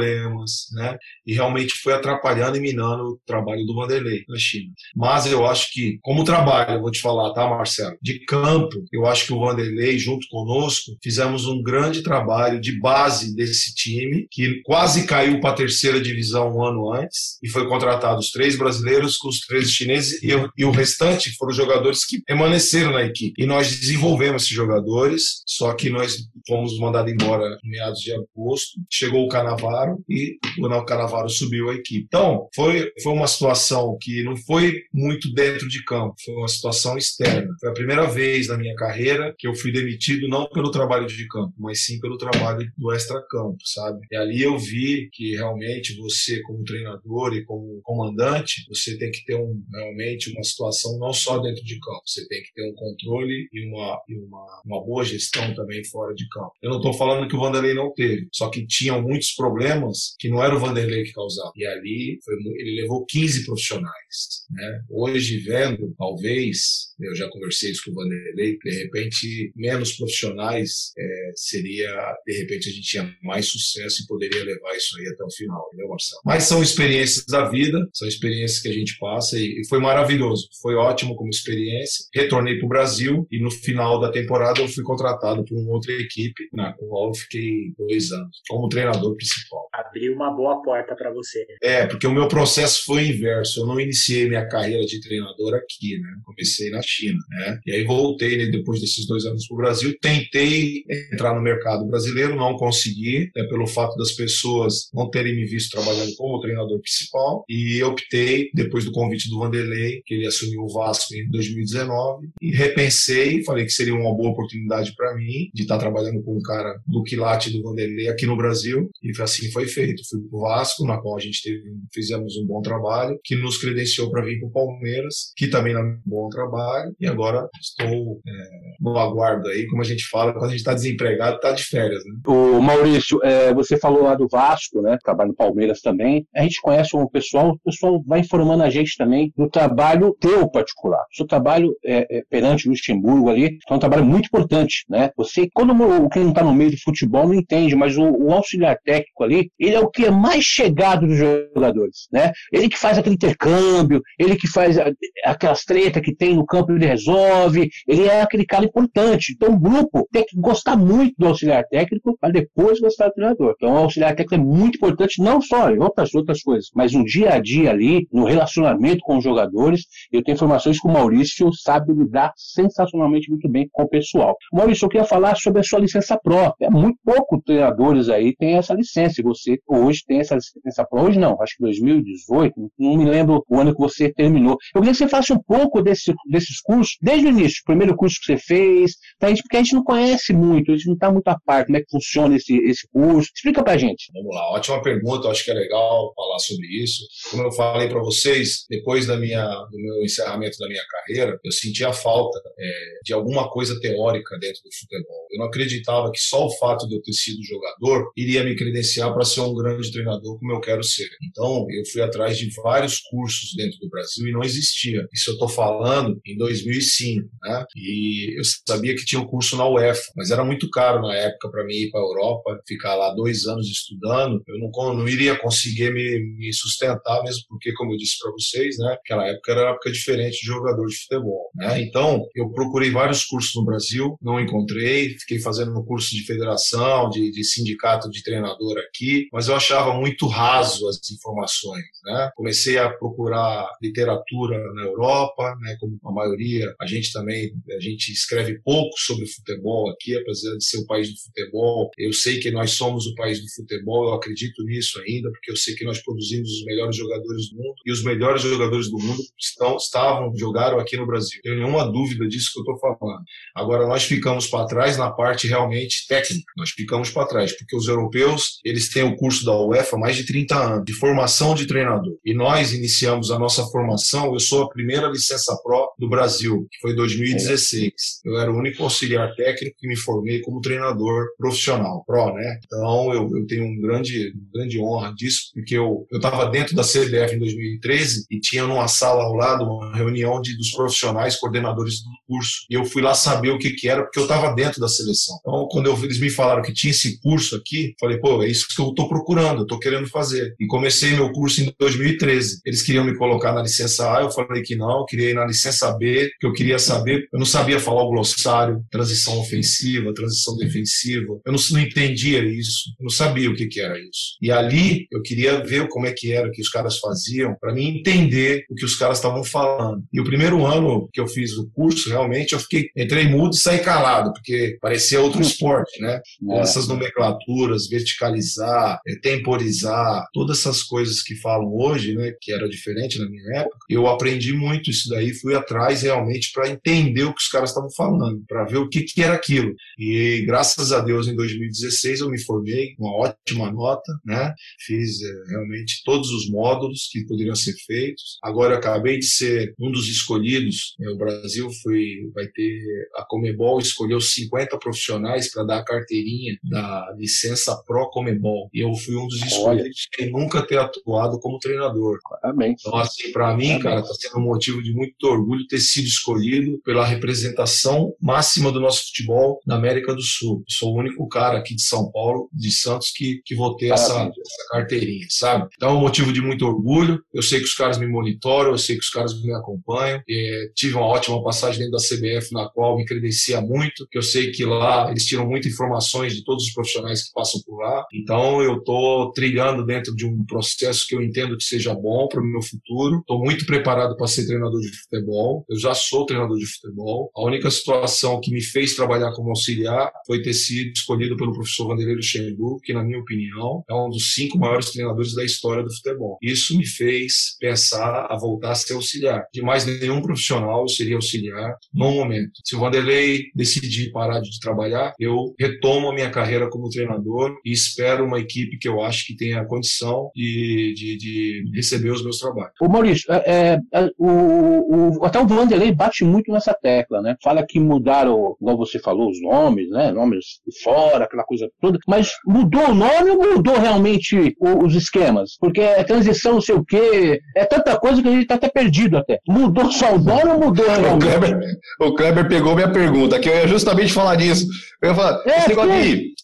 né? 0.73 0.97
E 1.27 1.35
realmente 1.35 1.75
foi 1.83 1.93
atrapalhando 1.93 2.57
e 2.57 2.61
minando 2.61 3.05
o 3.05 3.21
trabalho 3.27 3.65
do 3.65 3.75
Vanderlei 3.75 4.25
na 4.29 4.39
China. 4.39 4.73
Mas 4.95 5.27
eu 5.27 5.47
acho 5.47 5.73
que, 5.73 5.99
como 6.03 6.25
trabalho, 6.25 6.75
eu 6.75 6.81
vou 6.81 6.91
te 6.91 7.01
falar, 7.01 7.33
tá, 7.33 7.49
Marcelo? 7.49 7.97
De 8.03 8.25
campo, 8.25 8.85
eu 8.93 9.07
acho 9.07 9.27
que 9.27 9.33
o 9.33 9.41
Vanderlei, 9.41 9.99
junto 9.99 10.27
conosco, 10.29 10.97
fizemos 11.03 11.47
um 11.47 11.63
grande 11.63 12.03
trabalho 12.03 12.61
de 12.61 12.79
base 12.79 13.35
desse 13.35 13.75
time, 13.75 14.27
que 14.31 14.63
quase 14.63 15.07
caiu 15.07 15.41
para 15.41 15.51
a 15.51 15.57
terceira 15.57 16.01
divisão 16.01 16.57
um 16.57 16.65
ano 16.65 16.93
antes, 16.93 17.39
e 17.43 17.49
foi 17.49 17.67
contratado 17.69 18.19
os 18.19 18.31
três 18.31 18.57
brasileiros 18.57 19.17
com 19.17 19.29
os 19.29 19.41
três 19.41 19.71
chineses, 19.71 20.23
e, 20.23 20.29
e 20.57 20.65
o 20.65 20.71
restante 20.71 21.35
foram 21.37 21.53
jogadores 21.53 22.05
que 22.05 22.21
permaneceram 22.23 22.93
na 22.93 23.03
equipe. 23.03 23.43
E 23.43 23.47
nós 23.47 23.79
desenvolvemos 23.79 24.43
esses 24.43 24.55
jogadores, 24.55 25.43
só 25.47 25.73
que 25.75 25.91
nós 25.91 26.17
fomos 26.47 26.79
mandados 26.79 27.13
embora 27.13 27.59
em 27.65 27.71
meados 27.71 28.01
de 28.01 28.13
agosto, 28.13 28.81
chegou 28.91 29.25
o 29.25 29.29
Canavaro 29.29 29.88
e 30.09 30.39
o 30.59 30.85
Canavaro 30.85 31.29
subiu 31.29 31.71
a 31.71 31.75
equipe. 31.75 32.05
Então, 32.07 32.49
foi, 32.55 32.93
foi 33.03 33.13
uma 33.13 33.27
situação 33.27 33.97
que 34.01 34.23
não 34.23 34.37
foi 34.37 34.83
muito 34.93 35.33
dentro 35.33 35.69
de 35.69 35.85
campo, 35.85 36.15
foi 36.25 36.35
uma 36.35 36.49
situação 36.49 36.97
externa. 36.97 37.55
Foi 37.61 37.71
a 37.71 37.75
primeira 37.75 38.07
vez 38.07 38.49
na 38.49 38.57
minha 38.57 38.75
carreira 38.75 39.35
que 39.39 39.47
eu 39.47 39.55
fui 39.55 39.73
demitido 39.73 40.29
não 40.29 40.49
pelo 40.49 40.71
trabalho 40.71 41.07
de 41.07 41.27
campo, 41.29 41.55
mas 41.59 41.85
sim 41.85 42.01
pelo 42.01 42.19
trabalho 42.19 42.71
do 42.77 42.93
extra-campo, 42.93 43.59
sabe? 43.65 44.01
E 44.11 44.17
ali 44.17 44.43
eu 44.43 44.59
vi 44.59 45.09
que 45.13 45.37
realmente 45.37 45.97
você, 45.97 46.41
como 46.43 46.65
treinador 46.65 47.35
e 47.35 47.45
como 47.45 47.81
comandante, 47.83 48.65
você 48.69 48.97
tem 48.97 49.11
que 49.11 49.25
ter 49.25 49.35
um, 49.35 49.63
realmente 49.73 50.31
uma 50.33 50.43
situação 50.43 50.99
não 50.99 51.13
só 51.13 51.39
dentro 51.39 51.65
de 51.65 51.79
campo, 51.81 52.03
você 52.05 52.27
tem 52.29 52.43
que 52.43 52.53
ter 52.55 52.71
um 52.71 52.75
controle 52.75 53.49
e 53.53 53.67
uma, 53.67 54.01
e 54.09 54.17
uma, 54.17 54.63
uma 54.65 54.85
boa 54.85 55.05
gestão 55.05 55.55
também 55.55 55.85
fora 55.85 56.15
de 56.15 56.29
campo. 56.29 56.53
Eu 56.63 56.71
não 56.71 56.79
estou 56.79 56.93
falando 56.95 57.29
que 57.29 57.37
o 57.37 57.41
Vanderlei 57.41 57.75
não 57.75 57.93
teve, 57.93 58.29
só 58.33 58.49
que 58.49 58.67
tinham 58.67 59.03
muitos 59.03 59.33
problemas 59.33 59.78
problemas 59.79 60.15
que 60.19 60.29
não 60.29 60.43
era 60.43 60.55
o 60.55 60.59
Vanderlei 60.59 61.05
que 61.05 61.13
causava. 61.13 61.53
E 61.57 61.67
ali 61.67 62.19
foi, 62.25 62.35
ele 62.57 62.83
levou 62.83 63.05
15 63.07 63.45
profissionais. 63.45 64.45
Né? 64.51 64.81
Hoje, 64.91 65.39
vendo, 65.39 65.95
talvez, 65.97 66.89
eu 67.01 67.15
já 67.15 67.29
conversei 67.29 67.71
isso 67.71 67.83
com 67.85 67.93
o 67.93 67.95
Vanderlei, 67.95 68.59
de 68.59 68.71
repente, 68.71 69.53
menos 69.55 69.93
profissionais 69.93 70.93
é, 70.99 71.33
seria, 71.35 72.17
de 72.27 72.39
repente, 72.39 72.69
a 72.69 72.73
gente 72.73 72.89
tinha 72.89 73.17
mais 73.23 73.47
sucesso 73.47 74.03
e 74.03 74.07
poderia 74.07 74.45
levar 74.45 74.77
isso 74.77 74.99
aí 74.99 75.07
até 75.09 75.25
o 75.25 75.31
final, 75.31 75.67
entendeu, 75.69 75.89
Marcelo? 75.89 76.21
Mas 76.25 76.45
são 76.45 76.63
experiências 76.63 77.25
da 77.27 77.49
vida, 77.49 77.79
são 77.93 78.09
experiências 78.09 78.61
que 78.61 78.69
a 78.69 78.73
gente 78.73 78.97
passa 78.99 79.39
e, 79.39 79.61
e 79.61 79.69
foi 79.69 79.79
maravilhoso. 79.79 80.49
Foi 80.61 80.75
ótimo 80.75 81.15
como 81.17 81.31
experiência. 81.31 82.05
Retornei 82.15 82.57
para 82.57 82.67
o 82.67 82.69
Brasil 82.69 83.27
e 83.31 83.41
no 83.41 83.51
final 83.51 84.01
da 84.01 84.11
temporada 84.11 84.61
eu 84.61 84.69
fui 84.69 84.83
contratado 84.83 85.45
por 85.45 85.59
uma 85.59 85.73
outra 85.73 85.93
equipe, 85.93 86.49
na 86.53 86.73
qual 86.73 87.09
eu 87.09 87.15
fiquei 87.15 87.73
dois 87.77 88.11
anos, 88.11 88.41
como 88.49 88.69
treinador 88.69 89.15
principal. 89.17 89.68
Abriu 89.73 90.15
uma 90.15 90.31
boa 90.31 90.63
porta 90.63 90.95
para 90.95 91.13
você. 91.13 91.47
É, 91.63 91.87
porque 91.87 92.07
o 92.07 92.13
meu 92.13 92.29
processo 92.29 92.85
foi 92.85 93.09
inverso. 93.09 93.61
Eu 93.61 93.67
não 93.67 93.81
iniciei 93.81 94.29
minha 94.29 94.47
carreira 94.47 94.85
de 94.85 95.01
treinador 95.01 95.55
aqui, 95.55 95.99
né? 95.99 96.09
Comecei 96.25 96.71
na 96.71 96.83
China, 96.83 97.19
né? 97.31 97.61
E 97.67 97.73
aí 97.73 97.85
voltei 97.85 98.39
né, 98.39 98.47
depois 98.47 98.81
desses 98.81 99.07
dois 99.07 99.25
anos 99.25 99.47
para 99.47 99.55
o 99.55 99.59
Brasil. 99.59 99.97
Tentei 100.01 100.85
entrar 101.13 101.35
no 101.35 101.43
mercado 101.43 101.87
brasileiro, 101.87 102.37
não 102.37 102.57
consegui, 102.57 103.31
né, 103.35 103.45
pelo 103.45 103.67
fato 103.67 103.97
das 103.97 104.13
pessoas 104.13 104.89
não 104.93 105.11
terem 105.11 105.35
me 105.35 105.45
visto 105.45 105.71
trabalhando 105.71 106.15
como 106.17 106.41
treinador 106.41 106.81
principal. 106.81 107.45
E 107.49 107.83
optei, 107.83 108.51
depois 108.55 108.85
do 108.85 108.93
convite 108.93 109.29
do 109.29 109.39
Vanderlei, 109.39 110.03
que 110.05 110.15
ele 110.15 110.27
assumiu 110.27 110.63
o 110.63 110.73
Vasco 110.73 111.15
em 111.15 111.29
2019, 111.31 112.29
e 112.41 112.51
repensei, 112.51 113.43
falei 113.45 113.65
que 113.65 113.73
seria 113.73 113.95
uma 113.95 114.15
boa 114.15 114.31
oportunidade 114.31 114.95
para 114.95 115.15
mim 115.15 115.51
de 115.55 115.63
estar 115.63 115.79
trabalhando 115.79 116.23
com 116.23 116.37
um 116.37 116.43
cara 116.43 116.81
do 116.87 117.03
quilate 117.03 117.51
do 117.51 117.63
Vanderlei 117.63 118.09
aqui 118.09 118.27
no 118.27 118.37
Brasil. 118.37 118.91
E 119.03 119.11
assim 119.23 119.51
foi 119.51 119.58
feito. 119.67 120.03
Fui 120.09 120.21
para 120.21 120.39
o 120.39 120.41
Vasco, 120.43 120.87
na 120.87 120.99
qual 120.99 121.17
a 121.17 121.21
gente 121.21 121.43
teve, 121.43 121.63
fizemos 121.93 122.37
um 122.37 122.47
bom 122.47 122.61
trabalho, 122.61 123.19
que 123.25 123.37
nos 123.37 123.59
credenciou 123.59 124.11
para 124.11 124.25
vir 124.25 124.39
para 124.39 124.49
o 124.49 124.53
Palmeiras, 124.53 125.33
que 125.37 125.49
também 125.49 125.75
é 125.75 125.79
um 125.79 125.99
bom 126.05 126.29
trabalho. 126.29 126.95
E 127.01 127.07
agora 127.07 127.49
estou 127.61 128.21
é, 128.27 128.33
no 128.81 128.97
aguardo 128.99 129.49
aí, 129.49 129.67
como 129.67 129.83
a 129.83 129.85
gente 129.85 130.05
fala, 130.09 130.33
quando 130.33 130.47
a 130.47 130.51
gente 130.51 130.59
está 130.59 130.75
desempregado, 130.75 131.37
está 131.37 131.53
de 131.53 131.65
férias. 131.65 132.03
Né? 132.05 132.15
O 132.27 132.61
Maurício, 132.61 133.21
é, 133.23 133.53
você 133.53 133.77
falou 133.77 134.03
lá 134.03 134.15
do 134.15 134.29
Vasco, 134.29 134.81
né? 134.81 134.99
Trabalha 135.03 135.29
no 135.29 135.35
Palmeiras 135.35 135.81
também. 135.81 136.27
A 136.35 136.43
gente 136.43 136.61
conhece 136.61 136.97
o 136.97 137.09
pessoal, 137.09 137.51
o 137.51 137.59
pessoal 137.59 138.03
vai 138.07 138.21
informando 138.21 138.63
a 138.63 138.71
gente 138.71 138.97
também 138.97 139.33
do 139.37 139.49
trabalho 139.49 140.17
teu 140.21 140.49
particular. 140.49 141.03
O 141.13 141.17
seu 141.17 141.27
trabalho 141.27 141.75
é, 141.85 142.19
é, 142.19 142.23
perante 142.29 142.67
o 142.67 142.71
Luxemburgo 142.71 143.29
ali 143.31 143.59
é 143.69 143.75
um 143.75 143.79
trabalho 143.79 144.05
muito 144.05 144.27
importante, 144.27 144.85
né? 144.89 145.11
Você, 145.17 145.49
quando 145.53 145.75
quem 146.11 146.23
não 146.23 146.31
está 146.31 146.43
no 146.43 146.55
meio 146.55 146.71
do 146.71 146.81
futebol 146.81 147.27
não 147.27 147.35
entende, 147.35 147.75
mas 147.75 147.97
o, 147.97 148.03
o 148.03 148.33
auxiliar 148.33 148.79
técnico 148.85 149.25
ali, 149.25 149.48
ele 149.59 149.75
é 149.75 149.81
o 149.81 149.91
que 149.91 150.07
é 150.07 150.11
mais 150.11 150.45
chegado 150.45 151.07
dos 151.07 151.17
jogadores, 151.17 152.09
né? 152.13 152.33
Ele 152.53 152.69
que 152.69 152.79
faz 152.79 152.99
aquele 152.99 153.15
intercâmbio, 153.15 154.03
ele 154.19 154.37
que 154.37 154.49
faz 154.49 154.77
aquelas 155.25 155.65
tretas 155.65 156.03
que 156.03 156.15
tem 156.15 156.35
no 156.35 156.47
campo, 156.47 156.73
ele 156.73 156.87
resolve, 156.87 157.71
ele 157.87 158.05
é 158.05 158.23
aquele 158.23 158.45
cara 158.45 158.65
importante. 158.65 159.33
Então 159.35 159.55
o 159.55 159.59
grupo 159.59 160.09
tem 160.13 160.25
que 160.25 160.39
gostar 160.39 160.77
muito 160.77 161.15
do 161.19 161.27
auxiliar 161.27 161.65
técnico 161.65 162.17
para 162.21 162.33
depois 162.33 162.81
gostar 162.81 163.09
do 163.09 163.15
treinador. 163.15 163.55
Então 163.57 163.73
o 163.73 163.79
auxiliar 163.79 164.15
técnico 164.15 164.35
é 164.35 164.39
muito 164.39 164.77
importante, 164.77 165.23
não 165.23 165.41
só 165.41 165.71
em 165.71 165.79
outras, 165.79 166.15
outras 166.15 166.43
coisas, 166.43 166.71
mas 166.75 166.93
no 166.93 167.05
dia 167.05 167.35
a 167.35 167.41
dia 167.41 167.71
ali, 167.71 168.07
no 168.13 168.25
relacionamento 168.25 169.01
com 169.01 169.19
os 169.19 169.25
jogadores. 169.25 169.87
Eu 170.13 170.23
tenho 170.23 170.35
informações 170.37 170.81
que 170.81 170.87
o 170.87 170.91
Maurício 170.91 171.53
sabe 171.53 171.93
lidar 171.93 172.33
sensacionalmente 172.37 173.31
muito 173.31 173.49
bem 173.49 173.69
com 173.73 173.83
o 173.83 173.89
pessoal. 173.89 174.37
Maurício, 174.53 174.85
eu 174.85 174.89
queria 174.89 175.07
falar 175.07 175.37
sobre 175.37 175.61
a 175.61 175.65
sua 175.65 175.81
licença 175.81 176.19
pró. 176.23 176.55
É 176.61 176.71
muito 176.71 176.99
pouco 177.05 177.41
treinadores 177.43 178.09
aí 178.09 178.35
têm 178.37 178.57
essa 178.57 178.75
licença. 178.75 179.21
Você 179.43 179.59
hoje 179.67 180.03
tem 180.07 180.21
essa 180.21 180.85
pró. 180.89 181.05
Hoje 181.05 181.19
não, 181.19 181.41
acho 181.41 181.57
que 181.57 181.63
2018, 181.63 182.55
não 182.79 182.97
me 182.97 183.05
lembro 183.05 183.45
o 183.49 183.59
ano 183.59 183.73
que 183.73 183.81
você 183.81 184.13
terminou. 184.13 184.57
Eu 184.75 184.81
queria 184.81 184.93
que 184.93 184.99
você 184.99 185.09
falasse 185.09 185.33
um 185.33 185.43
pouco 185.43 185.83
desse, 185.83 186.13
desses 186.29 186.61
cursos, 186.61 186.97
desde 187.01 187.27
o 187.27 187.31
início, 187.31 187.61
o 187.63 187.67
primeiro 187.67 187.97
curso 187.97 188.17
que 188.21 188.27
você 188.27 188.39
fez, 188.39 188.93
pra 189.19 189.29
gente, 189.29 189.43
porque 189.43 189.57
a 189.57 189.63
gente 189.63 189.75
não 189.75 189.85
conhece 189.85 190.33
muito, 190.33 190.73
a 190.73 190.77
gente 190.77 190.87
não 190.87 190.95
está 190.95 191.11
muito 191.11 191.29
a 191.29 191.39
par 191.39 191.65
como 191.65 191.77
é 191.77 191.81
que 191.81 191.91
funciona 191.91 192.37
esse, 192.37 192.57
esse 192.59 192.87
curso. 192.93 193.31
Explica 193.35 193.63
pra 193.63 193.77
gente. 193.77 194.11
Vamos 194.13 194.35
lá, 194.35 194.51
ótima 194.53 194.83
pergunta, 194.83 195.29
acho 195.29 195.45
que 195.45 195.51
é 195.51 195.55
legal 195.55 196.13
falar 196.15 196.39
sobre 196.39 196.67
isso. 196.83 197.05
Como 197.31 197.43
eu 197.43 197.53
falei 197.53 197.89
para 197.89 198.01
vocês, 198.01 198.65
depois 198.69 199.07
da 199.07 199.17
minha, 199.17 199.45
do 199.45 199.79
meu 199.79 200.03
encerramento 200.03 200.59
da 200.59 200.69
minha 200.69 200.83
carreira, 200.91 201.39
eu 201.45 201.53
sentia 201.53 201.93
falta 201.93 202.39
é, 202.59 202.73
de 203.05 203.13
alguma 203.13 203.49
coisa 203.51 203.79
teórica 203.81 204.39
dentro 204.39 204.63
do 204.63 204.75
futebol. 204.75 205.27
Eu 205.31 205.39
não 205.39 205.47
acreditava 205.47 206.11
que 206.11 206.21
só 206.21 206.47
o 206.47 206.57
fato 206.59 206.87
de 206.89 206.97
eu 206.97 207.03
ter 207.03 207.13
sido 207.13 207.43
jogador 207.43 208.11
iria 208.17 208.45
me 208.45 208.57
credenciar 208.57 209.13
para 209.13 209.25
ser 209.29 209.41
um 209.41 209.55
grande 209.55 209.93
treinador 209.93 210.39
como 210.39 210.53
eu 210.53 210.61
quero 210.61 210.83
ser. 210.83 211.09
Então, 211.23 211.67
eu 211.71 211.85
fui 211.87 212.03
atrás 212.03 212.39
de 212.39 212.51
vários 212.63 212.99
cursos 213.01 213.55
dentro 213.57 213.79
do 213.79 213.89
Brasil 213.89 214.27
e 214.27 214.33
não 214.33 214.43
existia. 214.43 215.07
Isso 215.13 215.31
eu 215.31 215.35
estou 215.35 215.49
falando 215.49 216.21
em 216.25 216.37
2005, 216.37 217.29
né? 217.43 217.65
E 217.77 218.39
eu 218.39 218.43
sabia 218.67 218.95
que 218.95 219.05
tinha 219.05 219.21
um 219.21 219.27
curso 219.27 219.57
na 219.57 219.69
UEFA, 219.69 220.03
mas 220.17 220.31
era 220.31 220.45
muito 220.45 220.69
caro 220.71 221.03
na 221.03 221.15
época 221.15 221.51
para 221.51 221.65
mim 221.65 221.75
ir 221.75 221.91
para 221.91 222.01
a 222.01 222.05
Europa, 222.05 222.61
ficar 222.67 222.95
lá 222.95 223.15
dois 223.15 223.47
anos 223.47 223.67
estudando. 223.67 224.43
Eu 224.47 224.59
não, 224.59 224.95
não 224.95 225.09
iria 225.09 225.37
conseguir 225.39 225.93
me, 225.93 226.19
me 226.37 226.53
sustentar, 226.53 227.23
mesmo 227.23 227.43
porque, 227.49 227.73
como 227.75 227.93
eu 227.93 227.97
disse 227.97 228.19
para 228.19 228.33
vocês, 228.33 228.79
né? 228.79 228.93
Aquela 228.95 229.27
época 229.27 229.53
era 229.53 229.63
uma 229.63 229.71
época 229.73 229.93
diferente 229.93 230.41
de 230.41 230.47
jogador 230.47 230.87
de 230.87 230.97
futebol, 230.97 231.51
né? 231.55 231.81
Então, 231.81 232.27
eu 232.35 232.51
procurei 232.51 232.91
vários 232.91 233.25
cursos 233.25 233.55
no 233.55 233.65
Brasil, 233.65 234.17
não 234.23 234.41
encontrei, 234.41 235.11
fiquei 235.19 235.39
fazendo 235.39 235.79
um 235.79 235.85
curso 235.85 236.11
de 236.11 236.25
federação, 236.25 237.09
de, 237.11 237.31
de 237.31 237.45
sindicato 237.45 238.11
de 238.11 238.23
treinador 238.23 238.79
aqui, 238.79 239.18
mas 239.33 239.49
eu 239.49 239.55
achava 239.55 239.95
muito 239.95 240.27
raso 240.27 240.89
as 240.89 240.99
informações, 241.11 241.85
né? 242.05 242.31
Comecei 242.37 242.79
a 242.79 242.91
procurar 242.91 243.69
literatura 243.83 244.59
na 244.75 244.83
Europa, 244.83 245.57
né? 245.61 245.77
Como 245.81 245.99
a 246.05 246.13
maioria, 246.13 246.75
a 246.81 246.87
gente 246.87 247.13
também, 247.13 247.53
a 247.77 247.81
gente 247.81 248.13
escreve 248.13 248.61
pouco 248.65 248.97
sobre 248.99 249.27
futebol 249.27 249.91
aqui, 249.91 250.17
apesar 250.17 250.57
de 250.57 250.65
ser 250.65 250.79
o 250.79 250.87
país 250.87 251.11
do 251.11 251.19
futebol. 251.19 251.91
Eu 251.97 252.13
sei 252.13 252.39
que 252.41 252.51
nós 252.51 252.73
somos 252.73 253.07
o 253.07 253.15
país 253.15 253.41
do 253.41 253.49
futebol, 253.55 254.09
eu 254.09 254.15
acredito 254.15 254.63
nisso 254.65 255.01
ainda, 255.01 255.31
porque 255.31 255.51
eu 255.51 255.57
sei 255.57 255.75
que 255.75 255.85
nós 255.85 256.03
produzimos 256.03 256.51
os 256.51 256.65
melhores 256.65 256.97
jogadores 256.97 257.51
do 257.51 257.57
mundo 257.57 257.75
e 257.85 257.93
os 257.93 258.03
melhores 258.03 258.43
jogadores 258.43 258.91
do 258.91 258.99
mundo 258.99 259.23
estão, 259.39 259.77
estavam, 259.77 260.33
jogaram 260.37 260.79
aqui 260.79 260.97
no 260.97 261.07
Brasil. 261.07 261.41
Tenho 261.43 261.57
nenhuma 261.57 261.91
dúvida 261.91 262.27
disso 262.27 262.51
que 262.53 262.61
eu 262.61 262.75
estou 262.75 262.99
falando. 262.99 263.25
Agora, 263.55 263.87
nós 263.87 264.05
ficamos 264.05 264.47
para 264.47 264.67
trás 264.67 264.97
na 264.97 265.11
parte 265.11 265.47
realmente 265.47 266.07
técnica, 266.07 266.53
nós 266.57 266.71
ficamos 266.71 267.11
para 267.11 267.27
trás, 267.27 267.57
porque 267.57 267.77
os 267.77 267.89
europeus, 267.89 268.61
eles 268.65 268.91
têm 268.91 269.03
o 269.09 269.17
curso 269.17 269.45
da 269.45 269.57
UEFA 269.59 269.97
há 269.97 269.99
mais 269.99 270.17
de 270.17 270.25
30 270.25 270.55
anos, 270.55 270.85
de 270.85 270.93
formação 270.93 271.55
de 271.55 271.67
treinador. 271.67 272.15
E 272.25 272.35
nós 272.35 272.73
iniciamos 272.73 273.31
a 273.31 273.39
nossa 273.39 273.65
formação, 273.67 274.33
eu 274.33 274.41
sou 274.41 274.63
a 274.63 274.69
primeira 274.69 275.09
licença 275.09 275.57
pró 275.63 275.89
do 275.99 276.09
Brasil, 276.09 276.67
que 276.71 276.79
foi 276.81 276.93
em 276.93 276.97
2016. 276.97 277.93
Eu 278.25 278.39
era 278.39 278.51
o 278.51 278.57
único 278.57 278.83
auxiliar 278.83 279.35
técnico 279.35 279.77
que 279.79 279.89
me 279.89 279.97
formei 279.97 280.41
como 280.41 280.61
treinador 280.61 281.27
profissional, 281.37 282.05
pró, 282.07 282.33
né? 282.35 282.59
Então, 282.65 283.13
eu, 283.13 283.31
eu 283.37 283.47
tenho 283.47 283.65
um 283.65 283.81
grande, 283.81 284.33
grande 284.53 284.81
honra 284.81 285.13
disso, 285.15 285.51
porque 285.55 285.77
eu 285.77 286.07
estava 286.13 286.47
dentro 286.47 286.75
da 286.75 286.83
CBF 286.83 287.35
em 287.35 287.39
2013 287.39 288.27
e 288.31 288.41
tinha 288.41 288.67
numa 288.67 288.89
sala 288.89 289.25
ao 289.25 289.35
lado 289.35 289.65
uma 289.65 289.95
reunião 289.97 290.41
de, 290.41 290.57
dos 290.57 290.71
profissionais 290.71 291.37
coordenadores 291.37 292.03
do 292.03 292.11
curso. 292.27 292.67
E 292.71 292.75
eu 292.75 292.85
fui 292.85 293.03
lá 293.03 293.15
saber 293.15 293.51
o 293.51 293.59
que, 293.59 293.71
que 293.71 293.89
era, 293.89 294.03
porque 294.03 294.19
eu 294.19 294.25
estava 294.25 294.55
dentro 294.55 294.81
da 294.81 294.89
seleção. 294.89 295.37
Então, 295.41 295.69
quando 295.71 295.87
eu, 295.87 296.05
eles 296.05 296.21
me 296.21 296.31
falaram 296.31 296.63
que 296.63 296.73
tinha 296.73 296.91
esse 296.91 297.21
curso 297.21 297.57
aqui, 297.57 297.95
falei, 298.01 298.19
pô, 298.19 298.43
é 298.43 298.49
isso 298.49 298.67
que 298.69 298.81
eu 298.81 298.95
estou 298.99 299.09
procurando, 299.09 299.63
estou 299.63 299.79
querendo 299.79 300.09
fazer. 300.09 300.55
E 300.59 300.67
comecei 300.67 301.13
meu 301.13 301.31
curso 301.31 301.63
em 301.63 301.73
2013. 301.79 302.61
Eles 302.65 302.83
queriam 302.83 303.05
me 303.05 303.17
colocar 303.17 303.53
na 303.53 303.63
licença 303.63 304.17
A, 304.17 304.23
eu 304.23 304.31
falei 304.31 304.63
que 304.63 304.75
não, 304.75 305.01
eu 305.01 305.05
queria 305.05 305.31
ir 305.31 305.35
na 305.35 305.47
licença 305.47 305.97
B, 305.97 306.31
que 306.41 306.47
eu 306.47 306.53
queria 306.53 306.79
saber, 306.79 307.29
eu 307.33 307.39
não 307.39 307.47
sabia 307.47 307.79
falar 307.79 308.03
o 308.03 308.11
glossário, 308.11 308.85
transição 308.91 309.39
ofensiva, 309.39 310.13
transição 310.15 310.57
defensiva, 310.57 311.39
eu 311.45 311.53
não, 311.53 311.59
não 311.71 311.81
entendia 311.81 312.45
isso, 312.45 312.91
eu 312.99 313.05
não 313.05 313.11
sabia 313.11 313.51
o 313.51 313.55
que, 313.55 313.67
que 313.67 313.81
era 313.81 313.99
isso. 313.99 314.37
E 314.43 314.51
ali 314.51 315.07
eu 315.13 315.23
queria 315.23 315.63
ver 315.65 315.89
como 315.89 316.07
é 316.07 316.13
que 316.13 316.33
era, 316.33 316.49
o 316.49 316.51
que 316.51 316.63
os 316.63 316.69
caras 316.69 316.99
faziam, 316.99 317.55
para 317.61 317.73
mim 317.73 317.99
entender 317.99 318.65
o 318.71 318.75
que 318.75 318.85
os 318.85 318.97
caras 318.97 319.19
estavam 319.19 319.45
falando. 319.45 320.03
E 320.13 320.21
o 320.21 320.25
primeiro 320.25 320.65
ano 320.65 321.09
que 321.13 321.21
eu 321.21 321.27
fiz 321.27 321.53
o 321.53 321.71
curso, 321.71 322.09
realmente, 322.09 322.53
eu 322.53 322.61
fiquei, 322.61 322.89
entrei 322.97 323.29
mudo 323.29 323.55
e 323.55 323.59
saí 323.59 323.79
calado, 323.79 324.33
porque 324.33 324.79
parecia 324.81 325.21
outro 325.21 325.41
esporte, 325.41 326.01
né? 326.01 326.21
É. 326.51 326.61
Essas 326.61 326.89
nomenclaturas, 326.89 327.89
verticalizar, 327.89 328.88
é, 329.07 329.17
temporizar, 329.17 330.27
todas 330.33 330.61
essas 330.61 330.83
coisas 330.83 331.23
que 331.23 331.35
falam 331.37 331.73
hoje, 331.75 332.15
né? 332.15 332.33
Que 332.41 332.53
era 332.53 332.69
diferente 332.69 333.19
na 333.19 333.29
minha 333.29 333.61
época. 333.61 333.79
Eu 333.89 334.07
aprendi 334.07 334.53
muito 334.53 334.91
isso 334.91 335.09
daí, 335.09 335.35
fui 335.35 335.55
atrás 335.55 336.03
realmente 336.03 336.51
para 336.53 336.69
entender 336.69 337.25
o 337.25 337.35
que 337.35 337.41
os 337.41 337.49
caras 337.49 337.71
estavam 337.71 337.91
falando, 337.91 338.43
para 338.47 338.65
ver 338.65 338.79
o 338.79 338.89
que, 338.89 339.03
que 339.03 339.23
era 339.23 339.35
aquilo. 339.35 339.75
E 339.99 340.45
graças 340.47 340.93
a 340.93 341.01
Deus, 341.01 341.27
em 341.29 341.35
2016 341.35 342.21
eu 342.21 342.31
me 342.31 342.41
formei, 342.43 342.95
uma 342.99 343.15
ótima 343.17 343.71
nota, 343.71 344.13
né? 344.25 344.55
Fiz 344.81 345.21
é, 345.23 345.51
realmente 345.51 346.03
todos 346.05 346.31
os 346.31 346.49
módulos 346.49 347.09
que 347.11 347.25
poderiam 347.27 347.57
ser 347.57 347.75
feitos. 347.87 348.39
Agora 348.43 348.75
eu 348.75 348.79
acabei 348.79 349.19
de 349.19 349.27
ser 349.27 349.75
um 349.79 349.91
dos 349.91 350.09
escolhidos. 350.09 350.95
Né? 350.99 351.09
O 351.09 351.17
Brasil 351.17 351.69
foi, 351.83 352.31
vai 352.35 352.47
ter 352.49 352.79
a 353.17 353.25
Comebol 353.25 353.79
escolheu 353.79 354.21
50 354.21 354.79
profissionais 354.79 355.51
para 355.51 355.65
dar 355.65 355.79
a 355.79 355.85
carteirinha 355.85 356.57
da 356.63 357.15
licença 357.17 357.77
Pro 357.87 358.11
Comebol. 358.11 358.69
E 358.79 358.81
eu 358.81 358.95
fui 358.95 359.17
um 359.17 359.27
dos 359.27 359.43
escolhidos 359.43 360.07
sem 360.15 360.31
nunca 360.31 360.65
ter 360.65 360.79
atuado 360.79 361.41
como 361.41 361.59
treinador. 361.59 362.19
Amém. 362.45 362.77
Então, 362.79 362.97
assim, 362.97 363.33
para 363.33 363.57
mim, 363.57 363.81
cara, 363.81 364.01
está 364.01 364.15
sendo 364.15 364.39
um 364.39 364.45
motivo 364.45 364.81
de 364.81 364.93
muito 364.93 365.25
orgulho 365.25 365.67
ter 365.67 365.81
sido 365.81 366.07
escolhido 366.07 366.81
pela 366.85 367.05
representação 367.05 368.15
máxima 368.23 368.71
do 368.71 368.79
nosso 368.79 369.09
futebol 369.09 369.61
na 369.67 369.75
América 369.75 370.15
do 370.15 370.23
Sul. 370.23 370.59
Eu 370.61 370.65
sou 370.73 370.95
o 370.95 370.97
único 370.97 371.27
cara 371.27 371.59
aqui 371.59 371.75
de 371.75 371.83
São 371.83 372.09
Paulo, 372.13 372.49
de 372.53 372.71
Santos, 372.71 373.11
que, 373.11 373.41
que 373.45 373.57
vou 373.57 373.77
ter 373.77 373.89
essa, 373.89 374.13
essa 374.13 374.69
carteirinha, 374.71 375.27
sabe? 375.29 375.69
Então 375.75 375.91
é 375.91 375.93
um 375.95 376.01
motivo 376.01 376.33
de 376.33 376.41
muito 376.41 376.65
orgulho. 376.65 377.21
Eu 377.35 377.43
sei 377.43 377.59
que 377.59 377.65
os 377.65 377.75
caras 377.75 377.99
me 377.99 378.07
monitoram, 378.07 378.71
eu 378.71 378.79
sei 378.79 378.95
que 378.95 379.03
os 379.03 379.11
caras 379.11 379.43
me 379.43 379.53
acompanham. 379.55 380.23
É, 380.31 380.71
tive 380.77 380.95
uma 380.95 381.07
ótima 381.07 381.43
passagem 381.43 381.81
dentro 381.81 381.97
da 381.97 381.99
CBF, 381.99 382.53
na 382.53 382.69
qual 382.69 382.97
me 382.97 383.05
credencia 383.05 383.61
muito, 383.61 384.07
que 384.09 384.17
eu 384.19 384.23
sei 384.23 384.53
que 384.53 384.65
lá 384.65 385.11
eles 385.11 385.27
tiram 385.27 385.49
muitas 385.49 385.73
informações 385.73 386.33
de 386.37 386.45
todos 386.45 386.63
os 386.63 386.73
profissionais 386.73 387.25
que 387.25 387.33
passam 387.33 387.61
por 387.67 387.81
lá. 387.81 388.07
Então 388.15 388.58
eu 388.63 388.77
estou 388.79 389.33
trilhando 389.33 389.85
dentro 389.85 390.15
de 390.15 390.27
um 390.27 390.45
processo 390.45 391.07
que 391.07 391.15
eu 391.15 391.23
entendo 391.23 391.57
que 391.57 391.65
seja 391.65 391.95
bom 391.95 392.29
para 392.29 392.41
o 392.41 392.45
meu 392.45 392.63
futuro. 392.63 393.19
Estou 393.21 393.39
muito 393.43 393.67
preparado 393.67 394.17
para 394.17 394.27
ser 394.27 394.47
treinador 394.47 394.81
de 394.81 394.89
futebol. 394.89 395.65
Eu 395.69 395.79
já 395.79 395.95
sou 395.95 396.27
treinador 396.27 396.59
de 396.59 396.67
futebol. 396.67 397.31
A 397.37 397.45
única 397.45 397.71
situação 397.71 398.41
que 398.41 398.51
me 398.51 398.63
fez 398.63 398.95
trabalhar 398.95 399.33
como 399.33 399.51
auxiliar 399.51 400.11
foi 400.27 400.43
ter 400.43 400.55
sido 400.55 400.93
escolhido 400.93 401.37
pelo 401.37 401.53
professor 401.53 401.89
Vanderlei 401.89 402.17
Luxemburgo, 402.17 402.81
que 402.83 402.93
na 402.93 403.03
minha 403.03 403.19
opinião 403.19 403.85
é 403.89 403.95
um 403.95 404.11
dos 404.11 404.35
cinco 404.35 404.59
maiores 404.59 404.91
treinadores 404.91 405.35
da 405.35 405.45
história 405.45 405.83
do 405.83 405.95
futebol. 405.95 406.39
Isso 406.43 406.77
me 406.77 406.87
fez 406.87 407.57
pensar 407.61 408.27
a 408.31 408.37
voltar 408.39 408.73
a 408.73 408.75
ser 408.75 408.95
auxiliar. 408.95 409.47
De 409.53 409.63
mais 409.63 409.87
nenhum 409.87 410.23
profissional 410.23 410.83
eu 410.83 410.89
seria 410.89 411.17
auxiliar 411.17 411.77
no 411.93 412.13
momento. 412.13 412.53
Se 412.65 412.77
o 412.77 412.81
Vanderlei 412.81 413.45
decidir 413.55 414.11
parar 414.11 414.41
de 414.41 414.59
trabalhar, 414.61 415.15
eu 415.19 415.55
retomo 415.59 416.09
a 416.09 416.15
minha 416.15 416.31
carreira 416.31 416.69
como 416.69 416.89
treinador 416.89 417.57
e 417.65 417.73
espero 417.73 418.25
uma 418.25 418.41
equipe 418.49 418.79
que 418.79 418.89
eu 418.89 419.03
acho 419.03 419.27
que 419.27 419.37
tenha 419.37 419.65
condição 419.65 420.31
de, 420.35 420.95
de, 420.97 421.17
de 421.19 421.71
receber 421.75 422.11
os 422.11 422.23
meus 422.23 422.39
trabalhos. 422.39 422.73
O 422.81 422.89
Maurício, 422.89 423.31
é, 423.33 423.79
é, 423.93 424.11
o, 424.19 425.19
o, 425.19 425.25
até 425.25 425.39
o 425.39 425.47
Vanderlei 425.47 425.93
bate 425.93 426.25
muito 426.25 426.51
nessa 426.51 426.73
tecla, 426.73 427.21
né? 427.21 427.37
Fala 427.43 427.65
que 427.67 427.79
mudaram, 427.79 428.57
igual 428.61 428.77
você 428.77 428.99
falou, 428.99 429.31
os 429.31 429.41
nomes, 429.43 429.91
né? 429.91 430.11
Nomes 430.11 430.61
fora, 430.83 431.25
aquela 431.25 431.45
coisa 431.45 431.69
toda. 431.81 431.99
Mas 432.07 432.33
mudou 432.47 432.91
o 432.91 432.95
nome 432.95 433.31
ou 433.31 433.55
mudou 433.57 433.79
realmente 433.79 434.57
os 434.61 434.95
esquemas? 434.95 435.57
Porque 435.61 435.81
é 435.81 436.03
transição, 436.03 436.55
não 436.55 436.61
sei 436.61 436.75
o 436.75 436.85
quê, 436.85 437.41
é 437.57 437.65
tanta 437.65 437.99
coisa 437.99 438.23
que 438.23 438.29
a 438.29 438.33
gente 438.33 438.43
está 438.43 438.55
até 438.55 438.69
perdido 438.69 439.19
até. 439.19 439.39
Mudou 439.47 439.91
só 439.93 440.15
o 440.15 440.19
nome 440.19 440.51
ou 440.51 440.59
mudou 440.59 440.87
realmente? 440.89 441.27
O 441.27 441.39
Kleber, 441.39 441.61
o 442.01 442.15
Kleber 442.15 442.49
pegou 442.49 442.75
minha 442.75 442.91
pergunta, 442.91 443.39
que 443.39 443.49
eu 443.49 443.55
ia 443.55 443.69
justamente 443.69 444.13
falar 444.13 444.37
disso. 444.37 444.67
Eu 445.03 445.11
ia 445.11 445.15
falar, 445.15 445.43
é, 445.47 445.59
esse 445.59 445.69
negócio 445.69 445.93
de 445.93 446.35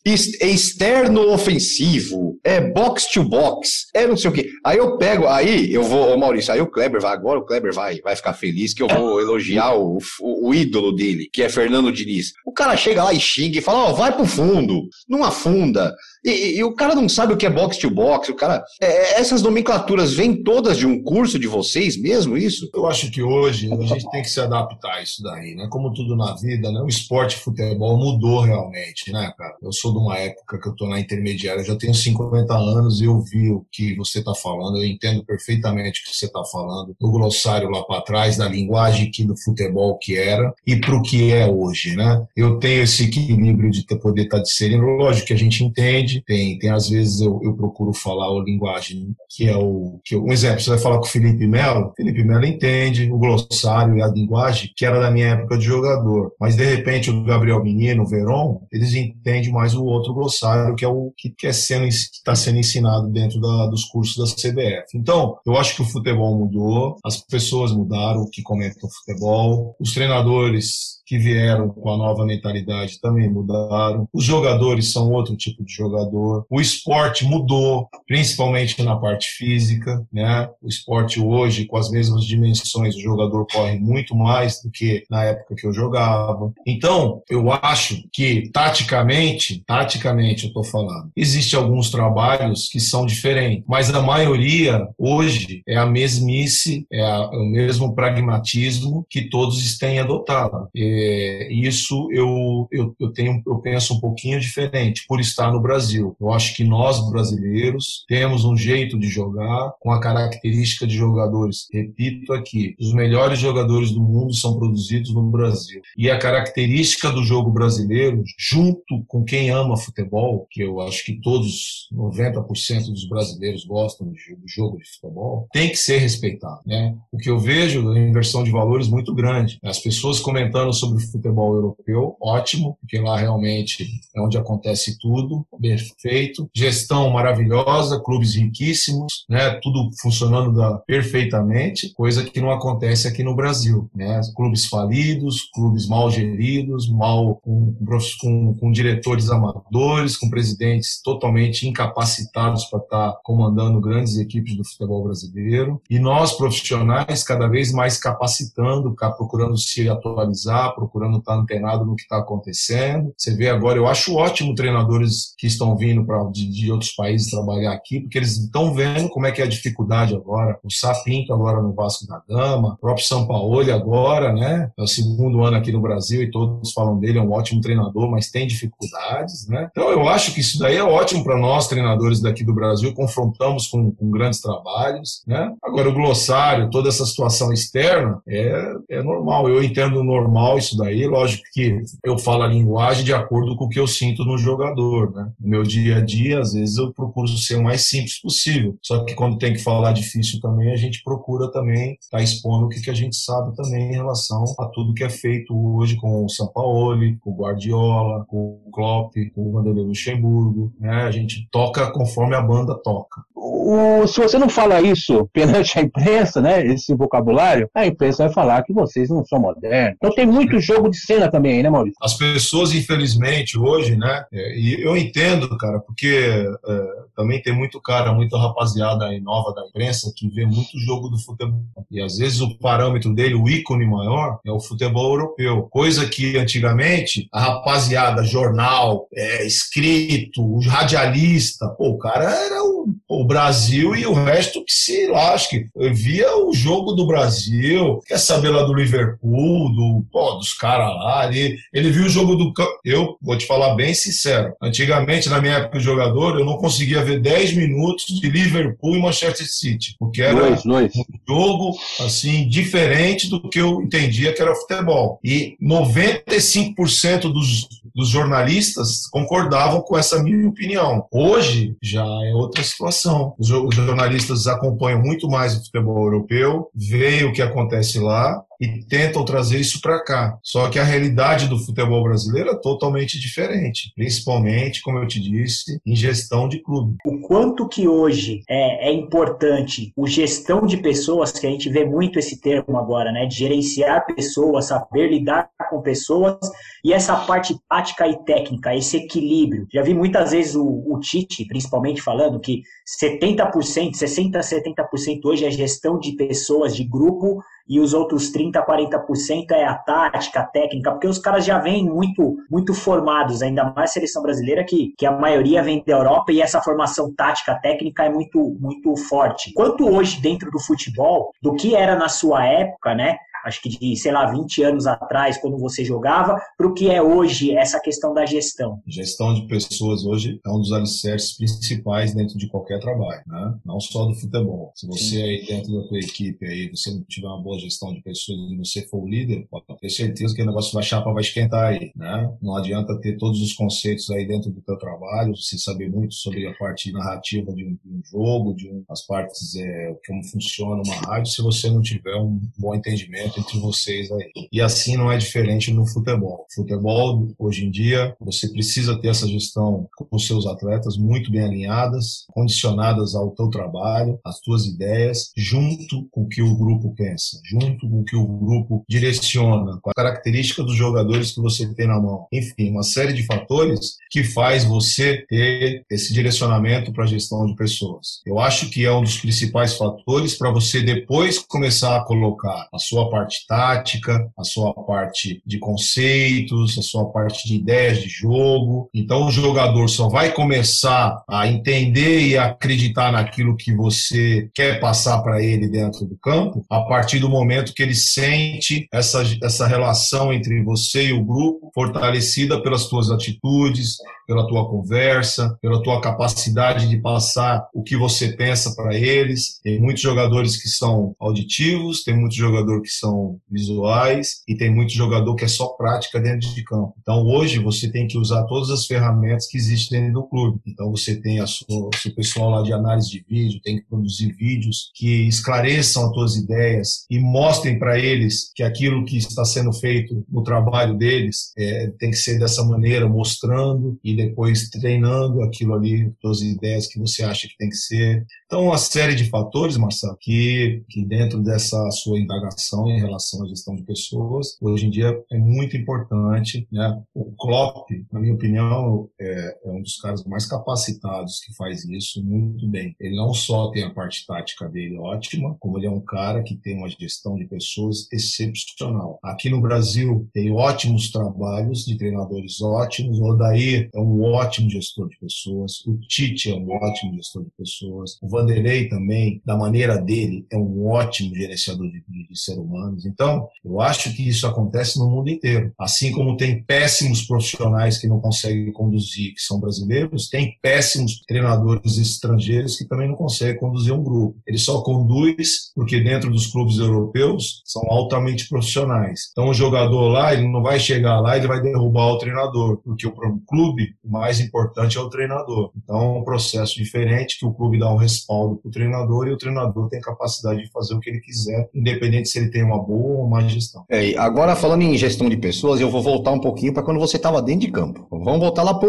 é 0.41 0.49
externo 0.49 1.33
ofensivo, 1.33 1.94
é 2.43 2.61
box 2.61 3.11
to 3.13 3.25
box, 3.25 3.87
é 3.95 4.07
não 4.07 4.17
sei 4.17 4.31
o 4.31 4.33
quê. 4.33 4.51
Aí 4.65 4.79
eu 4.79 4.97
pego, 4.99 5.27
aí 5.27 5.73
eu 5.73 5.83
vou, 5.83 6.15
ô 6.15 6.19
Maurício, 6.19 6.53
aí 6.53 6.61
o 6.61 6.67
Kleber 6.67 7.01
vai, 7.01 7.13
agora 7.13 7.39
o 7.39 7.45
Kleber 7.45 7.73
vai, 7.73 8.01
vai 8.01 8.17
ficar 8.17 8.33
feliz 8.33 8.73
que 8.75 8.83
eu 8.83 8.89
vou 8.89 9.21
elogiar 9.23 9.75
o, 9.75 9.99
o, 10.21 10.49
o 10.49 10.55
ídolo 10.55 10.93
dele, 10.93 11.29
que 11.33 11.43
é 11.43 11.49
Fernando 11.49 11.93
Diniz. 11.93 12.33
O 12.45 12.53
cara 12.53 12.77
chega 12.77 13.05
lá 13.05 13.13
e 13.13 13.21
xinga 13.21 13.59
e 13.59 13.63
fala, 13.63 13.85
ó, 13.85 13.91
oh, 13.91 13.95
vai 13.95 14.13
pro 14.13 14.25
fundo, 14.25 14.89
não 15.09 15.25
afunda. 15.25 15.95
E, 16.25 16.57
e, 16.57 16.65
o 16.65 16.75
cara 16.75 16.95
não 16.95 17.07
sabe 17.07 17.35
o 17.35 17.37
que 17.37 17.45
é 17.45 17.51
box 17.51 17.77
to 17.77 17.91
box, 17.91 18.31
o 18.31 18.35
cara. 18.35 18.65
É, 18.81 18.87
é, 18.87 19.21
essas 19.21 19.43
nomenclaturas 19.43 20.15
vêm 20.15 20.43
todas 20.43 20.79
de 20.79 20.87
um 20.87 21.03
curso 21.03 21.39
de 21.39 21.47
vocês 21.47 22.01
mesmo, 22.01 22.37
isso? 22.37 22.71
Eu 22.73 22.87
acho 22.87 23.11
que 23.11 23.23
hoje 23.23 23.71
a 23.71 23.85
gente 23.85 24.11
tem 24.11 24.23
que 24.23 24.31
se 24.31 24.41
adaptar 24.41 24.95
a 24.95 25.03
isso 25.03 25.23
daí, 25.23 25.55
né? 25.55 25.69
Como 25.69 25.93
tudo 25.93 26.17
na 26.17 26.35
vida, 26.35 26.73
né? 26.73 26.81
O 26.81 26.89
esporte 26.89 27.37
futebol 27.37 27.99
mudou 27.99 28.41
realmente, 28.41 29.13
né, 29.13 29.33
cara? 29.37 29.55
Eu 29.63 29.73
sou 29.73 29.93
de 29.93 29.99
uma 29.99 30.17
época 30.17 30.59
que 30.59 30.67
eu 30.67 30.75
tô 30.75 30.89
na 30.89 30.99
intermediária, 30.99 31.61
eu 31.61 31.67
já 31.67 31.77
tenho 31.77 31.95
50 31.95 32.55
anos 32.55 33.03
e 33.03 33.05
eu 33.05 33.21
vi 33.21 33.51
o 33.51 33.67
que 33.71 33.95
você 33.95 34.23
tá 34.23 34.35
falando, 34.35 34.79
eu 34.79 34.85
entendo 34.85 35.23
perfeitamente 35.25 36.01
o 36.01 36.05
que 36.05 36.17
você 36.17 36.29
tá 36.29 36.43
falando, 36.45 36.97
do 36.99 37.11
glossário 37.11 37.69
lá 37.69 37.83
para 37.83 38.01
trás, 38.01 38.39
da 38.39 38.49
linguagem 38.49 39.11
que 39.11 39.25
do 39.25 39.37
futebol 39.37 39.99
que 39.99 40.17
era 40.17 40.55
e 40.67 40.77
pro 40.77 41.03
que 41.03 41.33
é 41.33 41.47
hoje, 41.47 41.95
né? 41.95 42.27
Eu 42.35 42.59
tenho 42.59 42.83
esse 42.83 43.05
equilíbrio 43.05 43.71
de 43.71 43.85
poder 43.97 44.23
estar 44.23 44.39
tá 44.39 44.43
discernindo, 44.43 44.85
lógico 44.87 45.27
que 45.27 45.33
a 45.35 45.39
gente 45.39 45.63
entende 45.63 46.14
tem, 46.23 46.59
tem 46.59 46.71
às 46.71 46.89
vezes 46.89 47.21
eu, 47.21 47.41
eu 47.43 47.55
procuro 47.55 47.93
falar 47.93 48.27
a 48.27 48.45
linguagem 48.45 49.15
que 49.31 49.49
é 49.49 49.57
o. 49.57 50.01
Que, 50.05 50.17
um 50.17 50.33
exemplo, 50.33 50.61
você 50.61 50.71
vai 50.71 50.79
falar 50.79 50.99
com 50.99 51.07
o 51.07 51.09
Felipe 51.09 51.47
Melo, 51.47 51.93
Felipe 51.97 52.23
Melo 52.23 52.45
entende 52.45 53.11
o 53.11 53.19
glossário 53.19 53.97
e 53.97 54.03
a 54.03 54.07
linguagem 54.07 54.71
que 54.77 54.85
era 54.85 55.01
da 55.01 55.11
minha 55.11 55.29
época 55.29 55.59
de 55.59 55.65
jogador. 55.65 56.33
Mas 56.41 56.57
de 56.57 56.65
repente 56.65 57.11
o 57.11 57.25
Gabriel 57.25 57.63
Menino, 57.63 58.03
o 58.03 58.07
Veron, 58.07 58.61
eles 58.73 58.95
entendem 58.95 59.53
mais 59.53 59.75
o 59.75 59.85
outro 59.85 60.15
glossário, 60.15 60.77
que 60.77 60.85
é 60.85 60.89
o 60.89 61.13
que 61.17 61.29
está 61.29 61.53
sendo, 61.53 61.89
tá 62.25 62.35
sendo 62.35 62.59
ensinado 62.59 63.09
dentro 63.09 63.41
da, 63.41 63.67
dos 63.67 63.85
cursos 63.85 64.17
da 64.17 64.35
CBF. 64.35 64.97
Então, 64.97 65.39
eu 65.47 65.57
acho 65.57 65.77
que 65.77 65.83
o 65.83 65.87
futebol 65.87 66.39
mudou, 66.39 66.97
as 67.05 67.21
pessoas 67.21 67.73
mudaram 67.73 68.29
que 68.31 68.43
comentam 68.43 68.89
futebol, 68.91 69.77
os 69.81 69.93
treinadores 69.93 70.95
que 71.07 71.19
vieram 71.19 71.69
com 71.69 71.91
a 71.91 71.97
nova 71.97 72.25
mentalidade 72.25 73.01
também 73.01 73.29
mudaram. 73.29 74.09
Os 74.13 74.25
jogadores 74.25 74.93
são 74.93 75.11
outro 75.13 75.37
tipo 75.37 75.65
de 75.65 75.73
jogador. 75.73 76.47
O 76.51 76.61
esporte 76.61 77.25
mudou, 77.25 77.89
principalmente 78.07 78.83
na 78.83 78.97
parte 78.97 79.29
física, 79.29 80.05
né? 80.13 80.49
O 80.63 80.69
esporte 80.69 81.21
hoje, 81.21 81.67
com 81.67 81.77
as 81.77 81.91
mesmas 81.91 82.25
dimensões, 82.25 82.97
o 82.97 83.01
jogador 83.01 83.47
corre 83.53 83.79
muito 83.79 84.15
mais 84.15 84.63
do 84.63 84.71
que 84.71 85.05
na 85.11 85.25
época 85.25 85.55
que 85.57 85.67
eu 85.67 85.73
jogava. 85.73 86.53
Então, 86.67 87.23
eu 87.29 87.53
acho 87.53 88.03
que 88.13 88.51
taticamente, 88.53 89.63
taticamente 89.67 90.45
eu 90.45 90.49
estou 90.49 90.65
falando, 90.65 91.11
existe 91.17 91.57
alguns 91.57 91.91
trabalhos 91.91 92.69
que 92.69 92.81
são 92.81 93.05
diferentes, 93.05 93.65
mas 93.69 93.93
a 93.95 94.01
maioria 94.01 94.87
hoje 94.99 95.63
é 95.67 95.77
a 95.77 95.87
mesmice, 95.87 96.87
é, 96.91 97.01
a, 97.03 97.31
é 97.33 97.37
o 97.37 97.45
mesmo 97.45 97.95
pragmatismo 97.95 99.07
que 99.11 99.29
todos 99.29 99.77
têm 99.79 99.99
adotado. 99.99 100.69
E 100.75 100.94
é, 100.95 101.53
isso 101.53 102.09
eu, 102.13 102.69
eu, 102.71 102.95
eu, 103.01 103.11
tenho, 103.13 103.43
eu 103.47 103.59
penso 103.59 103.95
um 103.95 104.01
pouquinho 104.01 104.39
diferente 104.39 105.05
por 105.09 105.21
estar 105.21 105.53
no 105.53 105.61
Brasil. 105.61 106.17
Eu 106.21 106.33
acho 106.33 106.55
que 106.55 106.63
nós, 106.63 107.11
brasileiros, 107.11 108.05
temos 108.09 108.45
um 108.45 108.57
jeito 108.57 108.99
de 108.99 109.09
jogar 109.09 109.73
com 109.81 109.91
a 109.91 110.01
característica 110.01 110.87
de 110.87 110.95
jogadores. 110.95 111.67
Repito 111.73 112.33
aqui, 112.33 112.77
os 112.79 112.93
melhores 112.93 113.39
jogadores 113.39 113.91
do 113.91 114.01
mundo 114.01 114.33
são 114.35 114.57
produzidos 114.57 115.13
no 115.13 115.23
Brasil. 115.23 115.81
E 115.97 116.11
a 116.11 116.19
característica 116.19 117.11
do 117.11 117.25
jogo 117.25 117.51
brasileiro, 117.51 118.23
junto 118.39 119.05
com 119.09 119.25
quem 119.25 119.51
ama 119.51 119.77
futebol, 119.77 120.47
que 120.51 120.63
eu 120.63 120.81
acho 120.81 121.05
que 121.05 121.21
todos, 121.21 121.89
90% 121.93 122.87
dos 122.87 123.09
brasileiros 123.09 123.65
gostam 123.65 124.07
do 124.07 124.15
jogo 124.47 124.79
de 124.79 124.89
futebol, 124.89 125.49
tem 125.53 125.71
que 125.71 125.77
ser 125.77 125.99
respeitado. 125.99 126.61
Né? 126.67 126.95
O 127.11 127.19
que 127.19 127.31
eu 127.31 127.39
vejo 127.39 127.93
é 127.93 128.09
inversão 128.09 128.45
de 128.45 128.51
valores 128.51 128.89
muito 128.89 129.15
grande. 129.15 129.59
As 129.63 129.79
pessoas 129.79 130.21
comentando 130.21 130.73
sobre 130.73 130.84
sobre 130.85 131.05
futebol 131.07 131.55
europeu, 131.55 132.17
ótimo, 132.21 132.77
porque 132.81 132.99
lá 132.99 133.17
realmente 133.17 133.87
é 134.15 134.21
onde 134.21 134.37
acontece 134.37 134.99
tudo, 134.99 135.47
perfeito. 135.61 136.49
Gestão 136.55 137.11
maravilhosa, 137.11 138.01
clubes 138.01 138.35
riquíssimos, 138.35 139.25
né? 139.29 139.59
Tudo 139.63 139.91
funcionando 140.01 140.55
da, 140.55 140.79
perfeitamente, 140.79 141.93
coisa 141.95 142.25
que 142.25 142.41
não 142.41 142.51
acontece 142.51 143.09
aqui 143.09 143.23
no 143.23 143.35
Brasil, 143.35 143.89
né? 143.95 144.21
Clubes 144.37 144.67
falidos, 144.67 145.43
clubes 145.55 145.89
mal 145.89 146.11
geridos, 146.11 146.89
mal 146.89 147.37
com, 147.37 147.75
com, 148.21 148.55
com 148.55 148.71
diretores 148.71 149.31
amadores, 149.31 150.17
com 150.17 150.29
presidentes 150.29 151.01
totalmente 151.03 151.67
incapacitados 151.69 152.65
para 152.67 152.81
estar 152.81 153.13
tá 153.13 153.19
comandando 153.23 153.81
grandes 153.81 154.19
equipes 154.19 154.57
do 154.57 154.65
futebol 154.65 155.05
brasileiro. 155.05 155.81
E 155.89 155.99
nós 155.99 156.33
profissionais 156.33 157.23
cada 157.23 157.47
vez 157.47 157.73
mais 157.73 157.99
capacitando, 157.99 158.95
procurando 159.17 159.57
se 159.57 159.89
atualizar, 159.89 160.74
procurando 160.75 161.19
estar 161.19 161.35
antenado 161.35 161.85
no 161.85 161.97
que 161.97 162.03
está 162.03 162.19
acontecendo. 162.19 163.13
Você 163.17 163.35
vê 163.35 163.49
agora, 163.49 163.79
eu 163.79 163.87
acho 163.87 164.15
ótimo 164.15 164.55
treinadores 164.55 165.35
que 165.39 165.47
estão 165.47 165.77
vindo 165.77 166.05
pra, 166.05 166.23
de, 166.25 166.49
de 166.51 166.71
outros 166.71 166.93
países 166.93 167.31
trabalhar 167.31 167.73
aqui, 167.73 168.01
porque 168.01 168.19
eles 168.19 168.37
estão 168.37 168.75
vendo 168.75 169.09
como 169.09 169.27
é 169.27 169.33
que 169.33 169.41
é 169.41 169.45
a 169.45 169.49
dificuldade 169.49 170.15
agora. 170.15 170.59
O 170.63 170.71
Sapinto 170.71 171.33
agora 171.33 171.63
no 171.63 171.73
Vasco 171.73 172.07
da 172.07 172.23
Gama, 172.29 172.75
o 172.75 172.77
próprio 172.79 173.05
São 173.05 173.27
Paulo 173.27 173.55
agora, 173.73 174.33
né? 174.33 174.71
É 174.77 174.83
o 174.83 174.87
segundo 174.87 175.43
ano 175.45 175.57
aqui 175.57 175.71
no 175.71 175.81
Brasil 175.81 176.23
e 176.23 176.31
todos 176.31 176.73
falam 176.73 176.99
dele, 176.99 177.19
é 177.19 177.23
um 177.23 177.33
ótimo 177.33 177.61
treinador, 177.61 178.11
mas 178.11 178.31
tem 178.31 178.47
dificuldades, 178.47 179.47
né? 179.49 179.69
Então 179.71 179.91
eu 179.91 180.09
acho 180.09 180.35
que 180.35 180.41
isso 180.41 180.59
daí 180.59 180.77
é 180.77 180.83
ótimo 180.83 181.23
para 181.23 181.39
nós, 181.39 181.69
treinadores 181.69 182.21
daqui 182.21 182.45
do 182.45 182.55
Brasil, 182.55 182.93
confrontamos 182.95 183.69
com, 183.69 183.93
com 183.93 184.11
grandes 184.11 184.41
trabalhos, 184.41 185.23
né? 185.27 185.53
Agora 185.63 185.89
o 185.89 185.95
glossário, 185.95 186.71
toda 186.71 186.89
essa 186.89 187.07
situação 187.07 187.53
externa 187.53 188.21
é, 188.27 188.75
é 188.91 189.03
normal. 189.03 189.49
Eu 189.49 189.63
entendo 189.63 190.03
normal 190.03 190.59
isso 190.65 190.77
daí, 190.77 191.07
lógico 191.07 191.45
que 191.53 191.83
eu 192.05 192.19
falo 192.19 192.43
a 192.43 192.49
linguagem 192.49 193.05
de 193.05 193.13
acordo 193.13 193.57
com 193.57 193.67
o 193.67 193.69
que 193.69 193.79
eu 193.79 193.87
sinto 193.87 194.25
no 194.25 194.39
jogador, 194.39 195.13
né? 195.15 195.33
No 195.39 195.49
meu 195.49 195.63
dia 195.63 195.99
a 195.99 196.01
dia, 196.01 196.41
às 196.41 196.53
vezes 196.55 196.77
eu 196.77 196.93
procuro 196.93 197.29
ser 197.29 197.57
o 197.57 197.63
mais 197.63 197.83
simples 197.83 198.21
possível. 198.21 198.77
Só 198.83 199.05
que 199.05 199.15
quando 199.15 199.39
tem 199.39 199.53
que 199.53 199.59
falar 199.59 199.93
difícil 199.93 200.41
também, 200.41 200.73
a 200.73 200.77
gente 200.77 201.03
procura 201.03 201.51
também 201.51 201.97
estar 202.01 202.19
tá 202.19 202.23
expondo 202.23 202.67
o 202.67 202.69
que, 202.69 202.81
que 202.81 202.91
a 202.91 202.95
gente 202.95 203.17
sabe 203.17 203.55
também 203.55 203.91
em 203.91 203.95
relação 203.95 204.45
a 204.59 204.67
tudo 204.67 204.95
que 204.95 205.05
é 205.05 205.11
feito 205.11 205.55
hoje 205.55 205.97
com 205.97 206.25
o 206.25 206.29
Sampaoli, 206.29 207.17
com 207.19 207.31
o 207.31 207.37
Guardiola, 207.37 208.25
com 208.27 208.61
o 208.67 208.71
Klopp, 208.71 209.15
com 209.35 209.49
o 209.49 209.53
Vanderlei 209.53 209.85
Luxemburgo, 209.85 210.73
né? 210.79 211.03
A 211.03 211.11
gente 211.11 211.47
toca 211.51 211.91
conforme 211.91 212.35
a 212.35 212.43
banda 212.43 212.75
toca. 212.75 213.23
O, 213.57 214.07
se 214.07 214.21
você 214.21 214.37
não 214.37 214.49
fala 214.49 214.81
isso 214.81 215.29
perante 215.33 215.79
a 215.79 215.83
imprensa, 215.83 216.41
né, 216.41 216.67
esse 216.67 216.95
vocabulário, 216.95 217.69
a 217.75 217.87
imprensa 217.87 218.25
vai 218.25 218.33
falar 218.33 218.63
que 218.63 218.73
vocês 218.73 219.09
não 219.09 219.25
são 219.25 219.41
modernos. 219.41 219.97
Então 219.97 220.15
tem 220.15 220.27
muito 220.27 220.59
jogo 220.61 220.91
de 220.91 220.99
cena 220.99 221.31
também, 221.31 221.63
né, 221.63 221.71
Maurício? 221.71 221.97
As 222.03 222.15
pessoas, 222.15 222.75
infelizmente, 222.75 223.59
hoje, 223.59 223.97
né, 223.97 224.25
é, 224.33 224.59
e 224.59 224.83
eu 224.83 224.97
entendo, 224.97 225.57
cara, 225.57 225.79
porque 225.81 226.47
é, 226.67 226.87
também 227.17 227.41
tem 227.41 227.55
muito 227.55 227.81
cara, 227.81 228.13
muita 228.13 228.37
rapaziada 228.37 229.07
aí 229.07 229.21
nova 229.21 229.53
da 229.55 229.67
imprensa 229.67 230.13
que 230.15 230.29
vê 230.29 230.45
muito 230.45 230.79
jogo 230.85 231.09
do 231.09 231.19
futebol. 231.19 231.63
E 231.91 232.01
às 232.01 232.19
vezes 232.19 232.41
o 232.41 232.59
parâmetro 232.59 233.15
dele, 233.15 233.35
o 233.35 233.49
ícone 233.49 233.87
maior, 233.87 234.41
é 234.45 234.51
o 234.51 234.61
futebol 234.61 235.13
europeu. 235.13 235.69
Coisa 235.71 236.07
que 236.07 236.37
antigamente 236.37 237.29
a 237.33 237.41
rapaziada, 237.41 238.25
jornal, 238.25 239.07
é, 239.15 239.47
escrito, 239.47 240.59
radialista, 240.61 241.69
pô, 241.69 241.91
o 241.91 241.99
cara 241.99 242.25
era 242.25 242.63
o, 242.65 242.94
o 243.21 243.25
Brasil 243.25 243.95
e 243.95 244.07
o 244.07 244.13
resto 244.13 244.65
que 244.65 244.73
se 244.73 245.07
lasque. 245.09 245.67
Eu 245.77 245.95
via 245.95 246.37
o 246.37 246.53
jogo 246.53 246.93
do 246.93 247.07
Brasil, 247.07 248.01
quer 248.07 248.19
saber 248.19 248.51
lá 248.51 248.63
do 248.63 248.75
Liverpool, 248.75 249.73
do, 249.73 250.05
pô, 250.11 250.35
dos 250.35 250.53
caras 250.53 250.89
lá. 250.97 251.27
Ele, 251.27 251.57
ele 251.73 251.91
viu 251.91 252.05
o 252.05 252.09
jogo 252.09 252.35
do. 252.35 252.53
Eu 252.85 253.17
vou 253.21 253.37
te 253.37 253.47
falar 253.47 253.75
bem 253.75 253.95
sincero. 253.95 254.55
Antigamente, 254.63 255.29
na 255.29 255.41
minha 255.41 255.55
época 255.55 255.79
de 255.79 255.85
jogador, 255.85 256.39
eu 256.39 256.45
não 256.45 256.57
conseguia 256.57 257.05
ver 257.05 257.21
10 257.21 257.55
minutos 257.55 258.07
de 258.07 258.29
Liverpool 258.29 258.97
e 258.97 259.01
Manchester 259.01 259.47
City, 259.47 259.95
porque 259.99 260.23
era 260.23 260.35
dois, 260.35 260.63
dois. 260.63 260.93
um 260.97 261.05
jogo 261.29 261.77
assim 262.01 262.49
diferente 262.49 263.29
do 263.29 263.49
que 263.49 263.61
eu 263.61 263.83
entendia 263.83 264.33
que 264.33 264.43
era 264.43 264.55
futebol. 264.55 265.19
E 265.23 265.57
95% 265.63 267.33
dos, 267.33 267.69
dos 267.95 268.09
jornalistas 268.09 269.07
concordavam 269.09 269.81
com 269.83 269.97
essa 269.97 270.23
minha 270.23 270.49
opinião. 270.49 271.07
Hoje 271.13 271.77
já 271.83 272.05
é 272.05 272.35
outra 272.35 272.63
situação. 272.63 273.04
Os 273.39 273.49
jornalistas 273.49 274.47
acompanham 274.47 275.01
muito 275.01 275.29
mais 275.29 275.57
o 275.57 275.65
futebol 275.65 276.05
europeu, 276.05 276.71
veem 276.75 277.25
o 277.25 277.33
que 277.33 277.43
acontece 277.43 277.99
lá 277.99 278.43
e 278.61 278.85
tentam 278.85 279.25
trazer 279.25 279.59
isso 279.59 279.81
para 279.81 280.03
cá. 280.03 280.39
Só 280.43 280.69
que 280.69 280.79
a 280.79 280.85
realidade 280.85 281.49
do 281.49 281.59
futebol 281.59 282.03
brasileiro 282.03 282.51
é 282.51 282.61
totalmente 282.61 283.19
diferente, 283.19 283.93
principalmente, 283.95 284.83
como 284.83 284.99
eu 284.99 285.07
te 285.07 285.21
disse, 285.21 285.81
em 285.87 285.95
gestão 285.95 286.49
de 286.49 286.61
clube. 286.63 286.97
O 287.07 287.21
quanto 287.21 287.69
que 287.69 287.89
hoje 287.89 288.43
é, 288.49 288.89
é 288.89 288.93
importante 288.93 289.93
o 289.97 290.07
gestão 290.07 290.67
de 290.67 290.77
pessoas, 290.77 291.33
que 291.33 291.47
a 291.47 291.51
gente 291.51 291.69
vê 291.69 291.85
muito 291.85 292.19
esse 292.19 292.41
termo 292.41 292.79
agora, 292.79 293.13
né, 293.13 293.27
de 293.27 293.37
gerenciar 293.37 294.07
pessoas, 294.07 294.67
saber 294.67 295.09
lidar 295.09 295.51
com 295.71 295.83
pessoas, 295.83 296.39
e 296.85 296.93
essa 296.93 297.17
parte 297.17 297.57
tática 297.69 298.07
e 298.07 298.17
técnica, 298.25 298.75
esse 298.75 298.97
equilíbrio. 298.97 299.67
Já 299.73 299.83
vi 299.83 299.95
muitas 299.95 300.33
vezes 300.33 300.55
o, 300.55 300.85
o 300.87 301.01
Tite, 301.01 301.47
principalmente, 301.47 302.03
falando 302.03 302.41
que 302.41 302.63
70%, 303.01 303.93
60%, 303.93 304.33
70% 304.33 305.21
hoje 305.25 305.45
é 305.47 305.51
gestão 305.51 305.99
de 305.99 306.13
pessoas, 306.13 306.77
de 306.77 306.85
grupo, 306.85 307.43
e 307.69 307.81
os 307.81 307.95
outros 307.95 308.31
30, 308.31 308.65
40% 308.65 309.51
é 309.53 309.65
a 309.65 309.75
tática, 309.75 310.41
a 310.41 310.45
técnica, 310.45 310.91
porque 310.93 311.07
os 311.07 311.19
caras 311.19 311.45
já 311.45 311.59
vêm 311.59 311.85
muito, 311.85 312.37
muito 312.51 312.75
formados, 312.75 313.43
ainda 313.43 313.65
mais 313.65 313.91
a 313.91 313.95
seleção 313.95 314.23
brasileira, 314.23 314.65
que, 314.65 314.95
que 314.97 315.07
a 315.07 315.13
maioria 315.13 315.63
vem 315.63 315.83
da 315.87 315.95
Europa 315.95 316.33
e 316.33 316.41
essa 316.41 316.61
formação 316.61 317.13
tática, 317.15 317.55
técnica 317.55 318.05
é 318.05 318.11
muito, 318.11 318.57
muito 318.61 318.95
forte. 318.97 319.53
Quanto 319.55 319.89
hoje 319.89 320.21
dentro 320.21 320.51
do 320.51 320.61
futebol, 320.61 321.33
do 321.41 321.55
que 321.55 321.75
era 321.75 321.97
na 321.97 322.09
sua 322.09 322.45
época, 322.47 322.95
né? 322.95 323.17
Acho 323.45 323.63
que 323.63 323.69
de, 323.69 323.97
sei 323.97 324.13
lá, 324.13 324.31
20 324.31 324.63
anos 324.63 324.87
atrás, 324.87 325.39
quando 325.39 325.59
você 325.59 325.85
jogava, 325.85 326.41
para 326.57 326.67
o 326.67 326.75
que 326.75 326.91
é 326.91 327.03
hoje 327.03 327.55
essa 327.55 327.81
questão 327.81 328.15
da 328.15 328.25
gestão? 328.27 328.81
Gestão 328.87 329.35
de 329.35 329.47
pessoas 329.47 330.05
hoje 330.05 330.41
é 330.45 330.51
um 330.51 330.59
dos 330.59 330.73
alicerces 330.73 331.37
principais 331.37 332.15
dentro 332.15 332.39
de 332.39 332.49
qualquer 332.49 332.81
trabalho, 332.81 333.23
né? 333.27 333.55
Não 333.65 333.81
só 333.81 334.07
do 334.07 334.15
futebol. 334.15 334.73
Se 334.75 334.87
você 334.87 335.17
Sim. 335.17 335.23
aí 335.23 335.47
dentro 335.47 335.73
da 335.73 335.87
tua 335.87 335.99
equipe 335.99 336.47
aí, 336.47 336.71
você 336.71 336.91
não 336.91 337.03
tiver 337.05 337.27
uma 337.27 337.43
boa 337.43 337.59
gestão 337.59 337.93
de 337.93 338.03
pessoas 338.03 338.39
e 338.51 338.57
você 338.57 338.83
for 338.83 339.03
o 339.03 339.09
líder, 339.09 339.47
pode 339.51 339.65
ter 339.81 339.91
certeza 339.91 340.35
que 340.35 340.43
o 340.43 340.47
negócio 340.47 340.73
vai 340.73 340.83
chapa 340.83 341.13
vai 341.13 341.23
esquentar 341.23 341.67
aí, 341.67 341.93
né? 341.95 342.33
Não 342.41 342.57
adianta 342.57 342.99
ter 343.01 343.17
todos 343.17 343.41
os 343.41 343.53
conceitos 343.53 344.11
aí 344.11 344.27
dentro 344.27 344.51
do 344.51 344.61
teu 344.63 344.77
trabalho, 344.79 345.37
você 345.37 345.59
saber 345.59 345.91
muito 345.91 346.15
sobre 346.15 346.47
a 346.47 346.55
parte 346.55 346.93
narrativa 346.93 347.53
de 347.53 347.65
um, 347.65 347.79
de 347.85 347.89
um 347.89 348.03
jogo, 348.05 348.55
de 348.55 348.69
um, 348.69 348.85
as 348.89 349.07
partes 349.07 349.55
é, 349.57 349.97
como 350.07 350.25
funciona 350.25 350.83
uma 350.85 350.95
rádio, 351.07 351.31
se 351.31 351.43
você 351.43 351.71
não 351.71 351.81
tiver 351.83 352.17
um 352.17 352.41
bom 352.59 352.75
entendimento 352.75 353.34
entre 353.41 353.59
vocês 353.59 354.11
aí. 354.11 354.31
E 354.53 354.61
assim 354.61 354.97
não 354.97 355.11
é 355.11 355.17
diferente 355.17 355.73
no 355.73 355.87
futebol. 355.87 356.47
Futebol, 356.55 357.29
hoje 357.39 357.67
em 357.67 357.71
dia, 357.71 358.15
você 358.21 358.49
precisa 358.49 358.99
ter 359.01 359.09
essa 359.09 359.27
gestão 359.27 359.89
com 359.97 360.17
os 360.17 360.27
seus 360.27 360.47
atletas 360.47 360.97
muito 360.97 361.31
bem 361.31 361.43
alinhadas, 361.43 362.27
condicionadas 362.33 363.15
ao 363.15 363.31
teu 363.31 363.49
trabalho, 363.49 364.19
às 364.25 364.41
tuas 364.41 364.67
ideias, 364.67 365.31
junto 365.37 366.07
com 366.11 366.23
o 366.23 366.29
que 366.29 366.43
o 366.43 366.57
grupo 366.57 366.95
pensa, 366.95 367.41
junto 367.45 367.89
com 367.89 368.01
o 368.01 368.05
que 368.05 368.17
o 368.17 368.27
grupo 368.27 368.85
direciona, 368.89 369.79
com 369.83 369.91
a 369.91 369.95
característica 369.95 370.63
dos 370.63 370.77
jogadores 370.77 371.33
que 371.33 371.41
você 371.41 371.73
tem 371.75 371.87
na 371.87 372.01
mão. 372.01 372.27
Enfim, 372.33 372.71
uma 372.71 372.83
série 372.83 373.13
de 373.13 373.25
fatores 373.25 373.97
que 374.11 374.23
faz 374.23 374.65
você 374.65 375.25
ter 375.29 375.85
esse 375.91 376.13
direcionamento 376.13 376.93
para 376.93 377.05
a 377.05 377.09
gestão 377.09 377.47
de 377.47 377.55
pessoas. 377.55 378.21
Eu 378.27 378.39
acho 378.39 378.71
que 378.71 378.85
é 378.85 378.93
um 378.93 379.03
dos 379.03 379.19
principais 379.19 379.77
fatores 379.77 380.37
para 380.37 380.51
você 380.51 380.83
depois 380.83 381.39
começar 381.39 381.97
a 381.97 382.05
colocar 382.05 382.69
a 382.73 382.79
sua 382.79 383.11
parte 383.11 383.24
parte 383.25 383.47
tática, 383.47 384.31
a 384.39 384.45
sua 384.45 384.75
parte 384.75 385.43
de 385.47 385.59
conceitos, 385.59 386.79
a 386.79 386.83
sua 386.83 387.11
parte 387.11 387.49
de 387.49 387.57
ideias 387.57 388.01
de 388.01 388.09
jogo. 388.09 388.91
Então 388.95 389.27
o 389.27 389.31
jogador 389.31 389.89
só 389.89 390.09
vai 390.09 390.33
começar 390.33 391.23
a 391.29 391.49
entender 391.49 392.27
e 392.27 392.37
acreditar 392.37 393.11
naquilo 393.11 393.57
que 393.57 393.75
você 393.75 394.49
quer 394.55 394.79
passar 394.79 395.23
para 395.23 395.43
ele 395.43 395.69
dentro 395.69 396.05
do 396.05 396.17
campo 396.19 396.65
a 396.71 396.83
partir 396.83 397.19
do 397.19 397.31
momento 397.31 397.73
que 397.73 397.83
ele 397.83 397.95
sente 397.95 398.87
essa, 398.93 399.23
essa 399.43 399.67
relação 399.67 400.33
entre 400.33 400.63
você 400.63 401.07
e 401.07 401.13
o 401.13 401.25
grupo 401.25 401.71
fortalecida 401.75 402.63
pelas 402.63 402.83
suas 402.83 403.11
atitudes, 403.11 403.97
pela 404.27 404.47
tua 404.49 404.69
conversa, 404.69 405.57
pela 405.61 405.83
tua 405.83 406.01
capacidade 406.01 406.89
de 406.89 406.99
passar 406.99 407.69
o 407.75 407.83
que 407.83 407.97
você 407.97 408.33
pensa 408.33 408.75
para 408.75 408.95
eles. 408.95 409.61
Tem 409.63 409.81
muitos 409.81 410.03
jogadores 410.03 410.61
que 410.61 410.69
são 410.69 411.15
auditivos, 411.19 412.05
tem 412.05 412.17
muitos 412.17 412.37
jogadores 412.37 412.83
que 412.83 412.99
são 412.99 413.39
visuais 413.51 414.43
e 414.49 414.57
tem 414.57 414.73
muito 414.75 414.93
jogador 414.93 415.35
que 415.35 415.45
é 415.45 415.49
só 415.49 415.69
prática 415.69 416.21
dentro 416.21 416.53
de 416.55 416.65
campo. 416.65 416.95
Então 417.01 417.25
hoje 417.27 417.59
você 417.59 417.91
tem 417.91 418.07
que 418.07 418.19
usar 418.19 418.45
todas 418.45 418.71
as 418.71 418.87
ferramentas 418.87 419.47
que 419.47 419.57
existem 419.57 420.01
dentro 420.01 420.23
do 420.23 420.29
clube. 420.29 420.61
Então 420.67 420.91
você 420.91 421.21
tem 421.21 421.41
a 421.41 421.47
sua, 421.47 421.91
seu 421.97 422.15
pessoal 422.15 422.51
lá 422.51 422.63
de 422.63 422.73
análise 422.73 423.11
de 423.11 423.25
vídeo, 423.29 423.61
tem 423.63 423.77
que 423.77 423.87
produzir 423.87 424.33
vídeos 424.35 424.91
que 424.95 425.27
esclareçam 425.29 426.07
as 426.07 426.13
tuas 426.13 426.37
ideias 426.37 427.07
e 427.11 427.19
mostrem 427.19 427.79
para 427.79 427.99
eles 427.99 428.51
que 428.55 428.63
aquilo 428.63 429.05
que 429.05 429.17
está 429.17 429.45
sendo 429.45 429.73
feito 429.73 430.25
no 430.29 430.43
trabalho 430.43 430.97
deles 430.97 431.53
é, 431.57 431.93
tem 431.99 432.11
que 432.11 432.17
ser 432.17 432.39
dessa 432.39 432.65
maneira, 432.65 433.09
mostrando 433.09 433.99
e 434.03 434.14
depois 434.15 434.69
treinando 434.69 435.43
aquilo 435.43 435.75
ali, 435.75 436.13
as 436.25 436.41
ideias 436.41 436.87
que 436.87 436.99
você 436.99 437.23
acha 437.23 437.49
que 437.49 437.57
tem 437.57 437.69
que 437.69 437.77
ser. 437.77 438.25
Então, 438.47 438.65
uma 438.65 438.79
série 438.79 439.15
de 439.15 439.29
fatores, 439.29 439.77
Marcelo, 439.77 440.17
que, 440.21 440.85
que 440.89 441.05
dentro 441.05 441.43
dessa 441.43 441.91
sua 441.91 442.19
indagação 442.19 442.89
em 442.89 443.01
relação 443.01 443.45
à 443.45 443.49
gestão 443.49 443.75
de 443.75 443.83
pessoas, 443.83 444.57
hoje 444.61 444.87
em 444.87 444.91
dia 444.91 445.19
é 445.31 445.39
muito 445.39 445.77
importante. 445.77 446.67
Né? 446.71 447.03
O 447.15 447.33
Klopp, 447.37 447.89
na 448.13 448.21
minha 448.21 448.35
opinião, 448.35 449.09
é, 449.21 449.59
é 449.65 449.71
um 449.71 449.83
dos 449.83 449.97
caras 449.97 450.25
mais 450.25 450.47
capacitados 450.47 451.41
que 451.41 451.55
faz 451.55 451.85
isso 451.85 452.23
muito 452.25 452.69
bem. 452.69 452.95
Ele 453.01 453.17
não 453.17 453.33
só 453.35 453.71
tem 453.71 453.83
a 453.83 453.91
parte 453.91 454.27
tática 454.27 454.69
dele 454.69 454.99
ótima, 454.99 455.57
como 455.59 455.79
ele 455.79 455.87
é 455.87 455.91
um 455.91 456.01
cara 456.01 456.43
que 456.43 456.57
tem 456.57 456.77
uma 456.77 456.89
gestão 456.89 457.37
de 457.37 457.47
pessoas 457.47 458.07
excepcional. 458.13 459.19
Aqui 459.23 459.49
no 459.51 459.61
Brasil, 459.61 460.29
tem 460.33 460.53
ótimos 460.53 461.11
trabalhos 461.11 461.85
de 461.85 461.97
treinadores 461.97 462.61
ótimos. 462.61 463.19
O 463.19 463.25
Odair 463.25 463.89
é 463.95 463.99
um 463.99 464.04
ótimo 464.23 464.71
gestor 464.71 465.09
de 465.09 465.19
pessoas, 465.19 465.85
o 465.87 465.99
Tite 466.09 466.51
é 466.51 466.55
um 466.55 466.69
ótimo 466.71 467.15
gestor 467.15 467.45
de 467.45 467.51
pessoas, 467.57 468.17
o 468.23 468.29
Vanderlei 468.29 468.89
também, 468.89 469.43
da 469.45 469.57
maneira 469.57 469.97
dele, 469.99 470.47
é 470.51 470.57
um 470.57 470.87
ótimo 470.87 471.35
gerenciador 471.35 471.87
de, 471.87 472.03
de, 472.09 472.29
de 472.29 472.39
seres 472.39 472.61
humanos. 472.61 473.05
Então, 473.07 473.49
eu 473.65 473.81
acho 473.81 474.15
que 474.15 474.27
isso 474.27 474.47
acontece 474.47 474.99
no 474.99 475.09
mundo 475.09 475.29
inteiro. 475.29 475.73
Assim 475.79 476.13
como 476.13 476.37
tem 476.37 476.63
péssimos 476.63 477.23
profissionais 477.23 477.99
que 477.99 478.09
não 478.09 478.21
conseguem 478.21 478.73
conduzir, 478.73 479.35
que 479.35 479.41
são 479.41 479.61
brasileiros, 479.61 480.29
tem 480.29 480.57
péssimos 480.63 481.21
treinadores 481.27 481.99
estrangeiros 481.99 482.77
que 482.77 482.87
também 482.87 483.09
não 483.09 483.17
conseguem 483.17 483.59
conduzir 483.59 483.93
um 483.93 484.03
grupo. 484.03 484.39
Ele 484.47 484.59
só 484.59 484.83
conduz 484.83 485.73
porque 485.75 486.01
dentro 486.01 486.31
dos 486.31 486.47
clubes 486.47 486.79
europeus 486.79 487.63
são 487.65 487.83
altamente 487.89 488.49
profissionais. 488.49 489.29
Então, 489.33 489.49
o 489.49 489.55
jogador 489.55 490.09
lá, 490.09 490.33
ele 490.33 490.49
não 490.49 490.63
vai 490.63 490.81
chegar 490.81 491.21
lá 491.21 491.35
ele 491.37 491.47
vai 491.47 491.61
derrubar 491.61 492.13
o 492.13 492.19
treinador, 492.19 492.81
porque 492.83 493.07
o 493.07 493.13
clube 493.47 493.94
o 494.03 494.11
mais 494.11 494.41
importante 494.41 494.97
é 494.97 495.01
o 495.01 495.09
treinador. 495.09 495.71
Então, 495.77 495.97
é 495.97 496.19
um 496.19 496.25
processo 496.25 496.75
diferente 496.75 497.39
que 497.39 497.47
o 497.47 497.53
clube 497.53 497.79
dá 497.79 497.93
um 497.93 497.97
respaldo 497.97 498.57
para 498.57 498.69
o 498.69 498.73
treinador 498.73 499.29
e 499.29 499.33
o 499.33 499.39
treinador 499.39 499.89
tem 499.89 500.01
capacidade 500.01 500.63
de 500.63 500.71
fazer 500.71 500.95
o 500.95 501.01
que 501.01 501.11
ele 501.11 501.21
quiser, 501.21 501.69
independente 501.75 502.29
se 502.29 502.39
ele 502.39 502.51
tem 502.51 502.63
uma 502.63 502.83
boa 502.83 503.21
ou 503.21 503.29
má 503.29 503.41
gestão. 503.43 503.85
É, 503.89 504.17
agora, 504.17 504.57
falando 504.57 504.83
em 504.83 504.97
gestão 504.97 505.29
de 505.29 505.37
pessoas, 505.37 505.81
eu 505.81 505.91
vou 505.91 506.03
voltar 506.03 506.33
um 506.33 506.41
pouquinho 506.41 506.73
para 506.73 506.83
quando 506.83 507.01
você 507.01 507.17
estava 507.17 507.43
dentro 507.43 507.67
de 507.67 507.73
campo. 507.73 508.07
Vamos 508.11 508.41
voltar 508.41 508.63
lá 508.63 508.75
para 508.75 508.89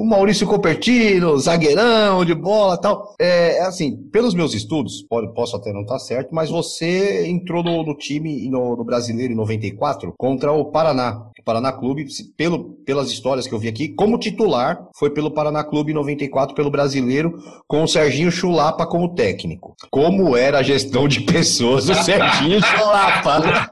o 0.00 0.06
Maurício 0.06 0.46
Copertino, 0.46 1.38
zagueirão 1.38 2.24
de 2.24 2.34
bola 2.34 2.78
tal. 2.78 3.14
É, 3.20 3.58
é 3.58 3.66
assim, 3.66 3.98
pelos 4.10 4.32
meus 4.32 4.54
estudos, 4.54 5.02
pode, 5.02 5.30
posso 5.34 5.54
até 5.54 5.74
não 5.74 5.82
estar 5.82 5.94
tá 5.94 5.98
certo, 5.98 6.34
mas 6.34 6.48
você 6.48 7.26
entrou 7.28 7.62
no, 7.62 7.84
no 7.84 7.94
time 7.94 8.48
no, 8.48 8.76
no, 8.76 8.82
Brasileiro 8.82 9.34
em 9.34 9.36
94 9.36 10.14
contra 10.16 10.52
o 10.52 10.64
Paraná. 10.64 11.26
O 11.38 11.44
Paraná 11.44 11.70
Clube, 11.70 12.06
pelo, 12.34 12.76
pelas 12.86 13.10
histórias 13.10 13.46
que 13.46 13.52
eu 13.52 13.58
vi 13.58 13.68
aqui, 13.68 13.88
como 13.88 14.18
titular, 14.18 14.88
foi 14.98 15.10
pelo 15.10 15.30
Paraná 15.30 15.62
Clube 15.64 15.92
em 15.92 15.94
94, 15.94 16.54
pelo 16.54 16.70
Brasileiro, 16.70 17.38
com 17.68 17.82
o 17.82 17.88
Serginho 17.88 18.30
Chulapa 18.30 18.86
como 18.86 19.14
técnico. 19.14 19.74
Como 19.90 20.34
era 20.34 20.60
a 20.60 20.62
gestão 20.62 21.06
de 21.06 21.20
pessoas 21.20 21.84
do 21.86 21.94
Serginho 21.94 22.60
Chulapa? 22.64 23.70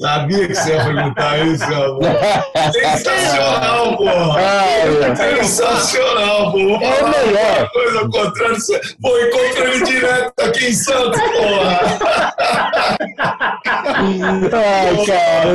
Sabia 0.00 0.46
que 0.46 0.54
você 0.54 0.74
ia 0.74 0.84
perguntar 0.84 1.46
isso, 1.46 1.64
amor. 1.64 2.02
Sensacional, 2.72 3.96
porra! 3.96 4.40
Ah, 4.40 5.05
Sensacional, 5.14 6.52
porra! 6.52 6.84
É 6.84 7.04
o 7.04 7.08
melhor! 7.08 7.70
Coisa 7.70 8.00
contrária. 8.08 8.56
Pô, 9.00 9.18
encontrei 9.18 9.74
ele 9.74 9.84
direto 9.84 10.40
aqui 10.40 10.66
em 10.66 10.72
Santos, 10.72 11.20
porra! 11.20 12.34
Ai, 13.66 15.06
cara! 15.06 15.48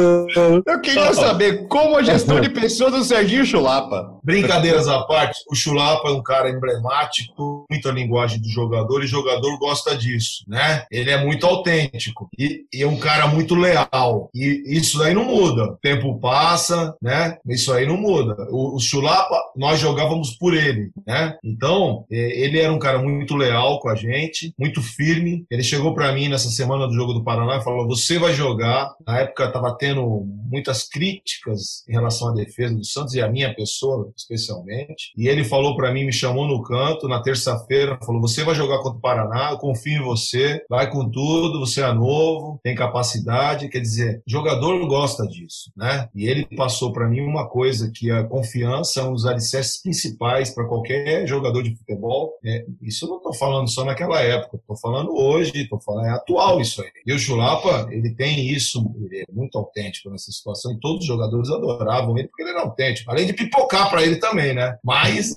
Eu 0.66 0.82
queria 0.82 1.14
saber 1.14 1.68
como 1.68 1.98
a 1.98 2.04
gestão 2.04 2.40
de 2.40 2.50
pessoas 2.50 2.92
do 2.92 3.04
Serginho 3.04 3.46
Chulapa. 3.46 4.20
Brincadeiras 4.24 4.88
à 4.88 5.02
parte, 5.04 5.40
o 5.50 5.56
Chulapa 5.56 6.10
é 6.10 6.12
um 6.12 6.22
cara 6.22 6.50
emblemático, 6.50 7.66
muita 7.70 7.90
linguagem 7.90 8.40
do 8.40 8.50
jogador, 8.50 9.02
e 9.02 9.06
o 9.06 9.08
jogador 9.08 9.58
gosta 9.58 9.96
disso, 9.96 10.44
né? 10.48 10.86
Ele 10.92 11.10
é 11.10 11.24
muito 11.24 11.46
autêntico 11.46 12.30
e, 12.38 12.66
e 12.74 12.84
é 12.84 12.88
um 12.88 12.98
cara 12.98 13.28
muito 13.28 13.56
leal. 13.56 14.30
E 14.34 14.64
isso 14.78 15.02
aí 15.02 15.14
não 15.14 15.26
muda. 15.26 15.64
O 15.64 15.78
tempo 15.78 16.20
passa, 16.20 16.96
né? 17.02 17.38
Isso 17.48 17.74
aí 17.74 17.88
não 17.88 17.98
muda. 17.98 18.48
O, 18.50 18.76
o 18.76 18.80
Chulapa, 18.80 19.31
nós 19.56 19.80
jogávamos 19.80 20.32
por 20.32 20.54
ele, 20.54 20.92
né? 21.06 21.38
Então, 21.44 22.06
é, 22.12 22.42
ele 22.42 22.60
era 22.60 22.72
um 22.72 22.80
cara 22.80 23.00
muito 23.00 23.36
leal 23.36 23.80
com 23.80 23.90
a 23.90 23.96
gente, 23.96 24.54
muito 24.58 24.82
firme. 24.82 25.46
Ele 25.50 25.64
chegou 25.64 25.94
para 25.94 26.12
mim 26.12 26.28
nessa 26.28 26.50
semana 26.50 26.88
do 26.88 26.94
jogo 26.94 27.14
do 27.14 27.24
Paraná 27.24 27.58
e 27.58 27.64
falou: 27.64 27.88
Você 27.88 28.18
vai 28.18 28.34
jogar. 28.34 28.94
Na 29.06 29.20
época 29.20 29.46
estava 29.46 29.76
tendo 29.78 30.26
muitas 30.50 30.88
críticas 30.88 31.84
em 31.88 31.94
relação 31.94 32.30
à 32.30 32.34
defesa 32.34 32.76
do 32.76 32.86
Santos 32.86 33.14
e 33.14 33.22
a 33.22 33.30
minha 33.30 33.54
pessoa, 33.54 34.12
especialmente. 34.16 35.12
E 35.18 35.28
ele 35.28 35.44
falou 35.44 35.76
para 35.76 35.92
mim, 35.92 36.06
me 36.06 36.14
chamou 36.14 36.48
no 36.48 36.62
canto 36.62 37.08
na 37.08 37.22
terça-feira, 37.22 38.00
falou: 38.06 38.22
Você 38.22 38.44
vai 38.44 38.56
jogar 38.56 38.80
contra 38.80 38.98
o 38.98 39.02
Paraná, 39.02 39.52
eu 39.52 39.58
confio 39.58 40.02
em 40.02 40.04
você, 40.04 40.64
vai 40.70 40.90
com 40.90 41.10
tudo, 41.10 41.60
você 41.60 41.82
é 41.82 41.94
novo, 41.94 42.60
tem 42.64 42.76
capacidade. 42.76 43.70
Quer 43.70 43.80
dizer, 43.80 44.22
jogador 44.26 44.86
gosta 44.88 45.26
disso, 45.28 45.72
né? 45.76 46.08
E 46.16 46.28
ele 46.28 46.46
passou 46.56 46.92
para 46.92 47.08
mim 47.08 47.22
uma 47.22 47.48
coisa 47.48 47.92
que 47.94 48.10
a 48.12 48.24
confiança 48.24 49.02
é 49.02 49.04
um 49.04 49.14
dos 49.22 49.26
alicerces 49.26 49.82
principais 49.82 50.50
para 50.50 50.66
qualquer 50.68 51.28
jogador 51.28 51.62
de 51.62 51.76
futebol. 51.76 52.34
É, 52.44 52.66
isso 52.82 53.06
eu 53.06 53.10
não 53.10 53.18
estou 53.18 53.34
falando 53.34 53.70
só 53.70 53.86
naquela 53.86 54.20
época, 54.20 54.58
estou 54.58 54.78
falando 54.78 55.14
hoje, 55.16 55.52
estou 55.56 55.80
falando 55.80 56.08
é 56.08 56.12
atual 56.12 56.60
isso 56.60 56.82
aí. 56.82 56.90
E 57.06 57.14
o 57.14 57.20
Chulapa, 57.20 57.88
ele 57.92 58.14
tem 58.16 58.50
isso, 58.50 58.84
ele 59.00 59.22
é 59.22 59.32
muito 59.32 59.58
autêntico 59.58 60.10
nessa 60.10 60.32
situação 60.32 60.72
e 60.72 60.80
todos 60.80 61.02
os 61.02 61.06
jogadores 61.06 61.50
adoravam 61.50 62.18
ele 62.18 62.28
porque 62.28 62.44
ele 62.44 62.52
era 62.52 62.62
autêntico. 62.62 63.12
Além 63.12 63.28
de 63.28 63.34
pipocar 63.34 63.90
para 63.90 64.04
ele 64.04 64.18
também, 64.18 64.54
né? 64.54 64.78
Mas, 64.84 65.36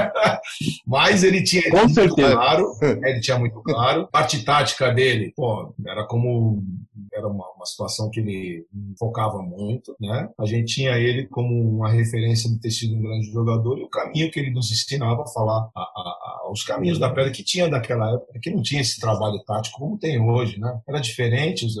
mas 0.86 1.24
ele 1.24 1.42
tinha 1.42 1.70
Com 1.70 1.78
muito 1.78 1.94
certeza. 1.94 2.32
claro, 2.32 2.72
ele 2.82 3.20
tinha 3.20 3.38
muito 3.38 3.60
claro. 3.62 4.02
A 4.02 4.06
parte 4.06 4.44
tática 4.44 4.92
dele, 4.92 5.32
pô, 5.34 5.74
era 5.86 6.04
como 6.06 6.62
era 7.12 7.28
uma, 7.28 7.44
uma, 7.52 7.66
situação 7.66 8.10
que 8.10 8.20
ele 8.20 8.66
focava 8.98 9.42
muito, 9.42 9.94
né? 10.00 10.28
A 10.38 10.46
gente 10.46 10.74
tinha 10.74 10.98
ele 10.98 11.26
como 11.26 11.76
uma 11.76 11.90
referência 11.90 12.50
de 12.50 12.58
ter 12.58 12.70
sido 12.82 12.96
um 12.96 13.02
grande 13.02 13.30
jogador 13.30 13.78
e 13.78 13.84
o 13.84 13.88
caminho 13.88 14.30
que 14.30 14.40
ele 14.40 14.50
nos 14.50 14.70
ensinava 14.70 15.22
a 15.22 15.26
falar, 15.26 15.70
a, 15.74 15.80
a, 15.80 15.82
a, 15.82 16.31
os 16.52 16.62
caminhos 16.62 16.98
da 16.98 17.10
pedra 17.10 17.30
que 17.30 17.42
tinha 17.42 17.68
daquela 17.68 18.14
época, 18.14 18.38
que 18.40 18.50
não 18.50 18.62
tinha 18.62 18.80
esse 18.80 19.00
trabalho 19.00 19.42
tático 19.46 19.78
como 19.78 19.98
tem 19.98 20.20
hoje, 20.20 20.58
né? 20.58 20.78
Era 20.88 21.00
diferente 21.00 21.64
os, 21.64 21.74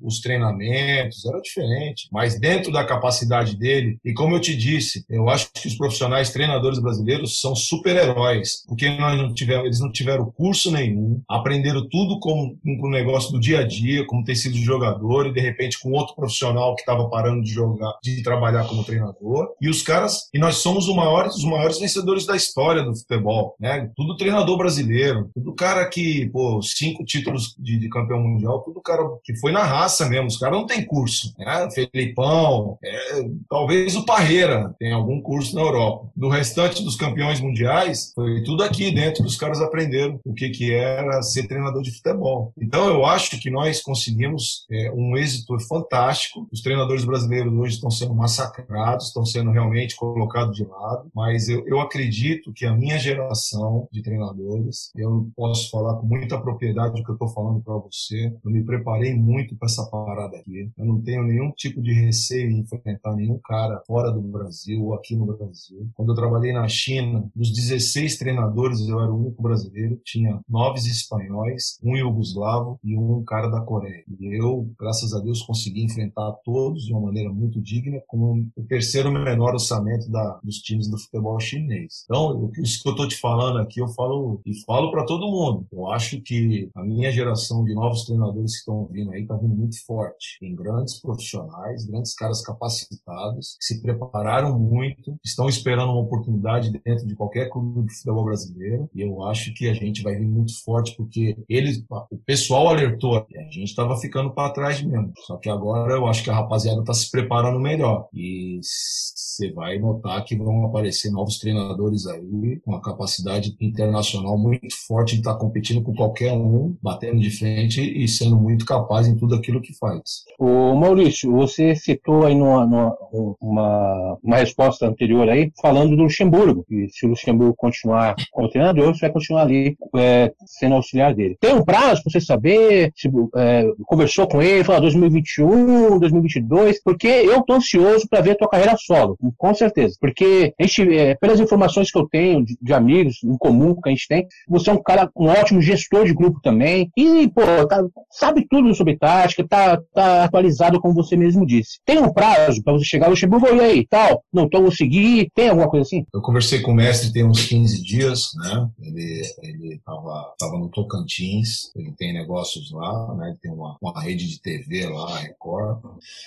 os 0.00 0.20
treinamentos, 0.20 1.24
era 1.24 1.40
diferente, 1.40 2.08
mas 2.10 2.38
dentro 2.38 2.72
da 2.72 2.84
capacidade 2.84 3.56
dele 3.56 3.98
e 4.04 4.12
como 4.12 4.34
eu 4.34 4.40
te 4.40 4.56
disse, 4.56 5.04
eu 5.08 5.28
acho 5.28 5.50
que 5.52 5.68
os 5.68 5.76
profissionais 5.76 6.30
treinadores 6.30 6.80
brasileiros 6.80 7.40
são 7.40 7.54
super-heróis, 7.54 8.64
porque 8.66 8.88
nós 8.96 9.16
não 9.18 9.32
tivemos, 9.32 9.66
eles 9.66 9.80
não 9.80 9.92
tiveram 9.92 10.30
curso 10.30 10.70
nenhum, 10.70 11.22
aprenderam 11.28 11.86
tudo 11.88 12.18
com, 12.18 12.56
com 12.62 12.86
o 12.86 12.90
negócio 12.90 13.32
do 13.32 13.40
dia 13.40 13.60
a 13.60 13.66
dia, 13.66 14.06
como 14.06 14.24
ter 14.24 14.34
sido 14.34 14.56
jogador 14.56 15.26
e 15.26 15.32
de 15.32 15.40
repente 15.40 15.78
com 15.80 15.92
outro 15.92 16.14
profissional 16.14 16.74
que 16.74 16.82
estava 16.82 17.08
parando 17.08 17.42
de 17.42 17.50
jogar, 17.50 17.92
de 18.02 18.22
trabalhar 18.22 18.66
como 18.66 18.84
treinador. 18.84 19.48
E 19.60 19.68
os 19.68 19.82
caras, 19.82 20.28
e 20.32 20.38
nós 20.38 20.56
somos 20.56 20.88
os 20.88 20.94
maiores, 20.94 21.36
os 21.36 21.44
maiores 21.44 21.78
vencedores 21.78 22.26
da 22.26 22.36
história 22.36 22.82
do 22.82 22.96
futebol, 22.96 23.54
né? 23.60 23.89
Tudo 23.96 24.16
treinador 24.16 24.56
brasileiro, 24.56 25.30
tudo 25.34 25.54
cara 25.54 25.88
que, 25.88 26.28
pô, 26.30 26.60
cinco 26.62 27.04
títulos 27.04 27.54
de, 27.58 27.78
de 27.78 27.88
campeão 27.88 28.20
mundial, 28.20 28.62
tudo 28.62 28.80
cara 28.80 29.02
que 29.24 29.36
foi 29.36 29.52
na 29.52 29.62
raça 29.62 30.08
mesmo. 30.08 30.26
Os 30.26 30.38
caras 30.38 30.58
não 30.58 30.66
tem 30.66 30.84
curso, 30.84 31.34
né? 31.38 31.68
Felipão, 31.70 32.78
é, 32.82 33.22
talvez 33.48 33.96
o 33.96 34.04
Parreira 34.04 34.74
tem 34.78 34.92
algum 34.92 35.20
curso 35.20 35.54
na 35.54 35.62
Europa. 35.62 36.08
Do 36.16 36.28
restante 36.28 36.82
dos 36.82 36.96
campeões 36.96 37.40
mundiais, 37.40 38.12
foi 38.14 38.42
tudo 38.42 38.62
aqui 38.62 38.90
dentro 38.92 39.22
que 39.22 39.28
os 39.28 39.36
caras 39.36 39.60
aprenderam 39.60 40.20
o 40.24 40.34
que 40.34 40.50
que 40.50 40.72
era 40.72 41.22
ser 41.22 41.46
treinador 41.46 41.82
de 41.82 41.92
futebol. 41.92 42.52
Então 42.60 42.88
eu 42.88 43.04
acho 43.04 43.40
que 43.40 43.50
nós 43.50 43.80
conseguimos 43.80 44.66
é, 44.70 44.90
um 44.92 45.16
êxito 45.16 45.58
fantástico. 45.60 46.46
Os 46.52 46.60
treinadores 46.60 47.04
brasileiros 47.04 47.52
hoje 47.52 47.74
estão 47.74 47.90
sendo 47.90 48.14
massacrados, 48.14 49.08
estão 49.08 49.24
sendo 49.24 49.50
realmente 49.50 49.96
colocados 49.96 50.56
de 50.56 50.64
lado, 50.64 51.10
mas 51.14 51.48
eu, 51.48 51.66
eu 51.66 51.80
acredito 51.80 52.52
que 52.52 52.66
a 52.66 52.74
minha 52.74 52.98
geração 52.98 53.69
de 53.92 54.02
treinadores, 54.02 54.90
eu 54.96 55.30
posso 55.36 55.70
falar 55.70 55.96
com 55.96 56.06
muita 56.06 56.40
propriedade 56.40 56.94
do 56.94 57.04
que 57.04 57.10
eu 57.10 57.14
estou 57.14 57.28
falando 57.28 57.60
para 57.62 57.74
você, 57.74 58.34
eu 58.44 58.50
me 58.50 58.64
preparei 58.64 59.14
muito 59.14 59.56
para 59.56 59.66
essa 59.66 59.86
parada 59.86 60.36
aqui. 60.36 60.70
Eu 60.76 60.84
não 60.84 61.00
tenho 61.00 61.22
nenhum 61.22 61.50
tipo 61.52 61.80
de 61.82 61.92
receio 61.92 62.50
em 62.50 62.60
enfrentar 62.60 63.14
nenhum 63.14 63.38
cara 63.42 63.82
fora 63.86 64.10
do 64.10 64.20
Brasil 64.20 64.84
ou 64.84 64.94
aqui 64.94 65.16
no 65.16 65.26
Brasil. 65.26 65.88
Quando 65.94 66.12
eu 66.12 66.16
trabalhei 66.16 66.52
na 66.52 66.66
China, 66.68 67.30
dos 67.34 67.52
16 67.52 68.18
treinadores, 68.18 68.80
eu 68.88 69.00
era 69.00 69.10
o 69.10 69.18
único 69.20 69.42
brasileiro, 69.42 70.00
tinha 70.04 70.40
nove 70.48 70.80
espanhóis, 70.80 71.78
um 71.82 71.96
iugoslavo 71.96 72.78
e 72.82 72.96
um 72.96 73.22
cara 73.24 73.48
da 73.48 73.60
Coreia. 73.60 74.04
E 74.18 74.38
eu, 74.38 74.70
graças 74.78 75.12
a 75.14 75.20
Deus, 75.20 75.42
consegui 75.42 75.84
enfrentar 75.84 76.32
todos 76.44 76.84
de 76.84 76.92
uma 76.92 77.02
maneira 77.02 77.32
muito 77.32 77.60
digna, 77.60 78.00
com 78.06 78.46
o 78.56 78.62
terceiro 78.64 79.10
menor 79.12 79.54
orçamento 79.54 80.10
da, 80.10 80.40
dos 80.42 80.56
times 80.56 80.88
do 80.88 80.98
futebol 80.98 81.38
chinês. 81.38 82.04
Então, 82.04 82.50
isso 82.58 82.82
que 82.82 82.88
eu 82.88 82.92
estou 82.92 83.08
te 83.08 83.16
falando 83.16 83.59
aqui, 83.60 83.80
eu 83.80 83.88
falo 83.88 84.40
e 84.44 84.52
falo 84.64 84.90
para 84.90 85.04
todo 85.04 85.30
mundo. 85.30 85.66
Eu 85.72 85.90
acho 85.90 86.20
que 86.20 86.70
a 86.74 86.82
minha 86.82 87.10
geração 87.10 87.64
de 87.64 87.74
novos 87.74 88.04
treinadores 88.04 88.52
que 88.52 88.58
estão 88.58 88.86
vindo 88.86 89.12
aí 89.12 89.22
está 89.22 89.36
vindo 89.36 89.54
muito 89.54 89.84
forte. 89.84 90.38
Tem 90.40 90.54
grandes 90.54 91.00
profissionais, 91.00 91.86
grandes 91.86 92.14
caras 92.14 92.42
capacitados, 92.42 93.56
que 93.58 93.64
se 93.64 93.82
prepararam 93.82 94.58
muito, 94.58 95.16
estão 95.24 95.48
esperando 95.48 95.92
uma 95.92 96.00
oportunidade 96.00 96.70
dentro 96.84 97.06
de 97.06 97.14
qualquer 97.14 97.48
clube 97.50 97.86
de 97.86 97.94
futebol 97.94 98.24
brasileiro. 98.24 98.88
E 98.94 99.02
eu 99.02 99.22
acho 99.24 99.52
que 99.54 99.68
a 99.68 99.74
gente 99.74 100.02
vai 100.02 100.16
vir 100.16 100.28
muito 100.28 100.62
forte 100.62 100.94
porque 100.96 101.36
eles, 101.48 101.84
o 102.10 102.18
pessoal 102.18 102.68
alertou, 102.68 103.16
a 103.16 103.50
gente 103.50 103.64
estava 103.64 103.96
ficando 103.96 104.30
para 104.32 104.52
trás 104.52 104.82
mesmo. 104.82 105.12
Só 105.26 105.36
que 105.36 105.48
agora 105.48 105.94
eu 105.94 106.06
acho 106.06 106.22
que 106.24 106.30
a 106.30 106.34
rapaziada 106.34 106.80
está 106.80 106.94
se 106.94 107.10
preparando 107.10 107.60
melhor. 107.60 108.08
E 108.12 108.60
você 108.62 109.52
vai 109.52 109.78
notar 109.78 110.24
que 110.24 110.36
vão 110.36 110.66
aparecer 110.66 111.10
novos 111.10 111.38
treinadores 111.38 112.06
aí 112.06 112.60
com 112.60 112.72
uma 112.72 112.80
capacidade 112.80 113.49
internacional 113.60 114.38
muito 114.38 114.74
forte 114.86 115.12
de 115.12 115.20
estar 115.20 115.34
tá 115.34 115.38
competindo 115.38 115.82
com 115.82 115.94
qualquer 115.94 116.32
um, 116.32 116.76
batendo 116.82 117.20
de 117.20 117.30
frente 117.30 117.80
e 117.80 118.06
sendo 118.08 118.36
muito 118.36 118.64
capaz 118.64 119.06
em 119.06 119.16
tudo 119.16 119.34
aquilo 119.34 119.60
que 119.60 119.76
faz. 119.78 120.24
O 120.38 120.74
Maurício, 120.74 121.30
você 121.32 121.74
citou 121.74 122.26
aí 122.26 122.34
numa, 122.34 122.66
numa 122.66 122.96
uma, 123.40 124.18
uma 124.22 124.36
resposta 124.36 124.86
anterior 124.86 125.28
aí 125.28 125.52
falando 125.60 125.96
do 125.96 126.02
Luxemburgo, 126.02 126.64
que 126.68 126.88
se 126.90 127.06
o 127.06 127.10
Luxemburgo 127.10 127.54
continuar 127.56 128.14
como 128.30 128.48
treinador, 128.48 128.94
você 128.94 129.00
vai 129.00 129.12
continuar 129.12 129.42
ali 129.42 129.76
é, 129.96 130.32
sendo 130.46 130.74
auxiliar 130.76 131.14
dele. 131.14 131.36
Tem 131.40 131.54
um 131.54 131.64
prazo 131.64 132.02
para 132.02 132.12
você 132.12 132.20
saber 132.20 132.92
se 132.96 133.08
é, 133.36 133.64
conversou 133.86 134.26
com 134.26 134.42
ele, 134.42 134.64
falou 134.64 134.82
2021, 134.82 135.98
2022, 135.98 136.82
porque 136.82 137.06
eu 137.06 137.42
tô 137.42 137.54
ansioso 137.54 138.08
para 138.08 138.20
ver 138.20 138.32
a 138.32 138.36
tua 138.36 138.48
carreira 138.48 138.76
solo, 138.78 139.16
com 139.36 139.54
certeza. 139.54 139.96
Porque 140.00 140.54
gente, 140.60 140.96
é, 140.96 141.14
pelas 141.14 141.40
informações 141.40 141.90
que 141.90 141.98
eu 141.98 142.08
tenho 142.08 142.44
de, 142.44 142.56
de, 142.60 142.72
amigos, 142.72 143.20
comum 143.40 143.74
que 143.74 143.88
a 143.88 143.92
gente 143.92 144.06
tem. 144.06 144.26
Você 144.48 144.70
é 144.70 144.72
um 144.72 144.82
cara, 144.82 145.10
um 145.16 145.26
ótimo 145.26 145.60
gestor 145.60 146.04
de 146.04 146.14
grupo 146.14 146.38
também. 146.42 146.90
E, 146.96 147.28
pô, 147.28 147.42
tá, 147.66 147.82
sabe 148.10 148.46
tudo 148.48 148.72
sobre 148.74 148.96
tática, 148.96 149.46
tá, 149.48 149.80
tá 149.92 150.24
atualizado, 150.24 150.80
como 150.80 150.94
você 150.94 151.16
mesmo 151.16 151.46
disse. 151.46 151.80
Tem 151.84 151.98
um 151.98 152.12
prazo 152.12 152.62
para 152.62 152.74
você 152.74 152.84
chegar 152.84 153.06
ao 153.06 153.10
Luxemburgo 153.10 153.46
e 153.46 153.60
aí, 153.60 153.86
tal, 153.86 154.22
não, 154.32 154.44
então 154.44 154.62
vou 154.62 154.70
seguir, 154.70 155.30
tem 155.34 155.48
alguma 155.48 155.68
coisa 155.68 155.86
assim? 155.86 156.04
Eu 156.14 156.20
conversei 156.20 156.60
com 156.60 156.72
o 156.72 156.74
mestre 156.74 157.12
tem 157.12 157.24
uns 157.24 157.46
15 157.46 157.82
dias, 157.82 158.30
né? 158.36 158.68
Ele, 158.80 159.22
ele 159.42 159.80
tava, 159.84 160.34
tava 160.38 160.58
no 160.58 160.68
Tocantins, 160.68 161.70
ele 161.74 161.92
tem 161.96 162.12
negócios 162.12 162.70
lá, 162.70 163.14
né? 163.14 163.28
Ele 163.28 163.38
tem 163.40 163.52
uma, 163.52 163.76
uma 163.80 164.02
rede 164.02 164.28
de 164.28 164.40
TV 164.40 164.86
lá, 164.86 165.18
Record. 165.18 165.78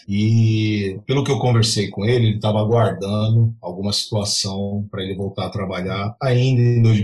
E 0.08 1.00
pelo 1.06 1.24
que 1.24 1.32
eu 1.32 1.40
conversei 1.40 1.90
com 1.90 2.06
ele, 2.06 2.28
ele 2.28 2.36
estava 2.36 2.60
aguardando 2.60 3.54
alguma 3.62 3.92
situação 3.92 4.88
para 4.90 5.04
ele 5.04 5.16
voltar 5.16 5.46
a 5.46 5.50
trabalhar 5.50 6.16
ainda 6.22 6.62
em 6.62 6.82
2020, 6.82 7.03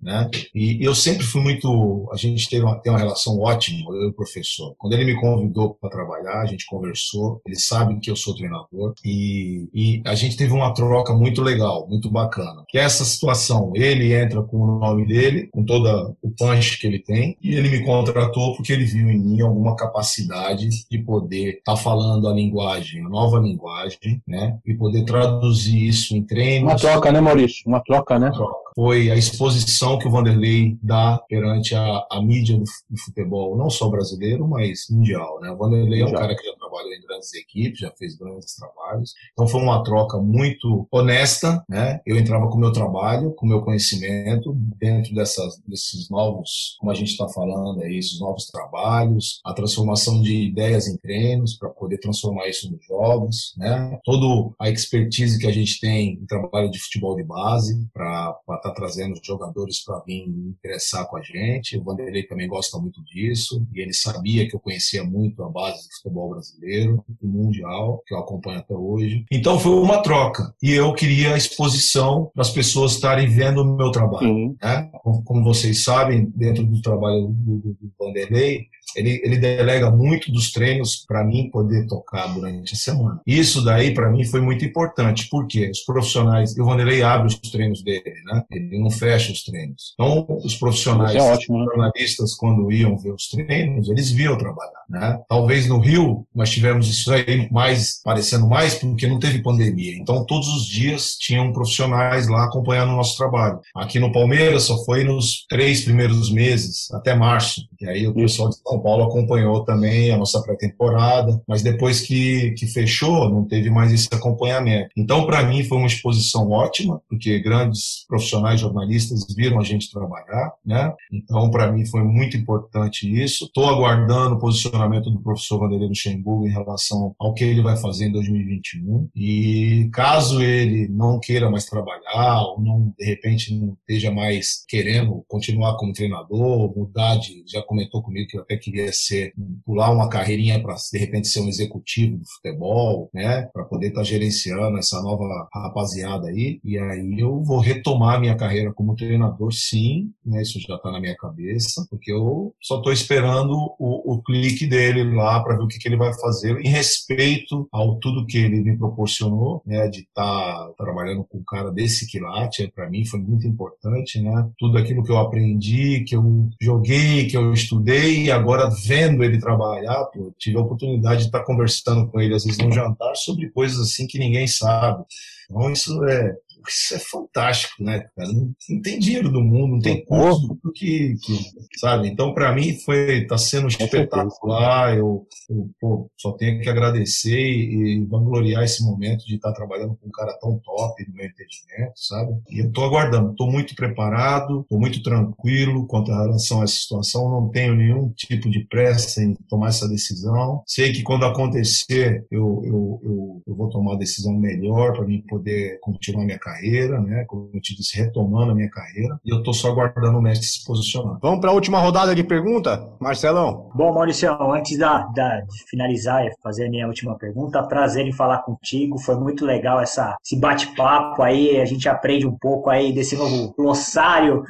né? 0.00 0.30
E 0.54 0.84
eu 0.84 0.94
sempre 0.94 1.24
fui 1.24 1.42
muito, 1.42 2.08
a 2.12 2.16
gente 2.16 2.48
teve 2.48 2.64
uma, 2.64 2.78
tem 2.80 2.92
uma 2.92 2.98
relação 2.98 3.38
ótima, 3.38 3.90
eu 3.94 4.02
e 4.02 4.06
o 4.06 4.12
professor. 4.12 4.74
Quando 4.78 4.94
ele 4.94 5.04
me 5.04 5.20
convidou 5.20 5.74
para 5.74 5.90
trabalhar, 5.90 6.40
a 6.40 6.46
gente 6.46 6.66
conversou, 6.66 7.40
ele 7.46 7.56
sabe 7.56 7.98
que 8.00 8.10
eu 8.10 8.16
sou 8.16 8.34
treinador 8.34 8.94
e, 9.04 9.68
e 9.74 10.02
a 10.06 10.14
gente 10.14 10.36
teve 10.36 10.52
uma 10.52 10.72
troca 10.72 11.12
muito 11.12 11.42
legal, 11.42 11.86
muito 11.88 12.10
bacana. 12.10 12.64
Que 12.68 12.78
é 12.78 12.82
essa 12.82 13.04
situação, 13.04 13.72
ele 13.74 14.12
entra 14.14 14.42
com 14.42 14.56
o 14.58 14.78
nome 14.78 15.06
dele, 15.06 15.48
com 15.52 15.64
toda 15.64 16.14
o 16.22 16.30
punch 16.30 16.78
que 16.78 16.86
ele 16.86 16.98
tem, 16.98 17.36
e 17.42 17.54
ele 17.54 17.68
me 17.68 17.84
contratou 17.84 18.56
porque 18.56 18.72
ele 18.72 18.84
viu 18.84 19.10
em 19.10 19.18
mim 19.18 19.40
alguma 19.40 19.76
capacidade 19.76 20.68
de 20.90 20.98
poder 20.98 21.58
estar 21.58 21.74
tá 21.74 21.76
falando 21.76 22.28
a 22.28 22.32
linguagem, 22.32 23.04
a 23.04 23.08
nova 23.08 23.38
linguagem, 23.38 24.22
né? 24.26 24.58
E 24.66 24.74
poder 24.74 25.04
traduzir 25.04 25.86
isso 25.86 26.16
em 26.16 26.22
treinos. 26.22 26.70
Uma 26.70 26.78
troca, 26.78 27.12
né, 27.12 27.20
Maurício? 27.20 27.62
Uma 27.66 27.80
troca, 27.80 28.18
né? 28.18 28.28
Uma 28.28 28.36
troca 28.36 28.69
foi 28.74 29.10
a 29.10 29.16
exposição 29.16 29.98
que 29.98 30.06
o 30.06 30.10
Vanderlei 30.10 30.78
dá 30.82 31.18
perante 31.28 31.74
a, 31.74 32.06
a 32.10 32.22
mídia 32.22 32.56
do, 32.56 32.64
do, 32.64 32.98
futebol, 32.98 33.56
não 33.56 33.68
só 33.70 33.88
brasileiro, 33.88 34.46
mas 34.46 34.88
mundial. 34.90 35.40
Né? 35.40 35.50
O 35.50 35.56
Vanderlei 35.56 36.02
é 36.02 36.06
um 36.06 36.12
cara 36.12 36.34
que 36.34 36.44
já 36.44 36.54
trabalhou 36.70 36.92
em 36.92 37.00
grandes 37.00 37.34
equipes, 37.34 37.80
já 37.80 37.90
fez 37.90 38.16
grandes 38.16 38.54
trabalhos. 38.54 39.12
Então 39.32 39.48
foi 39.48 39.60
uma 39.60 39.82
troca 39.82 40.18
muito 40.18 40.86
honesta. 40.90 41.62
Né? 41.68 42.00
Eu 42.06 42.16
entrava 42.16 42.48
com 42.48 42.56
o 42.56 42.60
meu 42.60 42.72
trabalho, 42.72 43.32
com 43.34 43.44
o 43.44 43.48
meu 43.48 43.62
conhecimento, 43.62 44.52
dentro 44.78 45.14
dessas, 45.14 45.60
desses 45.66 46.08
novos, 46.08 46.76
como 46.78 46.92
a 46.92 46.94
gente 46.94 47.10
está 47.10 47.28
falando 47.28 47.82
aí, 47.82 47.98
esses 47.98 48.20
novos 48.20 48.46
trabalhos, 48.46 49.40
a 49.44 49.52
transformação 49.52 50.22
de 50.22 50.44
ideias 50.44 50.86
em 50.86 50.96
treinos 50.96 51.56
para 51.56 51.68
poder 51.70 51.98
transformar 51.98 52.48
isso 52.48 52.70
nos 52.70 52.84
jogos, 52.84 53.54
né? 53.56 53.98
toda 54.04 54.54
a 54.60 54.70
expertise 54.70 55.38
que 55.38 55.46
a 55.46 55.52
gente 55.52 55.80
tem 55.80 56.14
em 56.14 56.26
trabalho 56.26 56.70
de 56.70 56.78
futebol 56.78 57.16
de 57.16 57.24
base 57.24 57.88
para 57.92 58.36
estar 58.40 58.58
tá 58.60 58.70
trazendo 58.72 59.18
jogadores 59.22 59.82
para 59.82 60.00
vir 60.00 60.28
ingressar 60.28 61.08
com 61.08 61.16
a 61.16 61.22
gente. 61.22 61.76
O 61.76 61.82
Vanderlei 61.82 62.22
também 62.24 62.46
gosta 62.46 62.78
muito 62.78 63.02
disso 63.04 63.66
e 63.74 63.80
ele 63.80 63.92
sabia 63.92 64.48
que 64.48 64.54
eu 64.54 64.60
conhecia 64.60 65.02
muito 65.02 65.42
a 65.42 65.48
base 65.48 65.88
do 65.88 65.94
futebol 65.94 66.30
brasileiro 66.30 66.59
e 66.62 67.26
mundial, 67.26 68.02
que 68.06 68.14
eu 68.14 68.18
acompanho 68.18 68.58
até 68.58 68.74
hoje. 68.74 69.24
Então 69.30 69.58
foi 69.58 69.72
uma 69.72 70.02
troca 70.02 70.54
e 70.62 70.72
eu 70.72 70.92
queria 70.92 71.34
a 71.34 71.36
exposição 71.36 72.30
para 72.34 72.42
as 72.42 72.50
pessoas 72.50 72.92
estarem 72.92 73.28
vendo 73.28 73.62
o 73.62 73.76
meu 73.76 73.90
trabalho. 73.90 74.56
Né? 74.62 74.90
Como 75.24 75.44
vocês 75.44 75.84
sabem, 75.84 76.30
dentro 76.34 76.64
do 76.64 76.80
trabalho 76.82 77.28
do, 77.28 77.58
do, 77.58 77.68
do 77.80 77.92
Vanderlei, 77.98 78.66
ele, 78.96 79.20
ele 79.24 79.36
delega 79.36 79.90
muito 79.90 80.32
dos 80.32 80.52
treinos 80.52 81.04
para 81.06 81.24
mim 81.24 81.50
poder 81.50 81.86
tocar 81.86 82.26
durante 82.28 82.74
a 82.74 82.76
semana. 82.76 83.20
Isso 83.26 83.64
daí 83.64 83.94
para 83.94 84.10
mim 84.10 84.24
foi 84.24 84.40
muito 84.40 84.64
importante, 84.64 85.28
porque 85.30 85.70
os 85.70 85.80
profissionais, 85.80 86.56
o 86.58 86.64
Vanderlei 86.64 87.02
abre 87.02 87.28
os 87.28 87.36
treinos 87.36 87.82
dele, 87.82 88.14
né? 88.24 88.44
Ele 88.50 88.78
não 88.78 88.90
fecha 88.90 89.32
os 89.32 89.44
treinos. 89.44 89.94
Então, 89.94 90.26
os 90.44 90.56
profissionais, 90.56 91.14
é 91.14 91.22
ótimo, 91.22 91.58
né? 91.58 91.64
jornalistas, 91.66 92.34
quando 92.34 92.70
iam 92.72 92.96
ver 92.98 93.12
os 93.12 93.28
treinos, 93.28 93.88
eles 93.88 94.10
viam 94.10 94.36
trabalhar, 94.36 94.84
né? 94.88 95.20
Talvez 95.28 95.66
no 95.68 95.78
Rio 95.78 96.26
tivemos 96.50 96.88
isso 96.88 97.12
aí 97.12 97.48
mais, 97.50 98.00
parecendo 98.02 98.48
mais, 98.48 98.74
porque 98.74 99.06
não 99.06 99.18
teve 99.18 99.42
pandemia. 99.42 99.96
Então, 99.96 100.24
todos 100.24 100.48
os 100.48 100.66
dias 100.66 101.16
tinham 101.18 101.52
profissionais 101.52 102.28
lá 102.28 102.44
acompanhando 102.44 102.92
o 102.92 102.96
nosso 102.96 103.16
trabalho. 103.16 103.60
Aqui 103.74 103.98
no 103.98 104.12
Palmeiras 104.12 104.64
só 104.64 104.84
foi 104.84 105.04
nos 105.04 105.44
três 105.48 105.82
primeiros 105.82 106.30
meses, 106.30 106.90
até 106.92 107.14
março. 107.14 107.62
E 107.80 107.88
aí 107.88 108.06
o 108.06 108.14
pessoal 108.14 108.48
de 108.48 108.56
São 108.56 108.80
Paulo 108.80 109.04
acompanhou 109.04 109.64
também 109.64 110.10
a 110.10 110.16
nossa 110.16 110.42
pré-temporada, 110.42 111.40
mas 111.46 111.62
depois 111.62 112.00
que, 112.00 112.52
que 112.52 112.66
fechou, 112.66 113.30
não 113.30 113.44
teve 113.44 113.70
mais 113.70 113.92
esse 113.92 114.08
acompanhamento. 114.12 114.90
Então, 114.96 115.26
para 115.26 115.42
mim, 115.42 115.64
foi 115.64 115.78
uma 115.78 115.86
exposição 115.86 116.50
ótima, 116.50 117.00
porque 117.08 117.38
grandes 117.40 118.04
profissionais 118.08 118.60
jornalistas 118.60 119.26
viram 119.34 119.60
a 119.60 119.64
gente 119.64 119.90
trabalhar, 119.90 120.52
né? 120.64 120.92
Então, 121.12 121.50
para 121.50 121.70
mim, 121.70 121.84
foi 121.86 122.02
muito 122.02 122.36
importante 122.36 123.10
isso. 123.10 123.44
Estou 123.44 123.68
aguardando 123.68 124.34
o 124.36 124.38
posicionamento 124.38 125.10
do 125.10 125.20
professor 125.20 125.58
Vanderlei 125.58 125.88
Luxemburgo 125.88 126.39
em 126.46 126.50
relação 126.50 127.14
ao 127.18 127.34
que 127.34 127.44
ele 127.44 127.62
vai 127.62 127.76
fazer 127.76 128.06
em 128.06 128.12
2021. 128.12 129.08
E 129.14 129.88
caso 129.92 130.42
ele 130.42 130.88
não 130.88 131.18
queira 131.18 131.50
mais 131.50 131.66
trabalhar, 131.66 132.42
ou 132.42 132.60
não, 132.60 132.94
de 132.98 133.04
repente, 133.04 133.54
não 133.54 133.76
esteja 133.80 134.10
mais 134.10 134.64
querendo 134.68 135.24
continuar 135.28 135.76
como 135.76 135.92
treinador, 135.92 136.76
mudar 136.76 137.16
de. 137.16 137.42
Já 137.46 137.62
comentou 137.62 138.02
comigo 138.02 138.28
que 138.28 138.38
até 138.38 138.56
queria 138.56 138.92
ser, 138.92 139.32
pular 139.64 139.90
uma 139.90 140.08
carreirinha 140.08 140.60
para, 140.62 140.74
de 140.92 140.98
repente, 140.98 141.28
ser 141.28 141.40
um 141.40 141.48
executivo 141.48 142.18
do 142.18 142.24
futebol, 142.26 143.10
né? 143.12 143.42
Para 143.52 143.64
poder 143.64 143.88
estar 143.88 144.00
tá 144.00 144.04
gerenciando 144.04 144.78
essa 144.78 145.00
nova 145.02 145.24
rapaziada 145.52 146.28
aí. 146.28 146.60
E 146.64 146.78
aí 146.78 147.16
eu 147.18 147.42
vou 147.42 147.60
retomar 147.60 148.20
minha 148.20 148.36
carreira 148.36 148.72
como 148.72 148.96
treinador, 148.96 149.52
sim, 149.52 150.10
né? 150.24 150.42
Isso 150.42 150.58
já 150.60 150.76
está 150.76 150.90
na 150.90 151.00
minha 151.00 151.16
cabeça, 151.16 151.86
porque 151.90 152.12
eu 152.12 152.54
só 152.60 152.78
estou 152.78 152.92
esperando 152.92 153.52
o, 153.78 154.14
o, 154.14 154.22
clique 154.22 154.66
dele 154.66 155.14
lá 155.14 155.42
para 155.42 155.56
ver 155.56 155.62
o 155.62 155.68
que, 155.68 155.78
que, 155.78 155.88
ele 155.88 155.96
vai 155.96 156.12
fazer 156.14 156.29
em 156.44 156.68
respeito 156.68 157.68
ao 157.72 157.96
tudo 157.96 158.26
que 158.26 158.38
ele 158.38 158.60
me 158.60 158.76
proporcionou, 158.76 159.62
né? 159.66 159.88
De 159.88 160.00
estar 160.00 160.22
tá 160.24 160.72
trabalhando 160.76 161.24
com 161.24 161.38
um 161.38 161.44
cara 161.44 161.70
desse 161.70 162.06
quilate, 162.06 162.70
para 162.74 162.88
mim 162.88 163.04
foi 163.04 163.20
muito 163.20 163.46
importante, 163.46 164.20
né? 164.20 164.48
Tudo 164.58 164.78
aquilo 164.78 165.02
que 165.02 165.10
eu 165.10 165.18
aprendi, 165.18 166.04
que 166.04 166.16
eu 166.16 166.48
joguei, 166.60 167.26
que 167.26 167.36
eu 167.36 167.52
estudei, 167.52 168.30
agora 168.30 168.70
vendo 168.84 169.22
ele 169.22 169.38
trabalhar, 169.38 170.04
pô, 170.06 170.32
tive 170.38 170.56
a 170.56 170.60
oportunidade 170.60 171.20
de 171.20 171.26
estar 171.26 171.44
conversando 171.44 172.08
com 172.08 172.20
ele, 172.20 172.34
às 172.34 172.44
vezes, 172.44 172.58
num 172.58 172.72
jantar, 172.72 173.14
sobre 173.16 173.50
coisas 173.50 173.78
assim 173.80 174.06
que 174.06 174.18
ninguém 174.18 174.46
sabe. 174.46 175.04
Então, 175.50 175.72
isso 175.72 176.04
é, 176.04 176.36
isso 176.68 176.94
é 176.94 176.98
fantástico, 176.98 177.82
né, 177.82 178.00
cara? 178.16 178.32
Não, 178.32 178.52
não 178.68 178.82
tem 178.82 178.98
dinheiro 178.98 179.30
do 179.30 179.40
mundo, 179.40 179.72
não 179.74 179.80
tem 179.80 180.04
curso 180.04 180.58
que, 180.74 181.14
que, 181.22 181.78
sabe? 181.78 182.08
Então, 182.08 182.34
para 182.34 182.52
mim, 182.52 182.78
foi 182.84 183.26
tá 183.26 183.38
sendo 183.38 183.68
espetacular. 183.68 184.96
Eu, 184.96 185.26
eu 185.48 185.70
pô, 185.80 186.10
só 186.16 186.32
tenho 186.32 186.60
que 186.60 186.68
agradecer 186.68 187.38
e 187.38 188.04
vangloriar 188.04 188.64
esse 188.64 188.82
momento 188.82 189.24
de 189.26 189.36
estar 189.36 189.52
trabalhando 189.52 189.96
com 189.96 190.08
um 190.08 190.10
cara 190.10 190.36
tão 190.40 190.58
top 190.58 191.04
no 191.08 191.14
meu 191.14 191.26
entendimento, 191.26 191.92
sabe? 191.96 192.32
E 192.50 192.60
eu 192.60 192.68
estou 192.68 192.84
aguardando, 192.84 193.30
estou 193.30 193.50
muito 193.50 193.74
preparado, 193.74 194.60
estou 194.60 194.78
muito 194.78 195.02
tranquilo 195.02 195.86
quanto 195.86 196.12
a 196.12 196.22
relação 196.22 196.60
a 196.60 196.64
essa 196.64 196.74
situação, 196.74 197.30
não 197.30 197.48
tenho 197.48 197.74
nenhum 197.74 198.10
tipo 198.10 198.50
de 198.50 198.66
pressa 198.66 199.22
em 199.22 199.34
tomar 199.48 199.68
essa 199.68 199.88
decisão. 199.88 200.62
Sei 200.66 200.92
que 200.92 201.02
quando 201.02 201.24
acontecer, 201.24 202.24
eu, 202.30 202.62
eu, 202.64 203.00
eu, 203.02 203.42
eu 203.46 203.54
vou 203.54 203.68
tomar 203.68 203.94
a 203.94 203.98
decisão 203.98 204.32
melhor 204.36 204.92
para 204.92 205.06
mim 205.06 205.22
poder 205.28 205.78
continuar 205.80 206.24
minha 206.24 206.38
carreira 206.38 206.49
carreira, 206.50 207.00
né? 207.00 207.24
Como 207.26 207.50
eu 207.54 207.60
te 207.60 207.76
disse, 207.76 207.96
retomando 207.96 208.52
a 208.52 208.54
minha 208.54 208.70
carreira. 208.70 209.18
E 209.24 209.32
eu 209.32 209.38
estou 209.38 209.54
só 209.54 209.68
aguardando 209.68 210.18
o 210.18 210.22
mestre 210.22 210.46
se 210.46 210.64
posicionar. 210.64 211.18
Vamos 211.22 211.40
para 211.40 211.50
a 211.50 211.54
última 211.54 211.78
rodada 211.78 212.14
de 212.14 212.24
pergunta, 212.24 212.88
Marcelão. 213.00 213.70
Bom, 213.74 213.92
Maurício, 213.92 214.30
antes 214.52 214.78
da, 214.78 215.06
da, 215.14 215.40
de 215.40 215.64
finalizar 215.68 216.26
e 216.26 216.30
fazer 216.42 216.66
a 216.66 216.70
minha 216.70 216.86
última 216.86 217.16
pergunta, 217.16 217.62
prazer 217.62 218.06
em 218.06 218.12
falar 218.12 218.38
contigo. 218.38 218.98
Foi 218.98 219.16
muito 219.16 219.44
legal 219.44 219.80
essa, 219.80 220.16
esse 220.24 220.38
bate-papo 220.38 221.22
aí. 221.22 221.60
A 221.60 221.64
gente 221.64 221.88
aprende 221.88 222.26
um 222.26 222.36
pouco 222.36 222.70
aí 222.70 222.92
desse 222.92 223.16
novo 223.16 223.54
glossário. 223.56 224.42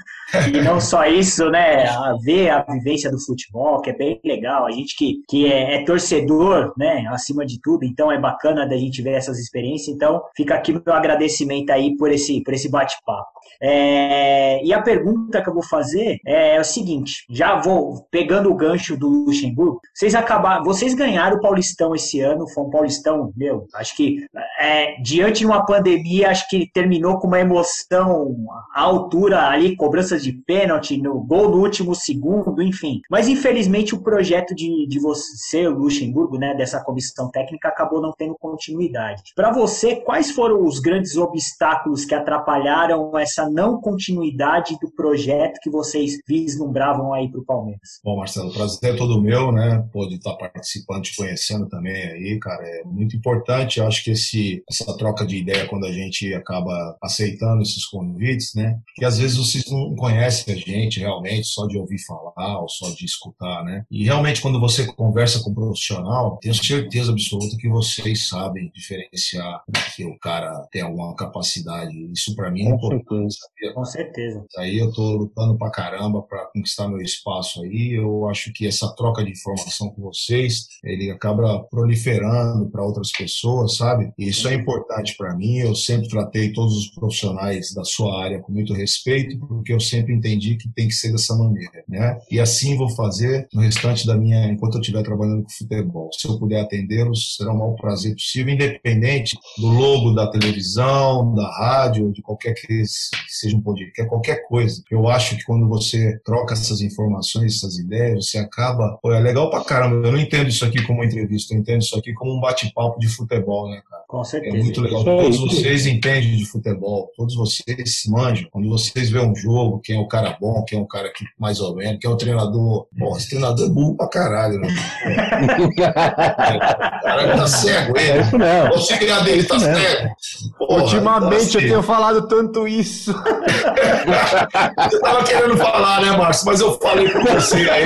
E 0.55 0.61
não 0.61 0.81
só 0.81 1.07
isso, 1.07 1.51
né? 1.51 1.89
A 1.89 2.15
ver 2.23 2.51
a 2.51 2.63
vivência 2.63 3.11
do 3.11 3.19
futebol, 3.19 3.81
que 3.81 3.91
é 3.91 3.97
bem 3.97 4.21
legal. 4.25 4.67
A 4.67 4.71
gente 4.71 4.97
que, 4.97 5.23
que 5.29 5.53
é, 5.53 5.77
é 5.77 5.85
torcedor, 5.85 6.73
né? 6.77 7.05
Acima 7.09 7.45
de 7.45 7.61
tudo, 7.61 7.85
então 7.85 8.13
é 8.13 8.19
bacana 8.19 8.67
da 8.67 8.77
gente 8.77 9.03
ver 9.03 9.15
essas 9.15 9.39
experiências. 9.39 9.95
Então, 9.95 10.23
fica 10.37 10.55
aqui 10.55 10.73
meu 10.73 10.95
agradecimento 10.95 11.71
aí 11.71 11.90
por 11.97 12.11
esse, 12.11 12.43
por 12.43 12.55
esse 12.55 12.71
bate-papo. 12.71 13.41
É, 13.63 14.65
e 14.65 14.73
a 14.73 14.81
pergunta 14.81 15.43
que 15.43 15.49
eu 15.49 15.55
vou 15.55 15.63
fazer 15.63 16.19
é, 16.27 16.57
é, 16.57 16.61
o 16.61 16.65
seguinte: 16.65 17.25
já 17.31 17.61
vou 17.61 18.07
pegando 18.11 18.51
o 18.51 18.55
gancho 18.55 18.97
do 18.97 19.09
Luxemburgo. 19.09 19.81
Vocês 19.95 20.15
acabaram, 20.15 20.65
vocês 20.65 20.95
ganharam 20.95 21.37
o 21.37 21.41
Paulistão 21.41 21.95
esse 21.95 22.21
ano, 22.21 22.49
foi 22.49 22.65
um 22.65 22.71
Paulistão, 22.71 23.33
meu, 23.37 23.67
acho 23.75 23.97
que 23.97 24.27
é, 24.59 25.01
diante 25.03 25.41
de 25.41 25.47
uma 25.47 25.65
pandemia, 25.65 26.31
acho 26.31 26.49
que 26.49 26.71
terminou 26.73 27.19
com 27.19 27.27
uma 27.27 27.41
emoção 27.41 28.35
à 28.75 28.83
altura 28.83 29.49
ali, 29.49 29.77
cobranças 29.77 30.23
de 30.23 30.33
pênalti, 30.33 30.97
no 30.97 31.21
gol 31.21 31.51
no 31.51 31.59
último 31.59 31.95
segundo, 31.95 32.63
enfim. 32.63 33.01
Mas 33.11 33.29
infelizmente 33.29 33.95
o 33.95 34.03
projeto 34.03 34.55
de, 34.55 34.87
de 34.87 34.99
você, 34.99 35.67
o 35.67 35.79
Luxemburgo, 35.79 36.39
né, 36.39 36.55
dessa 36.55 36.83
comissão 36.83 37.31
técnica, 37.31 37.69
acabou 37.69 38.01
não 38.01 38.13
tendo 38.17 38.37
continuidade. 38.39 39.23
Para 39.35 39.53
você, 39.53 39.97
quais 39.97 40.31
foram 40.31 40.65
os 40.65 40.79
grandes 40.79 41.17
obstáculos 41.17 41.80
que 42.07 42.15
atrapalharam 42.15 43.17
essa 43.19 43.49
não 43.49 43.81
continuidade 43.81 44.77
do 44.81 44.91
projeto 44.91 45.59
que 45.63 45.71
vocês 45.71 46.19
vislumbravam 46.27 47.13
aí 47.13 47.31
para 47.31 47.41
o 47.41 47.45
Palmeiras? 47.45 48.01
Bom, 48.05 48.17
Marcelo, 48.17 48.53
prazer 48.53 48.95
é 48.95 48.97
todo 48.97 49.21
meu, 49.21 49.53
né? 49.53 49.87
Pode 49.93 50.15
estar 50.15 50.35
participando, 50.37 51.03
te 51.03 51.17
conhecendo 51.17 51.69
também 51.69 51.95
aí, 51.95 52.39
cara. 52.39 52.63
É 52.63 52.85
muito 52.85 53.17
importante. 53.17 53.79
Eu 53.79 53.87
acho 53.87 54.05
que 54.05 54.11
esse, 54.11 54.63
essa 54.69 54.97
troca 54.97 55.27
de 55.27 55.39
ideia, 55.39 55.67
quando 55.69 55.87
a 55.87 55.93
gente 55.93 56.33
acaba 56.35 56.97
aceitando 57.03 57.63
esses 57.63 57.87
convites, 57.87 58.55
né? 58.55 58.79
Porque 58.87 59.05
às 59.05 59.19
vezes 59.19 59.37
vocês 59.37 59.71
não 59.71 59.95
conhecem 59.95 60.55
a 60.55 60.57
gente 60.57 61.01
realmente, 61.01 61.47
só 61.47 61.67
de 61.67 61.79
ouvir 61.79 61.99
falar 62.07 62.61
ou 62.61 62.69
só 62.69 62.91
de 62.91 63.05
escutar, 63.05 63.65
né? 63.65 63.85
E 63.91 64.05
realmente, 64.05 64.41
quando 64.41 64.61
você 64.61 64.87
conversa 64.87 65.43
com 65.43 65.51
um 65.51 65.55
profissional, 65.55 66.39
tenho 66.41 66.55
certeza 66.55 67.13
absoluta 67.13 67.57
que 67.57 67.69
vocês 67.69 68.29
sabem 68.29 68.71
diferenciar 68.75 69.63
que 69.95 70.05
o 70.05 70.19
cara 70.19 70.67
tem 70.71 70.83
alguma 70.83 71.15
capacidade. 71.15 71.70
Isso 72.13 72.35
para 72.35 72.51
mim 72.51 72.67
é 72.67 72.71
importante. 72.71 73.37
Com 73.75 73.85
certeza. 73.85 74.45
Aí 74.59 74.79
eu 74.79 74.93
tô 74.93 75.17
lutando 75.17 75.57
pra 75.57 75.71
caramba 75.71 76.23
para 76.23 76.47
conquistar 76.53 76.89
meu 76.89 77.01
espaço 77.01 77.63
aí. 77.63 77.93
Eu 77.93 78.29
acho 78.29 78.53
que 78.53 78.67
essa 78.67 78.95
troca 78.95 79.25
de 79.25 79.31
informação 79.31 79.91
com 79.91 80.03
vocês, 80.03 80.67
ele 80.85 81.11
acaba 81.11 81.61
proliferando 81.71 82.69
para 82.71 82.85
outras 82.85 83.11
pessoas, 83.13 83.77
sabe? 83.77 84.13
E 84.19 84.29
isso 84.29 84.49
é 84.49 84.55
importante 84.55 85.15
para 85.17 85.35
mim. 85.37 85.59
Eu 85.59 85.75
sempre 85.75 86.09
tratei 86.09 86.53
todos 86.53 86.77
os 86.77 86.91
profissionais 86.91 87.73
da 87.75 87.85
sua 87.85 88.23
área 88.23 88.41
com 88.41 88.53
muito 88.53 88.73
respeito, 88.73 89.39
porque 89.47 89.73
eu 89.73 89.81
sempre 89.81 90.15
entendi 90.15 90.57
que 90.57 90.69
tem 90.69 90.89
que 90.89 90.95
ser 90.95 91.13
dessa 91.13 91.35
maneira, 91.37 91.85
né? 91.89 92.19
E 92.31 92.41
assim 92.41 92.77
vou 92.77 92.89
fazer 92.91 93.49
no 93.53 93.61
restante 93.61 94.07
da 94.07 94.17
minha, 94.17 94.47
enquanto 94.47 94.75
eu 94.75 94.81
estiver 94.81 95.03
trabalhando 95.03 95.43
com 95.43 95.51
futebol. 95.51 96.11
Se 96.13 96.29
eu 96.29 96.39
puder 96.39 96.61
atendê-los, 96.61 97.37
será 97.37 97.53
o 97.53 97.59
maior 97.59 97.75
prazer 97.75 98.15
possível, 98.15 98.55
independente 98.55 99.37
do 99.59 99.67
logo 99.67 100.13
da 100.13 100.31
televisão, 100.31 101.35
da 101.35 101.49
rádio, 101.61 102.13
de 102.13 102.23
qualquer 102.23 102.55
que 102.55 102.83
seja 103.29 103.57
um 103.57 103.61
podcast, 103.61 104.09
qualquer 104.09 104.47
coisa. 104.49 104.83
Eu 104.91 105.09
acho 105.09 105.37
que 105.37 105.45
quando 105.45 105.69
você 105.69 106.19
troca 106.25 106.55
essas 106.55 106.81
informações, 106.81 107.57
essas 107.57 107.79
ideias, 107.79 108.31
você 108.31 108.39
acaba. 108.39 108.99
Pô, 109.03 109.13
é 109.13 109.21
legal 109.21 109.51
pra 109.51 109.63
caramba. 109.63 110.07
Eu 110.07 110.13
não 110.13 110.19
entendo 110.19 110.49
isso 110.49 110.65
aqui 110.65 110.83
como 110.83 111.01
uma 111.01 111.07
entrevista, 111.07 111.55
eu 111.55 111.59
entendo 111.59 111.83
isso 111.83 111.97
aqui 111.99 112.13
como 112.15 112.37
um 112.37 112.41
bate-papo 112.41 112.99
de 112.99 113.09
futebol, 113.09 113.69
né, 113.69 113.83
cara? 113.89 114.03
Com 114.09 114.25
certeza. 114.25 114.57
É 114.57 114.61
muito 114.61 114.81
legal. 114.81 115.05
Todos 115.05 115.39
vocês 115.39 115.87
entendem 115.87 116.37
de 116.37 116.45
futebol, 116.47 117.11
todos 117.17 117.35
vocês 117.35 118.03
manjam. 118.09 118.49
Quando 118.51 118.69
vocês 118.69 119.11
vêem 119.11 119.31
um 119.31 119.37
jogo, 119.37 119.81
quem 119.81 119.97
é 119.97 120.01
o 120.01 120.09
cara 120.09 120.37
bom, 120.41 120.65
quem 120.65 120.79
é 120.79 120.83
o 120.83 120.87
cara 120.87 121.13
que 121.13 121.25
mais 121.39 121.61
ou 121.61 121.77
menos, 121.77 121.99
quem 122.01 122.11
é 122.11 122.13
o 122.13 122.17
treinador. 122.17 122.87
Pô, 122.99 123.17
esse 123.17 123.29
treinador 123.29 123.67
é 123.67 123.71
burro 123.71 123.97
pra 123.97 124.09
caralho, 124.09 124.59
né? 124.59 124.69
o 125.61 125.75
cara 125.77 127.37
tá 127.37 127.47
cego, 127.47 127.97
ele. 127.99 128.11
É 128.11 128.21
isso 128.21 128.39
mesmo. 128.39 128.75
O 128.75 128.79
segredo 128.79 129.25
dele 129.25 129.45
tá 129.45 129.59
cego. 129.59 130.11
Porra, 130.59 130.83
Ultimamente 130.83 131.50
tá 131.59 131.65
eu 131.65 131.69
tenho 131.69 131.83
falado 131.83 132.27
tanto 132.29 132.67
isso. 132.67 133.13
você 133.13 135.01
tava 135.01 135.25
querendo 135.25 135.57
falar, 135.57 136.03
né, 136.03 136.17
Márcio? 136.17 136.47
Mas 136.47 136.61
eu 136.61 136.79
falei 136.79 137.11
com 137.11 137.25
você 137.25 137.69
aí. 137.71 137.85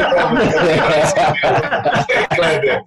Kleber. 2.35 2.85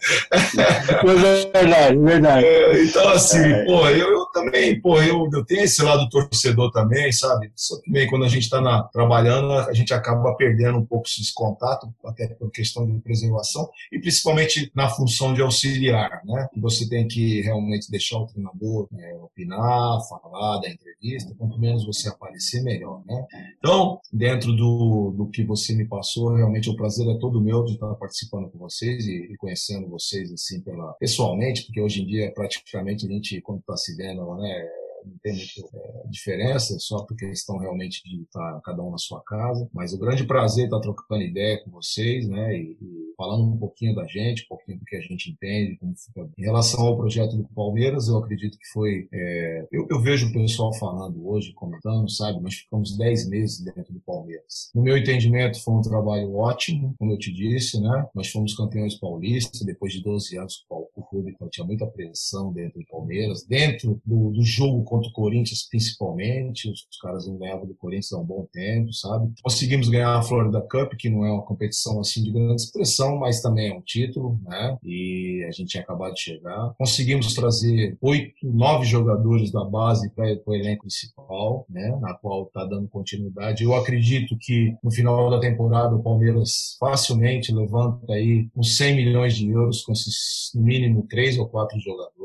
verdade, 1.54 1.98
verdade. 1.98 2.46
É, 2.46 2.84
então, 2.84 3.10
assim, 3.10 3.40
é. 3.40 3.66
pô, 3.66 3.88
eu, 3.90 4.10
eu, 4.12 4.26
também, 4.28 4.80
pô, 4.80 5.02
eu, 5.02 5.30
eu 5.32 5.46
tenho 5.46 5.62
esse 5.62 5.82
lado 5.84 6.10
torcedor 6.10 6.72
também, 6.72 7.12
sabe? 7.12 7.52
Só 7.56 7.80
que 7.82 7.92
meio 7.92 8.10
quando 8.10 8.26
a 8.26 8.30
gente 8.30 8.44
está 8.44 8.84
trabalhando, 8.92 9.52
a 9.54 9.74
gente 9.74 9.94
acaba 9.94 10.36
perdendo 10.36 10.78
um 10.78 10.86
pouco 10.86 11.08
esse 11.08 11.34
contato, 11.34 11.88
até 12.06 12.28
por 12.28 12.52
questão 12.52 12.86
de 12.86 13.00
preservação, 13.00 13.70
e 13.92 14.00
principalmente 14.00 14.72
na 14.76 14.90
função 14.90 15.34
de 15.34 15.42
auxiliar, 15.42 16.22
né? 16.26 16.48
Você 16.58 16.88
tem 16.88 17.08
que 17.08 17.42
realmente 17.42 17.90
deixar 17.90 18.18
o 18.18 18.28
treinador 18.28 18.88
é, 18.98 19.16
opinar, 19.16 20.00
falar, 20.08 20.60
dar 20.68 20.74
entrevista, 20.74 21.34
quanto 21.38 21.60
menos 21.60 21.86
você 21.86 22.10
aparecer, 22.10 22.62
melhor, 22.64 23.04
né? 23.06 23.26
Então, 23.58 24.00
dentro 24.12 24.54
do, 24.54 25.14
do 25.16 25.30
que 25.30 25.44
você 25.44 25.74
me 25.74 25.86
passou, 25.86 26.36
realmente 26.36 26.70
o 26.70 26.76
prazer 26.76 27.08
é 27.08 27.18
todo 27.20 27.42
meu 27.42 27.64
de 27.64 27.74
estar 27.74 27.94
participando 27.96 28.50
com 28.50 28.60
vocês 28.60 29.08
e, 29.08 29.32
e 29.32 29.38
conhecendo 29.38 29.90
vocês, 29.90 30.32
assim, 30.32 30.62
pela, 30.62 30.94
pessoalmente, 30.94 31.64
porque 31.66 31.82
hoje 31.82 32.02
em 32.02 32.06
dia, 32.06 32.32
praticamente, 32.34 33.06
a 33.06 33.10
gente, 33.10 33.42
quando 33.42 33.60
está 33.60 33.76
se 33.78 33.96
vendo, 33.96 34.36
né, 34.36 34.70
não 35.08 35.18
tem 35.24 35.36
é, 35.36 36.08
diferença, 36.10 36.78
só 36.80 37.04
por 37.04 37.16
questão 37.16 37.58
realmente 37.58 38.04
de 38.04 38.22
estar 38.24 38.62
cada 38.62 38.84
um 38.84 38.92
na 38.92 38.98
sua 38.98 39.22
casa. 39.24 39.68
Mas 39.74 39.94
o 39.94 40.00
grande 40.00 40.26
prazer 40.26 40.66
estar 40.66 40.80
trocando 40.80 41.24
ideia 41.24 41.64
com 41.64 41.72
vocês, 41.72 42.28
né? 42.28 42.58
E, 42.58 42.78
e 42.82 43.14
falando 43.18 43.44
um 43.44 43.58
pouquinho 43.58 43.96
da 43.96 44.06
gente, 44.06 44.44
um 44.44 44.48
pouquinho 44.50 44.80
do 44.80 44.86
que 44.86 44.96
a 44.96 45.02
gente 45.02 45.32
entende, 45.32 45.78
como 45.78 45.96
fica. 45.96 46.30
Em 46.38 46.44
relação 46.44 46.86
ao 46.86 46.98
projeto 46.98 47.36
do 47.36 47.44
Palmeiras, 47.46 48.08
eu 48.08 48.18
acredito 48.18 48.58
que 48.58 48.68
foi. 48.68 49.08
É, 49.12 49.68
eu, 49.72 49.88
eu, 49.90 50.02
vejo 50.02 50.28
o 50.28 50.34
pessoal 50.34 50.74
falando 50.74 51.28
hoje, 51.28 51.54
comentando, 51.54 52.10
sabe? 52.10 52.40
Nós 52.40 52.56
ficamos 52.56 52.96
10 52.98 53.30
meses 53.30 53.60
dentro 53.60 53.94
do 53.94 54.00
Palmeiras. 54.02 54.70
No 54.74 54.84
meu 54.84 54.98
entendimento, 54.98 55.62
foi 55.64 55.74
um 55.74 55.82
trabalho 55.82 56.36
ótimo, 56.36 56.94
como 57.00 57.14
eu 57.14 57.18
te 57.18 57.34
disse, 57.34 57.80
né? 57.82 58.08
Nós 58.14 58.30
fomos 58.30 58.56
campeões 58.56 58.96
paulistas, 58.96 59.62
depois 59.62 59.94
de 59.94 60.04
12 60.04 60.38
anos, 60.38 60.66
o 60.70 60.87
clube 61.10 61.36
tinha 61.50 61.66
muita 61.66 61.86
pressão 61.86 62.52
dentro 62.52 62.80
do 62.80 62.86
Palmeiras, 62.88 63.46
dentro 63.46 64.02
do, 64.06 64.32
do 64.32 64.44
jogo 64.44 64.84
contra 64.84 65.10
o 65.10 65.14
Corinthians, 65.14 65.68
principalmente. 65.70 66.70
Os, 66.70 66.86
os 66.90 67.00
caras 67.00 67.28
não 67.28 67.38
ganhavam 67.38 67.66
do 67.66 67.76
Corinthians 67.76 68.14
há 68.14 68.20
um 68.20 68.26
bom 68.26 68.48
tempo, 68.52 68.94
sabe? 68.94 69.32
Conseguimos 69.42 69.90
ganhar 69.90 70.16
a 70.16 70.22
Florida 70.22 70.62
Cup, 70.62 70.94
que 70.98 71.10
não 71.10 71.26
é 71.26 71.32
uma 71.32 71.44
competição 71.44 72.00
assim 72.00 72.24
de 72.24 72.32
grande 72.32 72.62
expressão, 72.62 73.18
mas 73.18 73.42
também 73.42 73.70
é 73.70 73.74
um 73.74 73.82
título, 73.82 74.40
né? 74.44 74.78
E 74.84 75.46
a 75.48 75.52
gente 75.52 75.70
tinha 75.70 75.84
acabado 75.84 76.14
de 76.14 76.22
chegar. 76.22 76.74
Conseguimos 76.78 77.34
trazer 77.34 77.98
oito, 78.02 78.34
nove 78.44 78.86
jogadores 78.86 79.52
da 79.52 79.64
base 79.64 80.10
para 80.12 80.40
o 80.46 80.56
elenco 80.56 80.82
principal, 80.82 81.66
né? 81.70 81.98
Na 82.02 82.14
qual 82.14 82.44
está 82.44 82.66
dando 82.66 82.88
continuidade. 82.88 83.64
Eu 83.64 83.76
acredito 83.76 84.38
que 84.40 84.76
no 84.84 84.92
final 84.92 85.30
da 85.30 85.40
temporada 85.40 85.96
o 85.96 86.04
Palmeiras 86.04 86.76
facilmente 86.80 87.54
levanta 87.54 88.14
aí 88.14 88.48
uns 88.56 88.78
100 88.78 88.96
milhões 88.96 89.36
de 89.36 89.50
euros 89.50 89.82
com 89.84 89.92
esses 89.92 90.52
no 90.56 90.97
mínimo 90.98 91.08
três 91.08 91.38
ou 91.38 91.48
quatro 91.48 91.80
jogadores, 91.80 92.17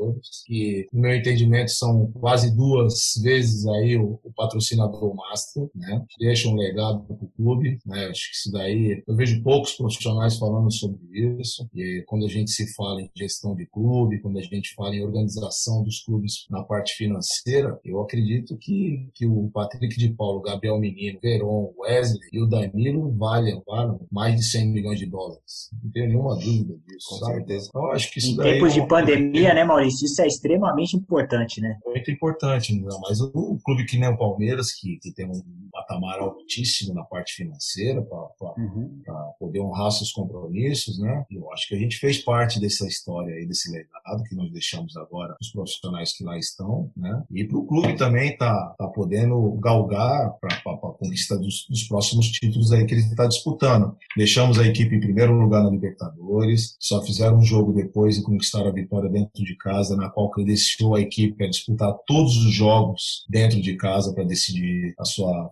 que 0.46 0.86
no 0.92 1.00
meu 1.00 1.14
entendimento 1.14 1.70
são 1.70 2.10
quase 2.12 2.54
duas 2.54 3.14
vezes 3.22 3.66
aí 3.66 3.96
o, 3.96 4.18
o 4.22 4.32
patrocinador 4.34 5.14
master, 5.14 5.68
né? 5.74 6.04
Deixa 6.18 6.48
um 6.48 6.56
legado 6.56 7.02
para 7.04 7.14
o 7.14 7.30
clube, 7.36 7.78
né? 7.86 8.06
Acho 8.06 8.30
que 8.30 8.36
isso 8.36 8.52
daí, 8.52 9.02
eu 9.06 9.16
vejo 9.16 9.42
poucos 9.42 9.72
profissionais 9.72 10.38
falando 10.38 10.72
sobre 10.72 10.98
isso. 11.40 11.68
E 11.74 12.02
quando 12.06 12.26
a 12.26 12.28
gente 12.28 12.50
se 12.50 12.72
fala 12.74 13.00
em 13.00 13.10
gestão 13.16 13.54
de 13.54 13.66
clube, 13.66 14.20
quando 14.20 14.38
a 14.38 14.42
gente 14.42 14.74
fala 14.74 14.94
em 14.94 15.04
organização 15.04 15.82
dos 15.82 16.02
clubes 16.04 16.46
na 16.50 16.62
parte 16.62 16.94
financeira, 16.94 17.78
eu 17.84 18.00
acredito 18.00 18.56
que, 18.56 19.08
que 19.14 19.26
o 19.26 19.50
Patrick 19.52 19.96
de 19.96 20.10
Paulo, 20.10 20.40
Gabriel 20.40 20.78
Menino, 20.78 21.18
Veron, 21.22 21.72
Wesley 21.78 22.20
e 22.32 22.40
o 22.40 22.46
Danilo 22.46 23.12
valem, 23.16 23.60
valem 23.66 23.98
mais 24.10 24.36
de 24.36 24.42
100 24.44 24.68
milhões 24.68 24.98
de 24.98 25.06
dólares. 25.06 25.70
Não 25.82 25.90
tenho 25.90 26.08
nenhuma 26.08 26.34
dúvida 26.36 26.74
disso. 26.86 27.08
Com 27.08 27.16
sabe? 27.16 27.34
certeza. 27.34 27.66
Então, 27.68 27.86
acho 27.92 28.10
que 28.10 28.18
isso 28.18 28.32
em 28.32 28.36
tempos 28.36 28.72
é 28.72 28.80
de 28.80 28.86
pandemia, 28.86 29.54
né, 29.54 29.64
Maurício? 29.64 29.91
Isso 30.00 30.22
é 30.22 30.26
extremamente 30.26 30.96
importante, 30.96 31.60
né? 31.60 31.78
Muito 31.84 32.10
importante, 32.10 32.74
não. 32.80 33.00
mas 33.00 33.20
o, 33.20 33.30
o 33.34 33.58
clube 33.62 33.84
que 33.84 33.98
nem 33.98 34.08
o 34.08 34.16
Palmeiras, 34.16 34.72
que, 34.72 34.98
que 34.98 35.12
tem 35.12 35.26
um 35.26 35.42
patamar 35.72 36.18
altíssimo 36.20 36.94
na 36.94 37.02
parte 37.02 37.34
financeira 37.34 38.02
para 38.02 38.18
uhum. 38.56 39.02
poder 39.38 39.60
honrar 39.60 39.90
seus 39.90 40.12
compromissos, 40.12 40.98
né? 40.98 41.24
Eu 41.30 41.50
acho 41.52 41.68
que 41.68 41.74
a 41.74 41.78
gente 41.78 41.96
fez 41.98 42.18
parte 42.18 42.60
dessa 42.60 42.86
história 42.86 43.34
aí, 43.34 43.46
desse 43.46 43.70
legado 43.70 44.22
que 44.24 44.34
nós 44.34 44.50
deixamos 44.52 44.96
agora 44.96 45.34
os 45.40 45.50
profissionais 45.50 46.16
que 46.16 46.24
lá 46.24 46.38
estão, 46.38 46.90
né? 46.96 47.22
E 47.30 47.44
para 47.44 47.58
o 47.58 47.66
clube 47.66 47.96
também 47.96 48.36
tá, 48.36 48.74
tá 48.78 48.86
podendo 48.88 49.52
galgar 49.60 50.32
para 50.40 50.54
a 50.54 50.76
conquista 50.76 51.36
dos, 51.38 51.66
dos, 51.68 51.84
próximos 51.84 52.30
títulos 52.30 52.72
aí 52.72 52.86
que 52.86 52.94
ele 52.94 53.02
está 53.02 53.26
disputando. 53.26 53.96
Deixamos 54.16 54.58
a 54.58 54.66
equipe 54.66 54.94
em 54.94 55.00
primeiro 55.00 55.32
lugar 55.32 55.62
na 55.62 55.70
Libertadores, 55.70 56.76
só 56.78 57.02
fizeram 57.02 57.38
um 57.38 57.42
jogo 57.42 57.72
depois 57.72 58.16
e 58.16 58.22
conquistaram 58.22 58.68
a 58.68 58.72
vitória 58.72 59.10
dentro 59.10 59.42
de 59.42 59.56
casa, 59.56 59.81
na 59.90 60.08
qual 60.08 60.30
credenciou 60.30 60.94
a 60.94 61.00
equipe 61.00 61.44
a 61.44 61.48
disputar 61.48 61.94
todos 62.06 62.36
os 62.36 62.52
jogos 62.52 63.24
dentro 63.28 63.60
de 63.60 63.76
casa 63.76 64.12
para 64.14 64.24
decidir 64.24 64.94
a 64.98 65.04
sua 65.04 65.50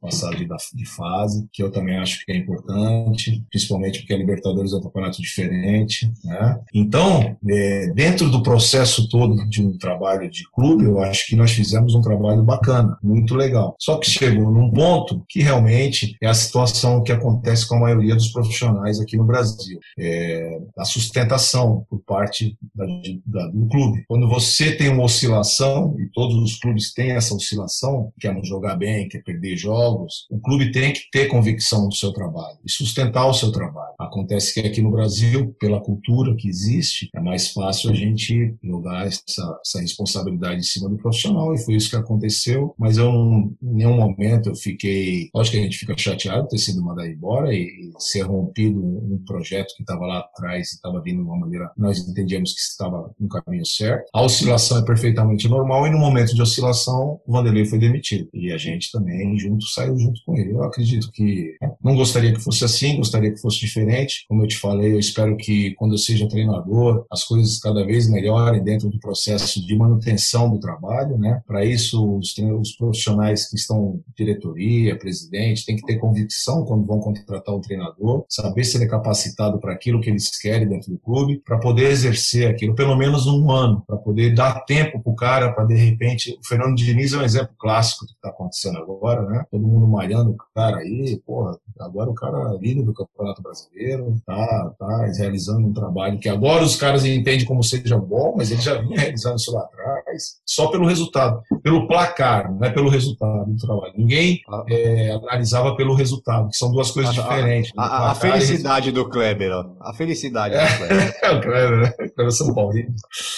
passagem 0.00 0.48
de 0.74 0.86
fase, 0.86 1.46
que 1.52 1.62
eu 1.62 1.70
também 1.70 1.96
acho 1.96 2.24
que 2.24 2.32
é 2.32 2.36
importante, 2.36 3.44
principalmente 3.50 4.00
porque 4.00 4.14
a 4.14 4.18
Libertadores 4.18 4.72
é 4.72 4.76
um 4.76 4.82
campeonato 4.82 5.20
diferente. 5.20 6.10
Né? 6.24 6.60
Então, 6.74 7.36
é, 7.48 7.86
dentro 7.92 8.30
do 8.30 8.42
processo 8.42 9.08
todo 9.08 9.48
de 9.48 9.62
um 9.62 9.76
trabalho 9.76 10.30
de 10.30 10.44
clube, 10.52 10.84
eu 10.84 11.00
acho 11.00 11.26
que 11.26 11.36
nós 11.36 11.52
fizemos 11.52 11.94
um 11.94 12.02
trabalho 12.02 12.42
bacana, 12.42 12.98
muito 13.02 13.34
legal. 13.34 13.76
Só 13.78 13.96
que 13.98 14.10
chegou 14.10 14.50
num 14.50 14.70
ponto 14.70 15.24
que 15.28 15.40
realmente 15.40 16.16
é 16.22 16.28
a 16.28 16.34
situação 16.34 17.02
que 17.02 17.12
acontece 17.12 17.66
com 17.66 17.76
a 17.76 17.80
maioria 17.80 18.14
dos 18.14 18.28
profissionais 18.28 19.00
aqui 19.00 19.16
no 19.16 19.24
Brasil. 19.24 19.78
É 19.98 20.58
a 20.76 20.84
sustentação 20.84 21.86
por 21.88 22.00
parte 22.00 22.56
da, 22.74 22.86
da, 23.26 23.50
do 23.58 23.68
clube. 23.68 24.04
Quando 24.06 24.28
você 24.28 24.76
tem 24.76 24.88
uma 24.88 25.04
oscilação, 25.04 25.94
e 25.98 26.08
todos 26.12 26.36
os 26.36 26.58
clubes 26.58 26.92
têm 26.92 27.12
essa 27.12 27.34
oscilação, 27.34 28.12
quer 28.20 28.34
não 28.34 28.44
jogar 28.44 28.76
bem, 28.76 29.08
quer 29.08 29.22
perder 29.22 29.56
jogos, 29.56 30.26
o 30.30 30.40
clube 30.40 30.70
tem 30.70 30.92
que 30.92 31.02
ter 31.10 31.26
convicção 31.26 31.88
do 31.88 31.94
seu 31.94 32.12
trabalho 32.12 32.58
e 32.64 32.70
sustentar 32.70 33.26
o 33.26 33.34
seu 33.34 33.50
trabalho. 33.50 33.94
Acontece 33.98 34.54
que 34.54 34.60
aqui 34.60 34.80
no 34.80 34.90
Brasil, 34.90 35.54
pela 35.58 35.80
cultura 35.80 36.34
que 36.36 36.48
existe, 36.48 37.08
é 37.14 37.20
mais 37.20 37.48
fácil 37.50 37.90
a 37.90 37.94
gente 37.94 38.54
jogar 38.62 39.06
essa, 39.06 39.58
essa 39.64 39.80
responsabilidade 39.80 40.60
em 40.60 40.62
cima 40.62 40.88
do 40.88 40.96
profissional, 40.96 41.54
e 41.54 41.58
foi 41.58 41.74
isso 41.74 41.90
que 41.90 41.96
aconteceu. 41.96 42.74
Mas 42.78 42.96
eu, 42.96 43.10
em 43.10 43.56
nenhum 43.62 43.96
momento, 43.96 44.50
eu 44.50 44.54
fiquei. 44.54 45.28
Lógico 45.34 45.56
que 45.56 45.60
a 45.60 45.64
gente 45.64 45.78
fica 45.78 45.96
chateado 45.96 46.44
de 46.44 46.50
ter 46.50 46.58
sido 46.58 46.82
mandado 46.82 47.08
embora 47.08 47.52
e, 47.52 47.88
ser 47.98 48.22
rompido 48.22 48.78
um, 48.78 49.14
um 49.14 49.24
projeto 49.24 49.74
que 49.76 49.82
estava 49.82 50.06
lá 50.06 50.20
atrás 50.20 50.70
e 50.70 50.74
estava 50.74 51.00
vindo 51.00 51.22
de 51.22 51.28
uma 51.28 51.38
maneira 51.38 51.70
nós 51.76 51.98
entendíamos 51.98 52.52
que 52.52 52.60
estava 52.60 53.10
no 53.18 53.28
caminho 53.42 53.66
certo. 53.66 54.08
A 54.12 54.22
oscilação 54.22 54.78
é 54.78 54.84
perfeitamente 54.84 55.48
normal 55.48 55.86
e 55.86 55.90
no 55.90 55.98
momento 55.98 56.34
de 56.34 56.42
oscilação, 56.42 57.20
o 57.26 57.32
Vanderlei 57.32 57.64
foi 57.64 57.78
demitido. 57.78 58.28
E 58.32 58.52
a 58.52 58.58
gente 58.58 58.90
também 58.90 59.38
junto 59.38 59.66
saiu 59.66 59.98
junto 59.98 60.20
com 60.24 60.36
ele. 60.36 60.52
Eu 60.52 60.62
acredito 60.62 61.10
que 61.12 61.56
não 61.82 61.94
gostaria 61.94 62.32
que 62.32 62.40
fosse 62.40 62.64
assim, 62.64 62.96
gostaria 62.96 63.32
que 63.32 63.40
fosse 63.40 63.58
diferente. 63.60 64.24
Como 64.28 64.42
eu 64.42 64.48
te 64.48 64.56
falei, 64.56 64.92
eu 64.92 64.98
espero 64.98 65.36
que 65.36 65.74
quando 65.74 65.92
eu 65.92 65.98
seja 65.98 66.28
treinador, 66.28 67.04
as 67.10 67.24
coisas 67.24 67.58
cada 67.58 67.84
vez 67.84 68.08
melhorem 68.08 68.62
dentro 68.62 68.88
do 68.88 68.98
processo 68.98 69.64
de 69.64 69.76
manutenção 69.76 70.50
do 70.50 70.58
trabalho, 70.58 71.18
né? 71.18 71.42
Para 71.46 71.64
isso, 71.64 72.16
os, 72.16 72.34
os 72.60 72.72
profissionais 72.76 73.48
que 73.48 73.56
estão 73.56 74.00
diretoria, 74.16 74.98
presidente, 74.98 75.64
tem 75.64 75.76
que 75.76 75.86
ter 75.86 75.98
convicção 75.98 76.64
quando 76.64 76.86
vão 76.86 77.00
contratar 77.00 77.54
um 77.54 77.60
treinador, 77.60 78.24
saber 78.28 78.64
se 78.64 78.76
ele 78.76 78.84
é 78.84 78.88
capacitado 78.88 79.58
para 79.58 79.72
aquilo 79.72 80.00
que 80.00 80.10
eles 80.10 80.36
querem 80.38 80.68
dentro 80.68 80.90
do 80.90 80.98
clube, 80.98 81.40
para 81.44 81.58
poder 81.58 81.90
exercer 81.90 82.48
aquilo 82.48 82.74
pelo 82.74 82.96
menos 82.96 83.26
um 83.28 83.50
ano, 83.50 83.82
para 83.86 83.96
poder 83.96 84.34
dar 84.34 84.64
tempo 84.64 85.00
para 85.02 85.12
o 85.12 85.14
cara, 85.14 85.52
para 85.52 85.64
de 85.64 85.74
repente. 85.74 86.38
O 86.42 86.46
Fernando 86.46 86.74
Diniz 86.74 87.12
é 87.12 87.18
um 87.18 87.22
exemplo 87.22 87.54
clássico 87.58 88.04
do 88.04 88.08
que 88.08 88.14
está 88.16 88.28
acontecendo 88.30 88.78
agora, 88.78 89.22
né? 89.22 89.44
Todo 89.50 89.66
mundo 89.66 89.86
malhando 89.86 90.30
o 90.30 90.36
cara 90.54 90.78
aí, 90.78 91.20
porra, 91.26 91.58
agora 91.80 92.10
o 92.10 92.14
cara 92.14 92.54
é 92.54 92.58
líder 92.58 92.82
do 92.82 92.94
Campeonato 92.94 93.42
Brasileiro, 93.42 94.16
tá, 94.26 94.72
tá 94.78 95.06
realizando 95.18 95.66
um 95.66 95.72
trabalho 95.72 96.18
que 96.18 96.28
agora 96.28 96.64
os 96.64 96.76
caras 96.76 97.04
entendem 97.04 97.46
como 97.46 97.62
seja 97.62 97.96
bom, 97.96 98.34
mas 98.36 98.50
ele 98.50 98.60
já 98.60 98.80
vinha 98.80 98.98
realizando 98.98 99.36
isso 99.36 99.52
lá 99.52 99.62
atrás, 99.62 100.40
só 100.46 100.68
pelo 100.68 100.86
resultado, 100.86 101.42
pelo 101.62 101.86
placar, 101.86 102.52
não 102.52 102.66
é 102.66 102.70
pelo 102.70 102.88
resultado 102.88 103.50
do 103.50 103.56
trabalho. 103.56 103.92
Ninguém 103.96 104.40
é, 104.68 105.12
analisava 105.12 105.76
pelo 105.76 105.94
resultado, 105.94 106.48
que 106.48 106.56
são 106.56 106.70
duas 106.70 106.90
coisas 106.90 107.16
a, 107.16 107.22
diferentes. 107.22 107.72
A, 107.76 107.84
a, 107.84 108.10
a 108.10 108.14
felicidade 108.14 108.92
do 108.92 109.08
Kleber, 109.08 109.52
ó. 109.52 109.66
A 109.80 109.92
felicidade 109.92 110.54
é, 110.54 110.66
do 110.66 110.76
Kleber. 110.76 111.08
É, 111.22 111.30
o 111.30 111.40
Kleber, 111.40 111.78
né? 111.78 111.88
O 111.88 112.10
Kleber 112.14 112.26
é 112.26 112.30
São 112.30 112.54
Paulino. 112.54 112.94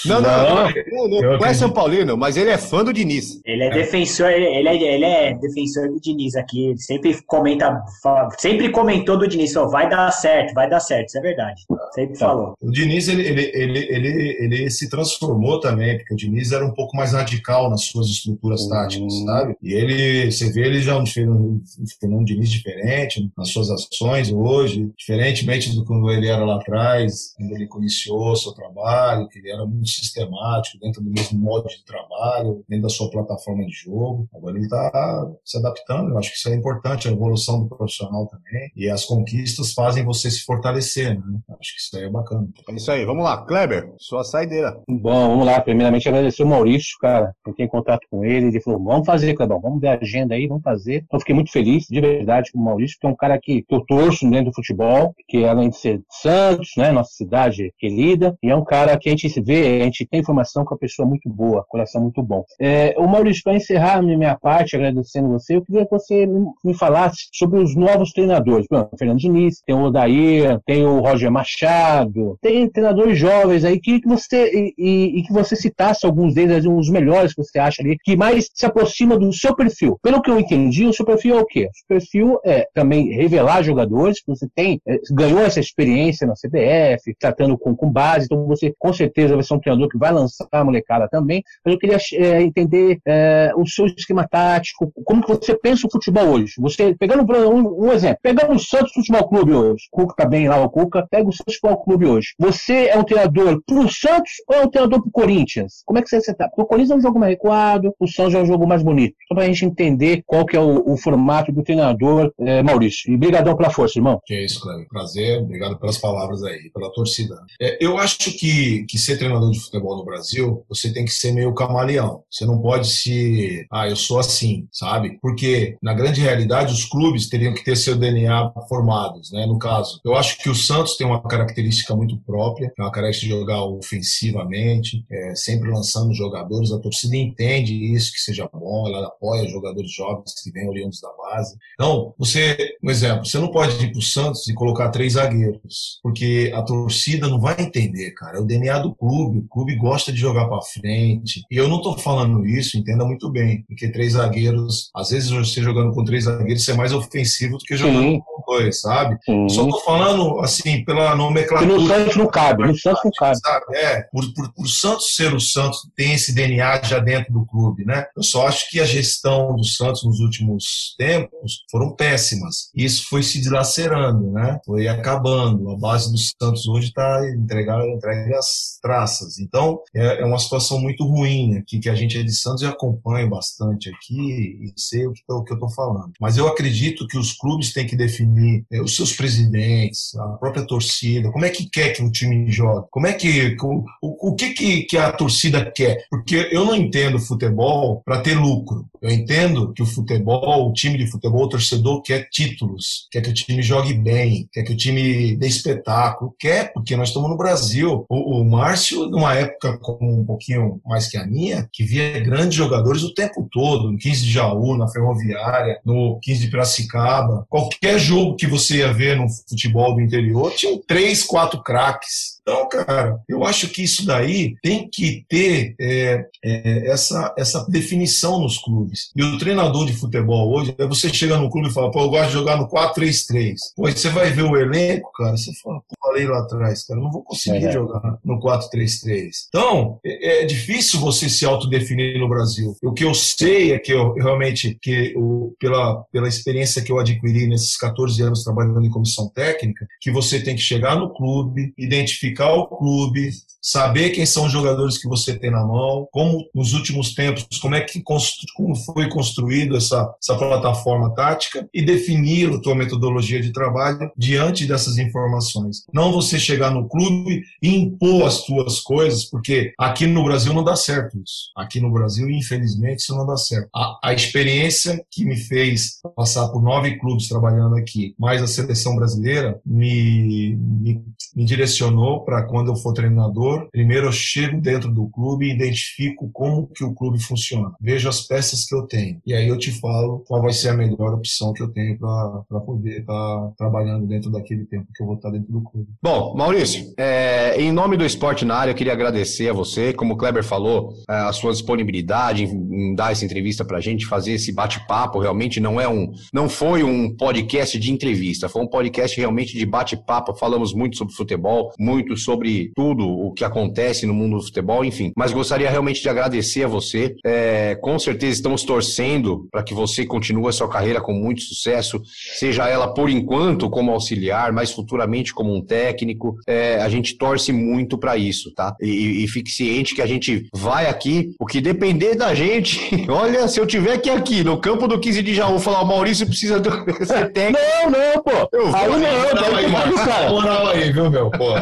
Não, 0.06 0.20
não, 0.20 0.30
não, 0.30 0.64
não, 0.64 1.08
não, 1.08 1.38
não 1.38 1.46
é 1.46 1.54
São 1.54 1.70
Paulino, 1.70 2.16
mas 2.16 2.36
ele 2.36 2.50
é 2.50 2.58
fã 2.58 2.84
do 2.84 2.92
Diniz. 2.92 3.40
Ele 3.44 3.62
é, 3.62 3.66
é. 3.66 3.70
defensor, 3.70 4.28
ele 4.28 4.68
é, 4.68 4.74
ele 4.74 5.04
é 5.04 5.34
defensor 5.34 5.88
do 5.88 6.00
Diniz 6.00 6.36
aqui. 6.36 6.66
Ele 6.66 6.78
sempre 6.78 7.20
comenta, 7.26 7.82
fala, 8.02 8.29
sempre 8.38 8.70
comentou 8.70 9.18
do 9.18 9.28
Diniz, 9.28 9.54
ó, 9.56 9.66
vai 9.66 9.88
dar 9.88 10.10
certo, 10.10 10.54
vai 10.54 10.68
dar 10.68 10.80
certo, 10.80 11.08
isso 11.08 11.18
é 11.18 11.20
verdade. 11.20 11.62
Sempre 11.94 12.18
tá. 12.18 12.26
falou. 12.26 12.54
O 12.60 12.70
Diniz, 12.70 13.08
ele, 13.08 13.26
ele, 13.26 13.50
ele, 13.54 13.78
ele, 13.90 14.36
ele 14.40 14.70
se 14.70 14.88
transformou 14.88 15.60
também, 15.60 15.98
porque 15.98 16.14
o 16.14 16.16
Diniz 16.16 16.52
era 16.52 16.64
um 16.64 16.72
pouco 16.72 16.96
mais 16.96 17.12
radical 17.12 17.70
nas 17.70 17.84
suas 17.84 18.08
estruturas 18.08 18.62
uhum. 18.62 18.68
táticas, 18.70 19.14
sabe? 19.24 19.56
E 19.62 19.72
ele, 19.72 20.30
você 20.30 20.50
vê, 20.52 20.66
ele 20.66 20.80
já 20.80 20.92
é 20.92 20.96
um 20.96 21.06
Fernando 21.06 22.24
Diniz 22.24 22.50
diferente 22.50 23.30
nas 23.36 23.50
suas 23.50 23.70
ações 23.70 24.30
hoje, 24.32 24.92
diferentemente 24.96 25.74
do 25.74 25.84
que 25.84 25.92
ele 26.12 26.28
era 26.28 26.44
lá 26.44 26.56
atrás, 26.56 27.34
quando 27.36 27.52
ele 27.52 27.68
iniciou 27.78 28.36
seu 28.36 28.52
trabalho, 28.52 29.28
que 29.28 29.38
ele 29.38 29.50
era 29.50 29.64
muito 29.66 29.88
sistemático, 29.88 30.78
dentro 30.78 31.02
do 31.02 31.10
mesmo 31.10 31.38
modo 31.38 31.68
de 31.68 31.84
trabalho, 31.84 32.64
dentro 32.68 32.84
da 32.84 32.88
sua 32.88 33.10
plataforma 33.10 33.64
de 33.64 33.72
jogo. 33.72 34.28
Agora 34.34 34.56
ele 34.56 34.64
está 34.64 35.30
se 35.44 35.58
adaptando, 35.58 36.10
eu 36.10 36.18
acho 36.18 36.30
que 36.30 36.36
isso 36.36 36.48
é 36.48 36.54
importante, 36.54 37.08
a 37.08 37.12
evolução 37.12 37.60
do 37.60 37.68
profissional 37.68 38.19
também, 38.26 38.70
e 38.76 38.88
as 38.88 39.04
conquistas 39.04 39.72
fazem 39.72 40.04
você 40.04 40.30
se 40.30 40.42
fortalecer, 40.44 41.14
né? 41.14 41.22
Acho 41.60 41.74
que 41.74 41.80
isso 41.80 41.96
aí 41.96 42.04
é 42.04 42.10
bacana. 42.10 42.48
É 42.68 42.72
isso 42.74 42.90
aí, 42.90 43.04
vamos 43.04 43.24
lá, 43.24 43.44
Kleber, 43.44 43.92
sua 43.98 44.24
saideira. 44.24 44.80
Bom, 44.88 45.28
vamos 45.28 45.46
lá, 45.46 45.60
primeiramente 45.60 46.08
agradecer 46.08 46.42
o 46.42 46.46
Maurício, 46.46 46.96
cara, 47.00 47.34
eu 47.46 47.54
tenho 47.54 47.68
contato 47.68 48.06
com 48.10 48.24
ele, 48.24 48.46
ele 48.46 48.60
falou, 48.60 48.82
vamos 48.82 49.06
fazer, 49.06 49.34
Clebão, 49.34 49.60
vamos 49.60 49.80
ver 49.80 49.88
a 49.88 49.98
agenda 50.00 50.34
aí, 50.34 50.46
vamos 50.46 50.62
fazer. 50.62 51.02
Então 51.04 51.20
fiquei 51.20 51.34
muito 51.34 51.52
feliz, 51.52 51.86
de 51.88 52.00
verdade, 52.00 52.50
com 52.52 52.58
o 52.58 52.64
Maurício, 52.64 52.96
que 53.00 53.06
é 53.06 53.10
um 53.10 53.16
cara 53.16 53.38
que, 53.38 53.62
que 53.62 53.74
eu 53.74 53.84
torço 53.84 54.28
dentro 54.28 54.46
do 54.46 54.54
futebol, 54.54 55.14
que 55.28 55.44
além 55.44 55.70
de 55.70 55.76
ser 55.76 56.00
Santos, 56.10 56.70
né, 56.76 56.92
nossa 56.92 57.12
cidade 57.12 57.72
querida, 57.78 58.36
e 58.42 58.50
é 58.50 58.56
um 58.56 58.64
cara 58.64 58.96
que 58.98 59.08
a 59.08 59.12
gente 59.12 59.28
se 59.28 59.40
vê, 59.40 59.80
a 59.80 59.84
gente 59.84 60.06
tem 60.06 60.20
informação 60.20 60.64
com 60.64 60.74
a 60.74 60.78
pessoa 60.78 61.06
muito 61.06 61.28
boa, 61.28 61.64
coração 61.68 62.02
muito 62.02 62.22
bom. 62.22 62.44
É, 62.60 62.94
o 62.98 63.06
Maurício, 63.06 63.42
para 63.42 63.54
encerrar 63.54 64.02
minha 64.02 64.36
parte, 64.36 64.76
agradecendo 64.76 65.28
você, 65.28 65.56
eu 65.56 65.64
queria 65.64 65.84
que 65.84 65.90
você 65.90 66.26
me 66.64 66.74
falasse 66.74 67.28
sobre 67.32 67.60
os 67.60 67.74
novos 67.74 68.09
treinadores. 68.12 68.66
O 68.70 68.96
Fernando 68.96 69.18
Diniz, 69.18 69.60
tem 69.66 69.74
o 69.74 69.82
Odair, 69.82 70.58
tem 70.66 70.84
o 70.84 71.00
Roger 71.00 71.30
Machado, 71.30 72.38
tem 72.40 72.68
treinadores 72.68 73.18
jovens 73.18 73.64
aí 73.64 73.80
que, 73.80 74.00
que 74.00 74.08
você 74.08 74.50
e, 74.52 74.74
e, 74.78 75.18
e, 75.18 75.22
que 75.22 75.32
você 75.32 75.56
citasse 75.56 76.06
alguns 76.06 76.34
deles, 76.34 76.64
os 76.66 76.90
melhores 76.90 77.34
que 77.34 77.42
você 77.42 77.58
acha 77.58 77.82
ali, 77.82 77.96
que 78.02 78.16
mais 78.16 78.48
se 78.54 78.66
aproxima 78.66 79.18
do 79.18 79.32
seu 79.32 79.54
perfil. 79.54 79.98
Pelo 80.02 80.22
que 80.22 80.30
eu 80.30 80.38
entendi, 80.38 80.86
o 80.86 80.92
seu 80.92 81.04
perfil 81.04 81.38
é 81.38 81.40
o 81.40 81.46
quê? 81.46 81.66
O 81.66 81.76
seu 81.76 81.86
perfil 81.88 82.40
é 82.44 82.66
também 82.74 83.12
revelar 83.12 83.62
jogadores 83.62 84.20
que 84.20 84.28
você 84.28 84.46
tem, 84.54 84.80
é, 84.86 84.98
ganhou 85.12 85.40
essa 85.40 85.60
experiência 85.60 86.26
na 86.26 86.34
CBF, 86.34 87.14
tratando 87.18 87.58
com, 87.58 87.74
com 87.74 87.90
base, 87.90 88.26
então 88.26 88.46
você 88.46 88.72
com 88.78 88.92
certeza 88.92 89.34
vai 89.34 89.42
ser 89.42 89.54
um 89.54 89.60
treinador 89.60 89.88
que 89.88 89.98
vai 89.98 90.12
lançar 90.12 90.46
a 90.50 90.64
molecada 90.64 91.08
também, 91.08 91.42
mas 91.64 91.74
eu 91.74 91.78
queria 91.78 91.98
é, 92.14 92.42
entender 92.42 92.98
é, 93.06 93.52
o 93.56 93.66
seu 93.66 93.86
esquema 93.86 94.26
tático, 94.26 94.92
como 95.04 95.22
que 95.22 95.28
você 95.28 95.56
pensa 95.56 95.86
o 95.86 95.90
futebol 95.90 96.26
hoje. 96.28 96.54
Você, 96.58 96.94
pegando 96.98 97.24
um, 97.48 97.86
um 97.86 97.92
exemplo, 97.92 97.99
pegando 98.22 98.54
o 98.54 98.58
Santos 98.58 98.92
Futebol 98.92 99.28
Clube 99.28 99.52
hoje, 99.52 99.84
Cuca 99.90 100.14
tá 100.16 100.26
bem 100.26 100.48
lá, 100.48 100.62
o 100.62 100.70
Cuca, 100.70 101.06
pega 101.10 101.28
o 101.28 101.32
Santos 101.32 101.54
Futebol 101.54 101.82
Clube 101.84 102.06
hoje. 102.06 102.28
Você 102.38 102.86
é 102.86 102.98
um 102.98 103.04
treinador 103.04 103.60
pro 103.66 103.88
Santos 103.88 104.32
ou 104.48 104.56
é 104.56 104.64
um 104.64 104.70
treinador 104.70 105.02
pro 105.02 105.10
Corinthians? 105.10 105.82
Como 105.84 105.98
é 105.98 106.02
que 106.02 106.08
você 106.08 106.16
está? 106.16 106.48
Porque 106.48 106.62
o 106.62 106.66
Corinthians 106.66 106.90
é 106.90 106.96
um 106.96 107.02
jogo 107.02 107.18
mais 107.18 107.32
recuado, 107.32 107.94
o 107.98 108.06
Santos 108.06 108.34
é 108.34 108.38
um 108.38 108.46
jogo 108.46 108.66
mais 108.66 108.82
bonito. 108.82 109.14
Só 109.28 109.34
pra 109.34 109.46
gente 109.46 109.64
entender 109.64 110.22
qual 110.26 110.44
que 110.44 110.56
é 110.56 110.60
o, 110.60 110.92
o 110.92 110.96
formato 110.96 111.52
do 111.52 111.62
treinador, 111.62 112.32
é, 112.40 112.62
Maurício. 112.62 113.12
E 113.12 113.16
brigadão 113.16 113.56
pela 113.56 113.70
força, 113.70 113.98
irmão. 113.98 114.20
Que 114.24 114.34
é 114.34 114.44
isso, 114.44 114.60
Cleber. 114.60 114.86
Prazer, 114.88 115.42
obrigado 115.42 115.78
pelas 115.78 115.98
palavras 115.98 116.42
aí, 116.42 116.70
pela 116.72 116.92
torcida. 116.92 117.36
É, 117.60 117.84
eu 117.84 117.98
acho 117.98 118.18
que, 118.18 118.84
que 118.84 118.98
ser 118.98 119.16
treinador 119.16 119.50
de 119.50 119.60
futebol 119.60 119.96
no 119.96 120.04
Brasil, 120.04 120.64
você 120.68 120.92
tem 120.92 121.04
que 121.04 121.12
ser 121.12 121.32
meio 121.32 121.54
camaleão. 121.54 122.22
Você 122.30 122.44
não 122.44 122.60
pode 122.60 122.88
se. 122.88 123.66
Ah, 123.72 123.88
eu 123.88 123.96
sou 123.96 124.18
assim, 124.18 124.66
sabe? 124.72 125.18
Porque, 125.20 125.76
na 125.82 125.94
grande 125.94 126.20
realidade, 126.20 126.72
os 126.72 126.84
clubes 126.84 127.28
teriam 127.28 127.54
que 127.54 127.64
ter 127.64 127.76
seu 127.76 127.89
DNA 127.96 128.52
formados, 128.68 129.30
né? 129.32 129.46
No 129.46 129.58
caso, 129.58 130.00
eu 130.04 130.14
acho 130.14 130.38
que 130.38 130.48
o 130.48 130.54
Santos 130.54 130.96
tem 130.96 131.06
uma 131.06 131.22
característica 131.22 131.94
muito 131.94 132.16
própria, 132.18 132.72
é 132.78 132.82
uma 132.82 132.90
característica 132.90 133.32
de 133.32 133.40
jogar 133.40 133.64
ofensivamente, 133.64 135.04
é, 135.10 135.34
sempre 135.34 135.70
lançando 135.70 136.14
jogadores. 136.14 136.72
A 136.72 136.78
torcida 136.78 137.16
entende 137.16 137.74
isso, 137.74 138.12
que 138.12 138.20
seja 138.20 138.48
bom, 138.52 138.88
ela 138.88 139.08
apoia 139.08 139.48
jogadores 139.48 139.92
jovens 139.92 140.34
que 140.42 140.50
vêm 140.50 140.68
oriundos 140.68 141.00
da 141.00 141.10
base. 141.12 141.56
Então, 141.74 142.14
você, 142.18 142.76
um 142.82 142.90
exemplo, 142.90 143.26
você 143.26 143.38
não 143.38 143.50
pode 143.50 143.82
ir 143.84 143.90
para 143.90 143.98
o 143.98 144.02
Santos 144.02 144.48
e 144.48 144.54
colocar 144.54 144.90
três 144.90 145.14
zagueiros, 145.14 145.98
porque 146.02 146.52
a 146.54 146.62
torcida 146.62 147.28
não 147.28 147.40
vai 147.40 147.56
entender, 147.58 148.12
cara. 148.12 148.38
É 148.38 148.40
o 148.40 148.46
DNA 148.46 148.78
do 148.80 148.94
clube, 148.94 149.38
o 149.38 149.48
clube 149.48 149.76
gosta 149.76 150.12
de 150.12 150.18
jogar 150.18 150.46
para 150.46 150.62
frente. 150.62 151.42
E 151.50 151.56
eu 151.56 151.68
não 151.68 151.78
estou 151.78 151.98
falando 151.98 152.46
isso, 152.46 152.76
entenda 152.76 153.04
muito 153.04 153.30
bem, 153.30 153.64
porque 153.66 153.90
três 153.90 154.12
zagueiros, 154.12 154.90
às 154.94 155.10
vezes 155.10 155.30
você 155.30 155.62
jogando 155.62 155.94
com 155.94 156.04
três 156.04 156.24
zagueiros, 156.24 156.64
você 156.64 156.72
é 156.72 156.76
mais 156.76 156.92
ofensivo 156.92 157.58
do 157.58 157.64
que 157.64 157.69
Sim. 157.76 158.20
com 158.20 158.52
dois, 158.52 158.80
sabe? 158.80 159.18
Sim. 159.24 159.48
Só 159.48 159.64
estou 159.64 159.80
falando, 159.82 160.40
assim, 160.40 160.84
pela 160.84 161.14
nomenclatura. 161.14 161.72
no 161.72 161.86
Santos 161.86 162.16
não 162.16 162.26
cabe, 162.26 162.66
no 162.66 162.78
Santos 162.78 163.04
não 163.04 163.10
cabe. 163.18 163.38
Sabe? 163.38 163.76
É, 163.76 164.02
por, 164.12 164.24
por, 164.34 164.52
por 164.52 164.68
Santos 164.68 165.14
ser 165.14 165.34
o 165.34 165.40
Santos, 165.40 165.80
tem 165.96 166.14
esse 166.14 166.34
DNA 166.34 166.82
já 166.82 166.98
dentro 166.98 167.32
do 167.32 167.46
clube, 167.46 167.84
né? 167.84 168.06
Eu 168.16 168.22
só 168.22 168.46
acho 168.46 168.68
que 168.70 168.80
a 168.80 168.86
gestão 168.86 169.54
do 169.54 169.64
Santos 169.64 170.04
nos 170.04 170.20
últimos 170.20 170.94
tempos 170.98 171.64
foram 171.70 171.94
péssimas. 171.94 172.70
Isso 172.74 173.08
foi 173.08 173.22
se 173.22 173.40
dilacerando, 173.40 174.30
né? 174.32 174.58
Foi 174.64 174.88
acabando. 174.88 175.70
A 175.70 175.76
base 175.76 176.10
do 176.10 176.18
Santos 176.18 176.66
hoje 176.66 176.88
está 176.88 177.20
entregar 177.28 177.80
entregue 177.86 178.34
as 178.34 178.78
traças. 178.82 179.38
Então, 179.38 179.80
é, 179.94 180.22
é, 180.22 180.24
uma 180.24 180.38
situação 180.38 180.80
muito 180.80 181.04
ruim 181.04 181.56
aqui, 181.56 181.78
que 181.78 181.88
a 181.88 181.94
gente 181.94 182.18
é 182.18 182.22
de 182.22 182.32
Santos 182.32 182.62
e 182.62 182.66
acompanha 182.66 183.26
bastante 183.26 183.90
aqui 183.90 184.58
e 184.62 184.72
sei 184.76 185.06
o 185.06 185.12
que, 185.12 185.22
o 185.28 185.44
que 185.44 185.52
eu 185.52 185.56
estou 185.56 185.70
falando. 185.70 186.12
Mas 186.20 186.36
eu 186.36 186.46
acredito 186.46 187.06
que 187.06 187.18
os 187.18 187.32
clubes 187.32 187.59
têm 187.68 187.86
que 187.86 187.96
definir 187.96 188.64
é, 188.70 188.80
os 188.80 188.96
seus 188.96 189.12
presidentes, 189.12 190.14
a 190.16 190.28
própria 190.38 190.66
torcida, 190.66 191.30
como 191.30 191.44
é 191.44 191.50
que 191.50 191.68
quer 191.68 191.90
que 191.90 192.02
o 192.02 192.10
time 192.10 192.50
jogue, 192.50 192.86
como 192.90 193.06
é 193.06 193.12
que 193.12 193.56
o, 193.60 193.84
o, 194.02 194.30
o 194.30 194.34
que, 194.34 194.50
que, 194.50 194.82
que 194.82 194.96
a 194.96 195.12
torcida 195.12 195.70
quer, 195.70 196.04
porque 196.10 196.48
eu 196.50 196.64
não 196.64 196.74
entendo 196.74 197.18
futebol 197.18 198.02
para 198.04 198.20
ter 198.20 198.34
lucro. 198.34 198.86
Eu 199.00 199.10
entendo 199.10 199.72
que 199.72 199.82
o 199.82 199.86
futebol, 199.86 200.68
o 200.68 200.72
time 200.72 200.98
de 200.98 201.10
futebol, 201.10 201.44
o 201.44 201.48
torcedor 201.48 202.02
quer 202.02 202.28
títulos, 202.30 203.08
quer 203.10 203.22
que 203.22 203.30
o 203.30 203.34
time 203.34 203.62
jogue 203.62 203.94
bem, 203.94 204.48
quer 204.52 204.62
que 204.62 204.72
o 204.72 204.76
time 204.76 205.36
dê 205.36 205.46
espetáculo, 205.46 206.34
quer 206.38 206.72
porque 206.72 206.96
nós 206.96 207.08
estamos 207.08 207.30
no 207.30 207.36
Brasil. 207.36 208.04
O, 208.08 208.40
o 208.40 208.44
Márcio, 208.44 209.06
numa 209.06 209.34
época 209.34 209.78
como 209.78 210.20
um 210.20 210.24
pouquinho 210.24 210.80
mais 210.84 211.08
que 211.08 211.16
a 211.16 211.26
minha, 211.26 211.68
que 211.72 211.84
via 211.84 212.20
grandes 212.20 212.54
jogadores 212.54 213.02
o 213.02 213.14
tempo 213.14 213.48
todo, 213.50 213.90
no 213.90 213.98
15 213.98 214.22
de 214.22 214.32
Jaú, 214.32 214.76
na 214.76 214.88
Ferroviária, 214.88 215.80
no 215.84 216.18
15 216.20 216.40
de 216.40 216.50
Piracicaba, 216.50 217.46
qualquer 217.50 217.98
jogo 217.98 218.36
que 218.36 218.46
você 218.46 218.76
ia 218.76 218.92
ver 218.92 219.16
no 219.16 219.28
futebol 219.28 219.92
do 219.94 220.00
interior, 220.00 220.52
tinham 220.54 220.78
três, 220.78 221.24
quatro 221.24 221.60
craques. 221.60 222.39
Então, 222.50 222.68
cara, 222.68 223.20
eu 223.28 223.44
acho 223.44 223.68
que 223.68 223.84
isso 223.84 224.04
daí 224.04 224.56
tem 224.60 224.88
que 224.90 225.24
ter 225.28 225.76
é, 225.80 226.26
é, 226.44 226.90
essa, 226.90 227.32
essa 227.38 227.64
definição 227.68 228.40
nos 228.40 228.58
clubes. 228.58 229.10
E 229.14 229.22
o 229.22 229.38
treinador 229.38 229.86
de 229.86 229.92
futebol 229.92 230.52
hoje, 230.52 230.74
é 230.76 230.84
você 230.84 231.08
chega 231.08 231.38
no 231.38 231.48
clube 231.48 231.68
e 231.68 231.72
fala, 231.72 231.92
pô, 231.92 232.00
eu 232.00 232.10
gosto 232.10 232.26
de 232.26 232.32
jogar 232.32 232.56
no 232.56 232.68
4-3-3. 232.68 233.54
Pô, 233.76 233.88
você 233.88 234.08
vai 234.08 234.30
ver 234.30 234.42
o 234.42 234.56
elenco, 234.56 235.12
cara, 235.12 235.36
você 235.36 235.52
fala, 235.62 235.80
pô, 235.88 235.94
falei 236.02 236.26
lá 236.26 236.40
atrás, 236.40 236.84
cara, 236.84 236.98
eu 236.98 237.04
não 237.04 237.12
vou 237.12 237.22
conseguir 237.22 237.66
é. 237.66 237.72
jogar 237.72 238.18
no 238.24 238.40
4-3-3. 238.40 239.30
Então, 239.48 240.00
é, 240.04 240.42
é, 240.42 240.44
difícil 240.44 240.98
você 240.98 241.28
se 241.28 241.44
autodefinir 241.44 242.18
no 242.18 242.28
Brasil. 242.28 242.76
O 242.82 242.92
que 242.92 243.04
eu 243.04 243.14
sei 243.14 243.72
é 243.72 243.78
que 243.78 243.92
eu 243.92 244.12
realmente, 244.14 244.76
que 244.82 245.12
eu, 245.14 245.54
pela, 245.60 246.02
pela 246.12 246.26
experiência 246.26 246.82
que 246.82 246.90
eu 246.90 246.98
adquiri 246.98 247.46
nesses 247.46 247.76
14 247.76 248.20
anos 248.22 248.42
trabalhando 248.42 248.84
em 248.84 248.90
comissão 248.90 249.28
técnica, 249.28 249.86
que 250.00 250.10
você 250.10 250.40
tem 250.42 250.56
que 250.56 250.62
chegar 250.62 250.96
no 250.96 251.14
clube, 251.14 251.72
identificar 251.78 252.39
identificar 252.40 252.54
o 252.54 252.66
clube, 252.66 253.30
saber 253.62 254.10
quem 254.10 254.24
são 254.24 254.46
os 254.46 254.52
jogadores 254.52 254.96
que 254.96 255.06
você 255.06 255.38
tem 255.38 255.50
na 255.50 255.64
mão, 255.64 256.08
como 256.10 256.48
nos 256.54 256.72
últimos 256.72 257.14
tempos, 257.14 257.46
como 257.60 257.74
é 257.74 257.82
que 257.82 258.02
como 258.02 258.74
foi 258.76 259.08
construído 259.08 259.76
essa, 259.76 260.12
essa 260.22 260.36
plataforma 260.36 261.14
tática 261.14 261.68
e 261.72 261.82
definir 261.82 262.50
a 262.50 262.60
tua 262.60 262.74
metodologia 262.74 263.40
de 263.40 263.52
trabalho 263.52 264.10
diante 264.16 264.66
dessas 264.66 264.96
informações. 264.96 265.84
Não 265.92 266.12
você 266.12 266.38
chegar 266.38 266.70
no 266.70 266.88
clube 266.88 267.42
e 267.62 267.68
impor 267.68 268.26
as 268.26 268.44
tuas 268.44 268.80
coisas, 268.80 269.24
porque 269.24 269.72
aqui 269.78 270.06
no 270.06 270.24
Brasil 270.24 270.54
não 270.54 270.64
dá 270.64 270.74
certo 270.74 271.18
isso. 271.18 271.50
Aqui 271.56 271.80
no 271.80 271.92
Brasil, 271.92 272.30
infelizmente, 272.30 273.00
isso 273.00 273.14
não 273.14 273.26
dá 273.26 273.36
certo. 273.36 273.68
A, 273.74 273.98
a 274.04 274.14
experiência 274.14 275.04
que 275.10 275.24
me 275.24 275.36
fez 275.36 275.98
passar 276.16 276.48
por 276.48 276.62
nove 276.62 276.98
clubes 276.98 277.28
trabalhando 277.28 277.76
aqui, 277.76 278.14
mais 278.18 278.42
a 278.42 278.46
seleção 278.46 278.96
brasileira, 278.96 279.60
me, 279.66 280.56
me, 280.56 281.04
me 281.36 281.44
direcionou 281.44 282.24
para 282.30 282.44
quando 282.44 282.70
eu 282.70 282.76
for 282.76 282.92
treinador, 282.92 283.68
primeiro 283.72 284.06
eu 284.06 284.12
chego 284.12 284.60
dentro 284.60 284.88
do 284.88 285.08
clube 285.08 285.46
e 285.46 285.52
identifico 285.52 286.30
como 286.32 286.68
que 286.68 286.84
o 286.84 286.94
clube 286.94 287.20
funciona. 287.20 287.72
Vejo 287.80 288.08
as 288.08 288.20
peças 288.20 288.64
que 288.64 288.72
eu 288.72 288.82
tenho. 288.82 289.20
E 289.26 289.34
aí 289.34 289.48
eu 289.48 289.58
te 289.58 289.72
falo 289.72 290.22
qual 290.28 290.40
vai 290.40 290.52
ser 290.52 290.68
a 290.68 290.74
melhor 290.74 291.12
opção 291.12 291.52
que 291.52 291.60
eu 291.60 291.68
tenho 291.68 291.98
para 291.98 292.60
poder 292.60 293.00
estar 293.00 293.12
tá 293.12 293.52
trabalhando 293.58 294.06
dentro 294.06 294.30
daquele 294.30 294.64
tempo 294.64 294.86
que 294.94 295.02
eu 295.02 295.06
vou 295.08 295.16
estar 295.16 295.30
dentro 295.30 295.50
do 295.50 295.60
clube. 295.60 295.88
Bom, 296.00 296.36
Maurício, 296.36 296.94
é, 296.96 297.60
em 297.60 297.72
nome 297.72 297.96
do 297.96 298.04
Esporte 298.04 298.44
na 298.44 298.54
Área, 298.54 298.70
eu 298.70 298.76
queria 298.76 298.92
agradecer 298.92 299.48
a 299.48 299.52
você, 299.52 299.92
como 299.92 300.14
o 300.14 300.16
Kleber 300.16 300.44
falou, 300.44 300.92
é, 301.10 301.14
a 301.14 301.32
sua 301.32 301.50
disponibilidade 301.50 302.44
em, 302.44 302.90
em 302.92 302.94
dar 302.94 303.10
essa 303.10 303.24
entrevista 303.24 303.64
para 303.64 303.78
a 303.78 303.80
gente, 303.80 304.06
fazer 304.06 304.34
esse 304.34 304.52
bate-papo. 304.52 305.18
Realmente 305.18 305.58
não 305.58 305.80
é 305.80 305.88
um, 305.88 306.12
não 306.32 306.48
foi 306.48 306.84
um 306.84 307.12
podcast 307.16 307.76
de 307.76 307.90
entrevista, 307.90 308.48
foi 308.48 308.62
um 308.62 308.68
podcast 308.68 309.18
realmente 309.18 309.58
de 309.58 309.66
bate-papo. 309.66 310.32
Falamos 310.36 310.72
muito 310.72 310.96
sobre 310.96 311.12
futebol, 311.12 311.72
muito 311.76 312.09
sobre 312.16 312.72
tudo 312.74 313.06
o 313.08 313.32
que 313.32 313.44
acontece 313.44 314.06
no 314.06 314.14
mundo 314.14 314.36
do 314.38 314.44
futebol, 314.44 314.84
enfim. 314.84 315.12
Mas 315.16 315.32
gostaria 315.32 315.70
realmente 315.70 316.02
de 316.02 316.08
agradecer 316.08 316.64
a 316.64 316.68
você. 316.68 317.14
É, 317.24 317.76
com 317.76 317.98
certeza 317.98 318.32
estamos 318.32 318.64
torcendo 318.64 319.48
para 319.50 319.62
que 319.62 319.74
você 319.74 320.04
continue 320.04 320.48
a 320.48 320.52
sua 320.52 320.68
carreira 320.68 321.00
com 321.00 321.12
muito 321.12 321.42
sucesso, 321.42 322.00
seja 322.38 322.68
ela 322.68 322.92
por 322.92 323.08
enquanto 323.10 323.70
como 323.70 323.92
auxiliar, 323.92 324.52
mas 324.52 324.70
futuramente 324.70 325.34
como 325.34 325.54
um 325.54 325.64
técnico. 325.64 326.36
É, 326.46 326.80
a 326.82 326.88
gente 326.88 327.16
torce 327.16 327.52
muito 327.52 327.98
para 327.98 328.16
isso, 328.16 328.52
tá? 328.54 328.74
E, 328.80 329.24
e 329.24 329.28
fique 329.28 329.50
ciente 329.50 329.94
que 329.94 330.02
a 330.02 330.06
gente 330.06 330.48
vai 330.52 330.86
aqui, 330.86 331.34
o 331.38 331.46
que 331.46 331.60
depender 331.60 332.14
da 332.14 332.34
gente. 332.34 332.80
Olha, 333.08 333.48
se 333.48 333.60
eu 333.60 333.66
tiver 333.66 333.98
que 333.98 334.10
aqui 334.10 334.42
no 334.42 334.58
campo 334.58 334.86
do 334.86 334.98
15 334.98 335.22
de 335.22 335.34
Jaú 335.34 335.58
falar, 335.58 335.82
o 335.82 335.86
Maurício 335.86 336.26
precisa 336.26 336.58
do, 336.58 336.70
ser 337.04 337.32
técnico. 337.32 337.60
Não, 337.60 337.90
não, 337.90 338.22
pô. 338.22 338.48
Eu 338.52 338.66
vou, 338.66 338.76
aí 338.76 338.88
não, 338.88 338.98
não, 338.98 339.56
aí, 339.56 339.68
mano. 339.68 339.92
Moral 340.30 340.68
aí, 340.68 340.92
viu, 340.92 341.10
meu? 341.10 341.30
Pô. 341.30 341.54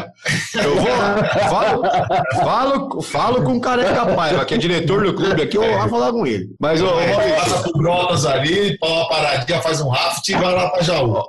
Eu 0.53 0.75
vou, 0.75 0.85
falo, 1.49 1.83
falo, 2.43 3.01
falo 3.01 3.43
com 3.43 3.57
o 3.57 3.61
Careca 3.61 4.05
Paiva, 4.15 4.45
que 4.45 4.53
é 4.53 4.57
diretor 4.57 5.03
do 5.03 5.13
clube 5.13 5.41
aqui, 5.41 5.57
eu 5.57 5.79
vou 5.79 5.89
falar 5.89 6.11
com 6.11 6.25
ele. 6.25 6.49
Mas, 6.59 6.81
ô, 6.81 6.99
é, 6.99 7.35
passa 7.35 7.63
pro 7.63 7.73
Brotas 7.73 8.25
ali, 8.25 8.77
pá 8.77 8.87
uma 8.87 9.09
paradinha, 9.09 9.61
faz 9.61 9.81
um 9.81 9.89
raft 9.89 10.27
e 10.27 10.33
vai 10.33 10.53
lá 10.53 10.69
pra 10.69 10.81
Jaú. 10.81 11.23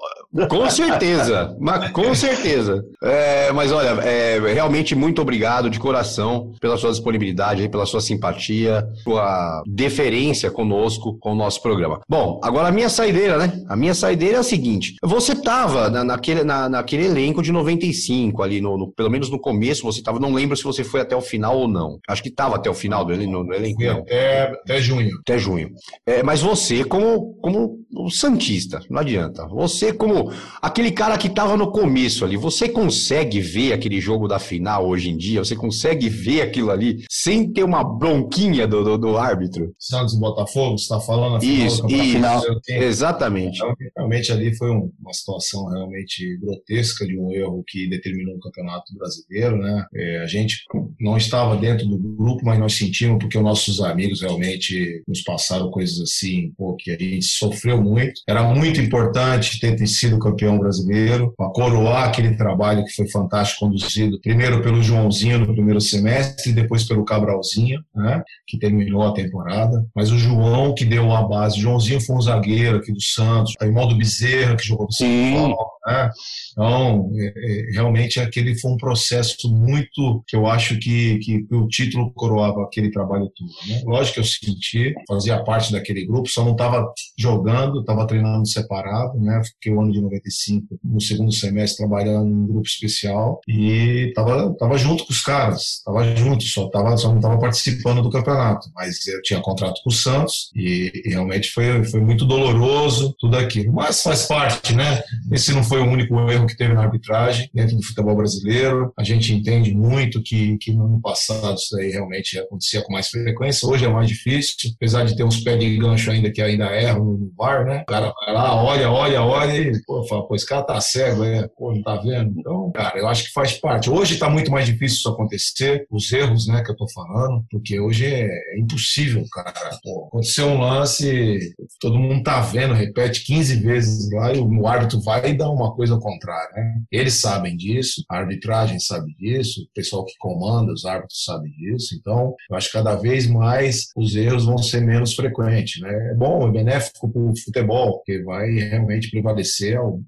Com 0.49 0.71
certeza, 0.71 1.57
mas 1.59 1.91
com 1.91 2.15
certeza. 2.15 2.85
É, 3.03 3.51
mas 3.53 3.73
olha, 3.73 4.01
é, 4.03 4.39
realmente 4.39 4.95
muito 4.95 5.21
obrigado 5.21 5.69
de 5.69 5.79
coração 5.81 6.53
pela 6.61 6.77
sua 6.77 6.91
disponibilidade, 6.91 7.69
pela 7.69 7.85
sua 7.85 8.01
simpatia, 8.01 8.87
sua 9.03 9.63
deferência 9.67 10.51
conosco, 10.51 11.19
com 11.19 11.33
o 11.33 11.35
nosso 11.35 11.61
programa. 11.61 12.01
Bom, 12.09 12.41
agora 12.45 12.69
a 12.69 12.73
minha 12.73 12.89
saideira, 12.89 13.39
né? 13.39 13.61
A 13.69 13.75
minha 13.75 13.93
saideira 13.93 14.37
é 14.37 14.41
a 14.41 14.45
seguinte: 14.45 14.95
você 15.03 15.33
estava 15.33 15.91
na, 15.91 16.05
naquele, 16.05 16.45
na, 16.45 16.69
naquele 16.69 17.07
elenco 17.07 17.43
de 17.43 17.51
95 17.51 18.43
ali, 18.43 18.61
no, 18.61 18.79
no, 18.79 18.93
pelo 18.93 19.11
menos 19.11 19.31
no 19.31 19.41
começo 19.41 19.83
você 19.83 19.99
estava, 19.99 20.21
não 20.21 20.33
lembro 20.33 20.57
se 20.57 20.63
você 20.63 20.85
foi 20.85 21.01
até 21.01 21.17
o 21.17 21.21
final 21.21 21.59
ou 21.59 21.67
não. 21.67 21.99
Acho 22.09 22.23
que 22.23 22.29
estava 22.29 22.55
até 22.55 22.71
o 22.71 22.75
final 22.75 23.05
do 23.05 23.17
no, 23.17 23.43
no 23.43 23.53
elenco. 23.53 23.83
Até, 23.83 24.43
até 24.45 24.81
junho. 24.81 25.11
Até 25.23 25.39
junho. 25.39 25.71
É, 26.07 26.23
mas 26.23 26.41
você, 26.41 26.85
como, 26.85 27.35
como 27.43 27.81
Santista, 28.11 28.81
não 28.89 29.01
adianta. 29.01 29.47
Você, 29.49 29.93
como 29.93 30.20
aquele 30.61 30.91
cara 30.91 31.17
que 31.17 31.29
estava 31.29 31.57
no 31.57 31.71
começo 31.71 32.25
ali, 32.25 32.37
você 32.37 32.69
consegue 32.69 33.41
ver 33.41 33.73
aquele 33.73 34.01
jogo 34.01 34.27
da 34.27 34.39
final 34.39 34.87
hoje 34.87 35.11
em 35.11 35.17
dia? 35.17 35.43
Você 35.43 35.57
consegue 35.57 36.09
ver 36.09 36.43
aquilo 36.43 36.71
ali 36.71 37.05
sem 37.09 37.53
ter 37.53 37.63
uma 37.63 37.83
bronquinha 37.85 38.67
do, 38.67 38.83
do, 38.83 38.99
do 38.99 39.17
árbitro? 39.17 39.75
Santos 39.79 40.15
e 40.15 40.21
Botafogo, 40.21 40.77
você 40.79 40.85
está 40.85 41.01
falando 41.01 41.37
a 41.37 41.41
final 41.41 41.67
Isso, 41.67 41.87
isso 41.87 42.13
final. 42.13 42.43
exatamente. 42.69 43.57
Então, 43.57 43.75
realmente 43.97 44.33
ali 44.33 44.55
foi 44.57 44.71
uma 44.71 45.13
situação 45.13 45.69
realmente 45.69 46.39
grotesca 46.39 47.07
de 47.07 47.19
um 47.19 47.31
erro 47.33 47.63
que 47.67 47.89
determinou 47.89 48.37
o 48.37 48.41
campeonato 48.41 48.95
brasileiro, 48.95 49.57
né? 49.59 49.87
É, 49.95 50.23
a 50.23 50.27
gente 50.27 50.65
não 51.01 51.17
estava 51.17 51.57
dentro 51.57 51.87
do 51.87 51.99
grupo, 51.99 52.45
mas 52.45 52.59
nós 52.59 52.75
sentimos 52.75 53.19
porque 53.19 53.39
os 53.39 53.45
nossos 53.45 53.81
amigos 53.81 54.21
realmente 54.21 55.03
nos 55.07 55.23
passaram 55.23 55.71
coisas 55.71 56.01
assim, 56.01 56.53
pô, 56.57 56.77
que 56.77 56.91
a 56.91 56.99
gente 56.99 57.25
sofreu 57.27 57.83
muito. 57.83 58.21
Era 58.29 58.43
muito 58.43 58.81
importante 58.81 59.61
ter 59.61 59.87
sido 59.87 60.10
sido 60.11 60.19
campeão 60.19 60.59
brasileiro, 60.59 61.33
a 61.39 61.49
coroar 61.49 62.09
aquele 62.09 62.37
trabalho 62.37 62.85
que 62.85 62.95
foi 62.95 63.09
fantástico, 63.09 63.61
conduzido 63.61 64.21
primeiro 64.21 64.63
pelo 64.63 64.83
Joãozinho 64.83 65.39
no 65.39 65.53
primeiro 65.53 65.81
semestre, 65.81 66.53
depois 66.53 66.85
pelo 66.85 67.05
Cabralzinho, 67.05 67.81
né, 67.95 68.23
que 68.47 68.59
terminou 68.59 69.03
a 69.03 69.13
temporada. 69.13 69.87
Mas 69.95 70.11
o 70.11 70.19
João 70.19 70.75
que 70.75 70.85
deu 70.85 71.13
a 71.13 71.23
base, 71.23 71.59
o 71.59 71.63
Joãozinho 71.63 72.01
foi 72.01 72.17
um 72.17 72.21
zagueiro 72.21 72.79
aqui 72.79 72.93
do 72.93 73.03
Santos, 73.03 73.55
o 73.61 73.65
irmão 73.65 73.87
do 73.87 73.97
Bezerra 73.97 74.57
que 74.57 74.67
jogou 74.67 74.87
no 74.87 74.93
São 74.93 75.09
Paulo, 75.33 75.57
né? 75.87 76.11
Então, 76.53 77.11
é, 77.15 77.27
é, 77.27 77.73
realmente 77.73 78.21
aquele 78.21 78.59
foi 78.59 78.73
um 78.73 78.77
processo 78.77 79.51
muito 79.51 80.23
que 80.27 80.37
eu 80.37 80.47
acho 80.47 80.79
que, 80.79 81.19
que 81.19 81.47
o 81.51 81.67
título 81.69 82.13
coroava 82.13 82.63
aquele 82.63 82.91
trabalho 82.91 83.31
todo. 83.37 83.51
Né? 83.69 83.83
Lógico 83.85 84.15
que 84.15 84.21
eu 84.21 84.25
senti, 84.25 84.95
fazia 85.09 85.43
parte 85.43 85.73
daquele 85.73 86.05
grupo, 86.05 86.29
só 86.29 86.45
não 86.45 86.53
estava 86.53 86.93
jogando, 87.19 87.81
estava 87.81 88.07
treinando 88.07 88.47
separado, 88.47 89.19
né? 89.19 89.43
Fiquei 89.45 89.73
o 89.73 89.81
ano 89.81 89.93
de 89.93 90.00
95, 90.01 90.79
no 90.83 91.01
segundo 91.01 91.33
semestre, 91.33 91.79
trabalhando 91.79 92.29
num 92.29 92.47
grupo 92.47 92.67
especial 92.67 93.41
e 93.49 94.09
estava 94.09 94.55
tava 94.55 94.79
junto 94.79 95.05
com 95.05 95.13
os 95.13 95.23
caras, 95.23 95.79
estava 95.79 96.17
junto, 96.17 96.45
só, 96.45 96.69
tava, 96.69 96.97
só 96.97 97.09
não 97.09 97.17
estava 97.17 97.39
participando 97.39 98.03
do 98.03 98.11
campeonato, 98.11 98.69
mas 98.75 99.07
eu 99.07 99.21
tinha 99.23 99.41
contrato 99.41 99.81
com 99.83 99.91
o 99.91 99.93
Santos 99.93 100.51
e, 100.55 101.03
e 101.05 101.11
realmente 101.11 101.51
foi, 101.51 101.85
foi 101.85 102.01
muito 102.01 102.25
doloroso 102.25 103.15
tudo 103.19 103.37
aquilo. 103.37 103.73
Mas 103.73 104.03
faz 104.03 104.27
parte, 104.27 104.75
né? 104.75 105.03
Esse 105.33 105.53
não 105.53 105.63
foi 105.63 105.81
o 105.81 105.91
único 105.91 106.19
erro 106.31 106.47
que 106.47 106.57
teve 106.57 106.75
na 106.75 106.83
arbitragem 106.83 107.51
dentro 107.55 107.77
do 107.77 107.83
futebol 107.83 108.17
brasileiro. 108.17 108.93
A 108.97 109.05
gente 109.05 109.33
entende 109.33 109.75
muito 109.75 110.23
que, 110.23 110.59
que 110.59 110.73
no 110.73 110.87
ano 110.87 111.01
passado 111.01 111.57
isso 111.57 111.77
aí 111.77 111.91
realmente 111.91 112.39
acontecia 112.39 112.83
com 112.83 112.93
mais 112.93 113.09
frequência. 113.09 113.69
Hoje 113.69 113.85
é 113.85 113.89
mais 113.89 114.09
difícil, 114.09 114.55
apesar 114.75 115.05
de 115.05 115.17
ter 115.17 115.25
uns 115.25 115.41
pés 115.41 115.59
de 115.59 115.77
gancho 115.77 116.11
ainda 116.11 116.31
que 116.31 116.43
ainda 116.43 116.67
erram 116.67 117.05
no 117.05 117.33
VAR, 117.37 117.65
né? 117.65 117.83
O 117.83 117.87
cara 117.87 118.13
vai 118.25 118.35
lá, 118.35 118.63
olha, 118.63 118.91
olha, 118.91 119.23
olha 119.23 119.57
e 119.57 119.83
pô, 119.91 120.05
fala, 120.05 120.27
pô, 120.29 120.37
esse 120.37 120.47
cara 120.47 120.63
tá 120.63 120.81
cego, 120.81 121.25
é, 121.25 121.49
pô, 121.49 121.75
não 121.75 121.83
tá 121.83 121.97
vendo? 121.97 122.39
Então, 122.39 122.71
cara, 122.71 122.97
eu 122.97 123.09
acho 123.09 123.25
que 123.25 123.33
faz 123.33 123.55
parte. 123.55 123.91
Hoje 123.91 124.19
tá 124.19 124.31
muito 124.31 124.49
mais 124.49 124.65
difícil 124.65 124.99
isso 124.99 125.09
acontecer, 125.09 125.85
os 125.91 126.13
erros, 126.13 126.47
né, 126.47 126.63
que 126.63 126.71
eu 126.71 126.77
tô 126.77 126.87
falando, 126.89 127.45
porque 127.51 127.81
hoje 127.81 128.07
é, 128.07 128.27
é 128.27 128.61
impossível, 128.61 129.25
cara. 129.33 129.53
Pô, 129.83 130.07
aconteceu 130.07 130.47
um 130.47 130.61
lance, 130.61 131.55
todo 131.81 131.99
mundo 131.99 132.23
tá 132.23 132.41
vendo, 132.41 132.73
repete 132.73 133.25
15 133.25 133.57
vezes 133.57 134.11
lá 134.13 134.33
e 134.33 134.39
o 134.39 134.67
árbitro 134.67 135.01
vai 135.01 135.35
dá 135.35 135.51
uma 135.51 135.75
coisa 135.75 135.95
ao 135.95 136.01
contrário. 136.01 136.55
Né? 136.55 136.83
Eles 136.93 137.15
sabem 137.15 137.57
disso, 137.57 138.05
a 138.09 138.19
arbitragem 138.19 138.79
sabe 138.79 139.13
disso, 139.17 139.63
o 139.63 139.75
pessoal 139.75 140.05
que 140.05 140.15
comanda, 140.19 140.73
os 140.73 140.85
árbitros 140.85 141.25
sabem 141.25 141.51
disso. 141.53 141.97
Então, 141.99 142.35
eu 142.49 142.57
acho 142.57 142.69
que 142.69 142.75
cada 142.75 142.95
vez 142.95 143.27
mais 143.27 143.89
os 143.97 144.15
erros 144.15 144.45
vão 144.45 144.59
ser 144.59 144.83
menos 144.83 145.15
frequentes. 145.15 145.81
Né? 145.81 146.11
É 146.13 146.15
bom, 146.15 146.47
é 146.47 146.53
benéfico 146.53 147.11
para 147.11 147.23
o 147.23 147.37
futebol, 147.37 147.97
porque 147.97 148.23
vai 148.23 148.51
realmente 148.51 149.11
prevalecer 149.11 149.80
ao, 149.81 150.01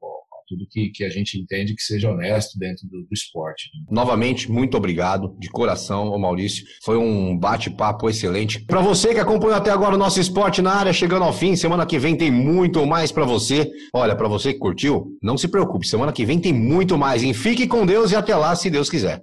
tudo 0.53 0.67
que, 0.69 0.91
que 0.91 1.05
a 1.05 1.09
gente 1.09 1.39
entende 1.39 1.75
que 1.75 1.83
seja 1.83 2.11
honesto 2.11 2.59
dentro 2.59 2.87
do, 2.87 3.03
do 3.03 3.13
esporte. 3.13 3.71
Né? 3.75 3.85
Novamente, 3.91 4.51
muito 4.51 4.77
obrigado 4.77 5.35
de 5.39 5.49
coração, 5.49 6.17
Maurício. 6.19 6.65
Foi 6.85 6.97
um 6.97 7.37
bate-papo 7.37 8.09
excelente. 8.09 8.61
Para 8.67 8.81
você 8.81 9.15
que 9.15 9.21
acompanhou 9.21 9.57
até 9.57 9.71
agora 9.71 9.95
o 9.95 9.99
nosso 9.99 10.21
esporte 10.21 10.61
na 10.61 10.75
área, 10.75 10.93
chegando 10.93 11.25
ao 11.25 11.33
fim, 11.33 11.57
semana 11.57 11.87
que 11.87 11.99
vem 11.99 12.17
tem 12.17 12.31
muito 12.31 12.85
mais 12.87 13.11
para 13.11 13.25
você. 13.25 13.71
Olha, 13.95 14.15
para 14.15 14.29
você 14.29 14.53
que 14.53 14.59
curtiu, 14.59 15.17
não 15.23 15.39
se 15.39 15.49
preocupe, 15.49 15.87
semana 15.87 16.13
que 16.13 16.25
vem 16.25 16.39
tem 16.39 16.53
muito 16.53 16.99
mais. 16.99 17.23
E 17.23 17.33
fique 17.33 17.67
com 17.67 17.87
Deus 17.87 18.13
e 18.13 18.17
até 18.17 18.37
lá, 18.37 18.55
se 18.55 18.69
Deus 18.71 18.91
quiser. 18.91 19.23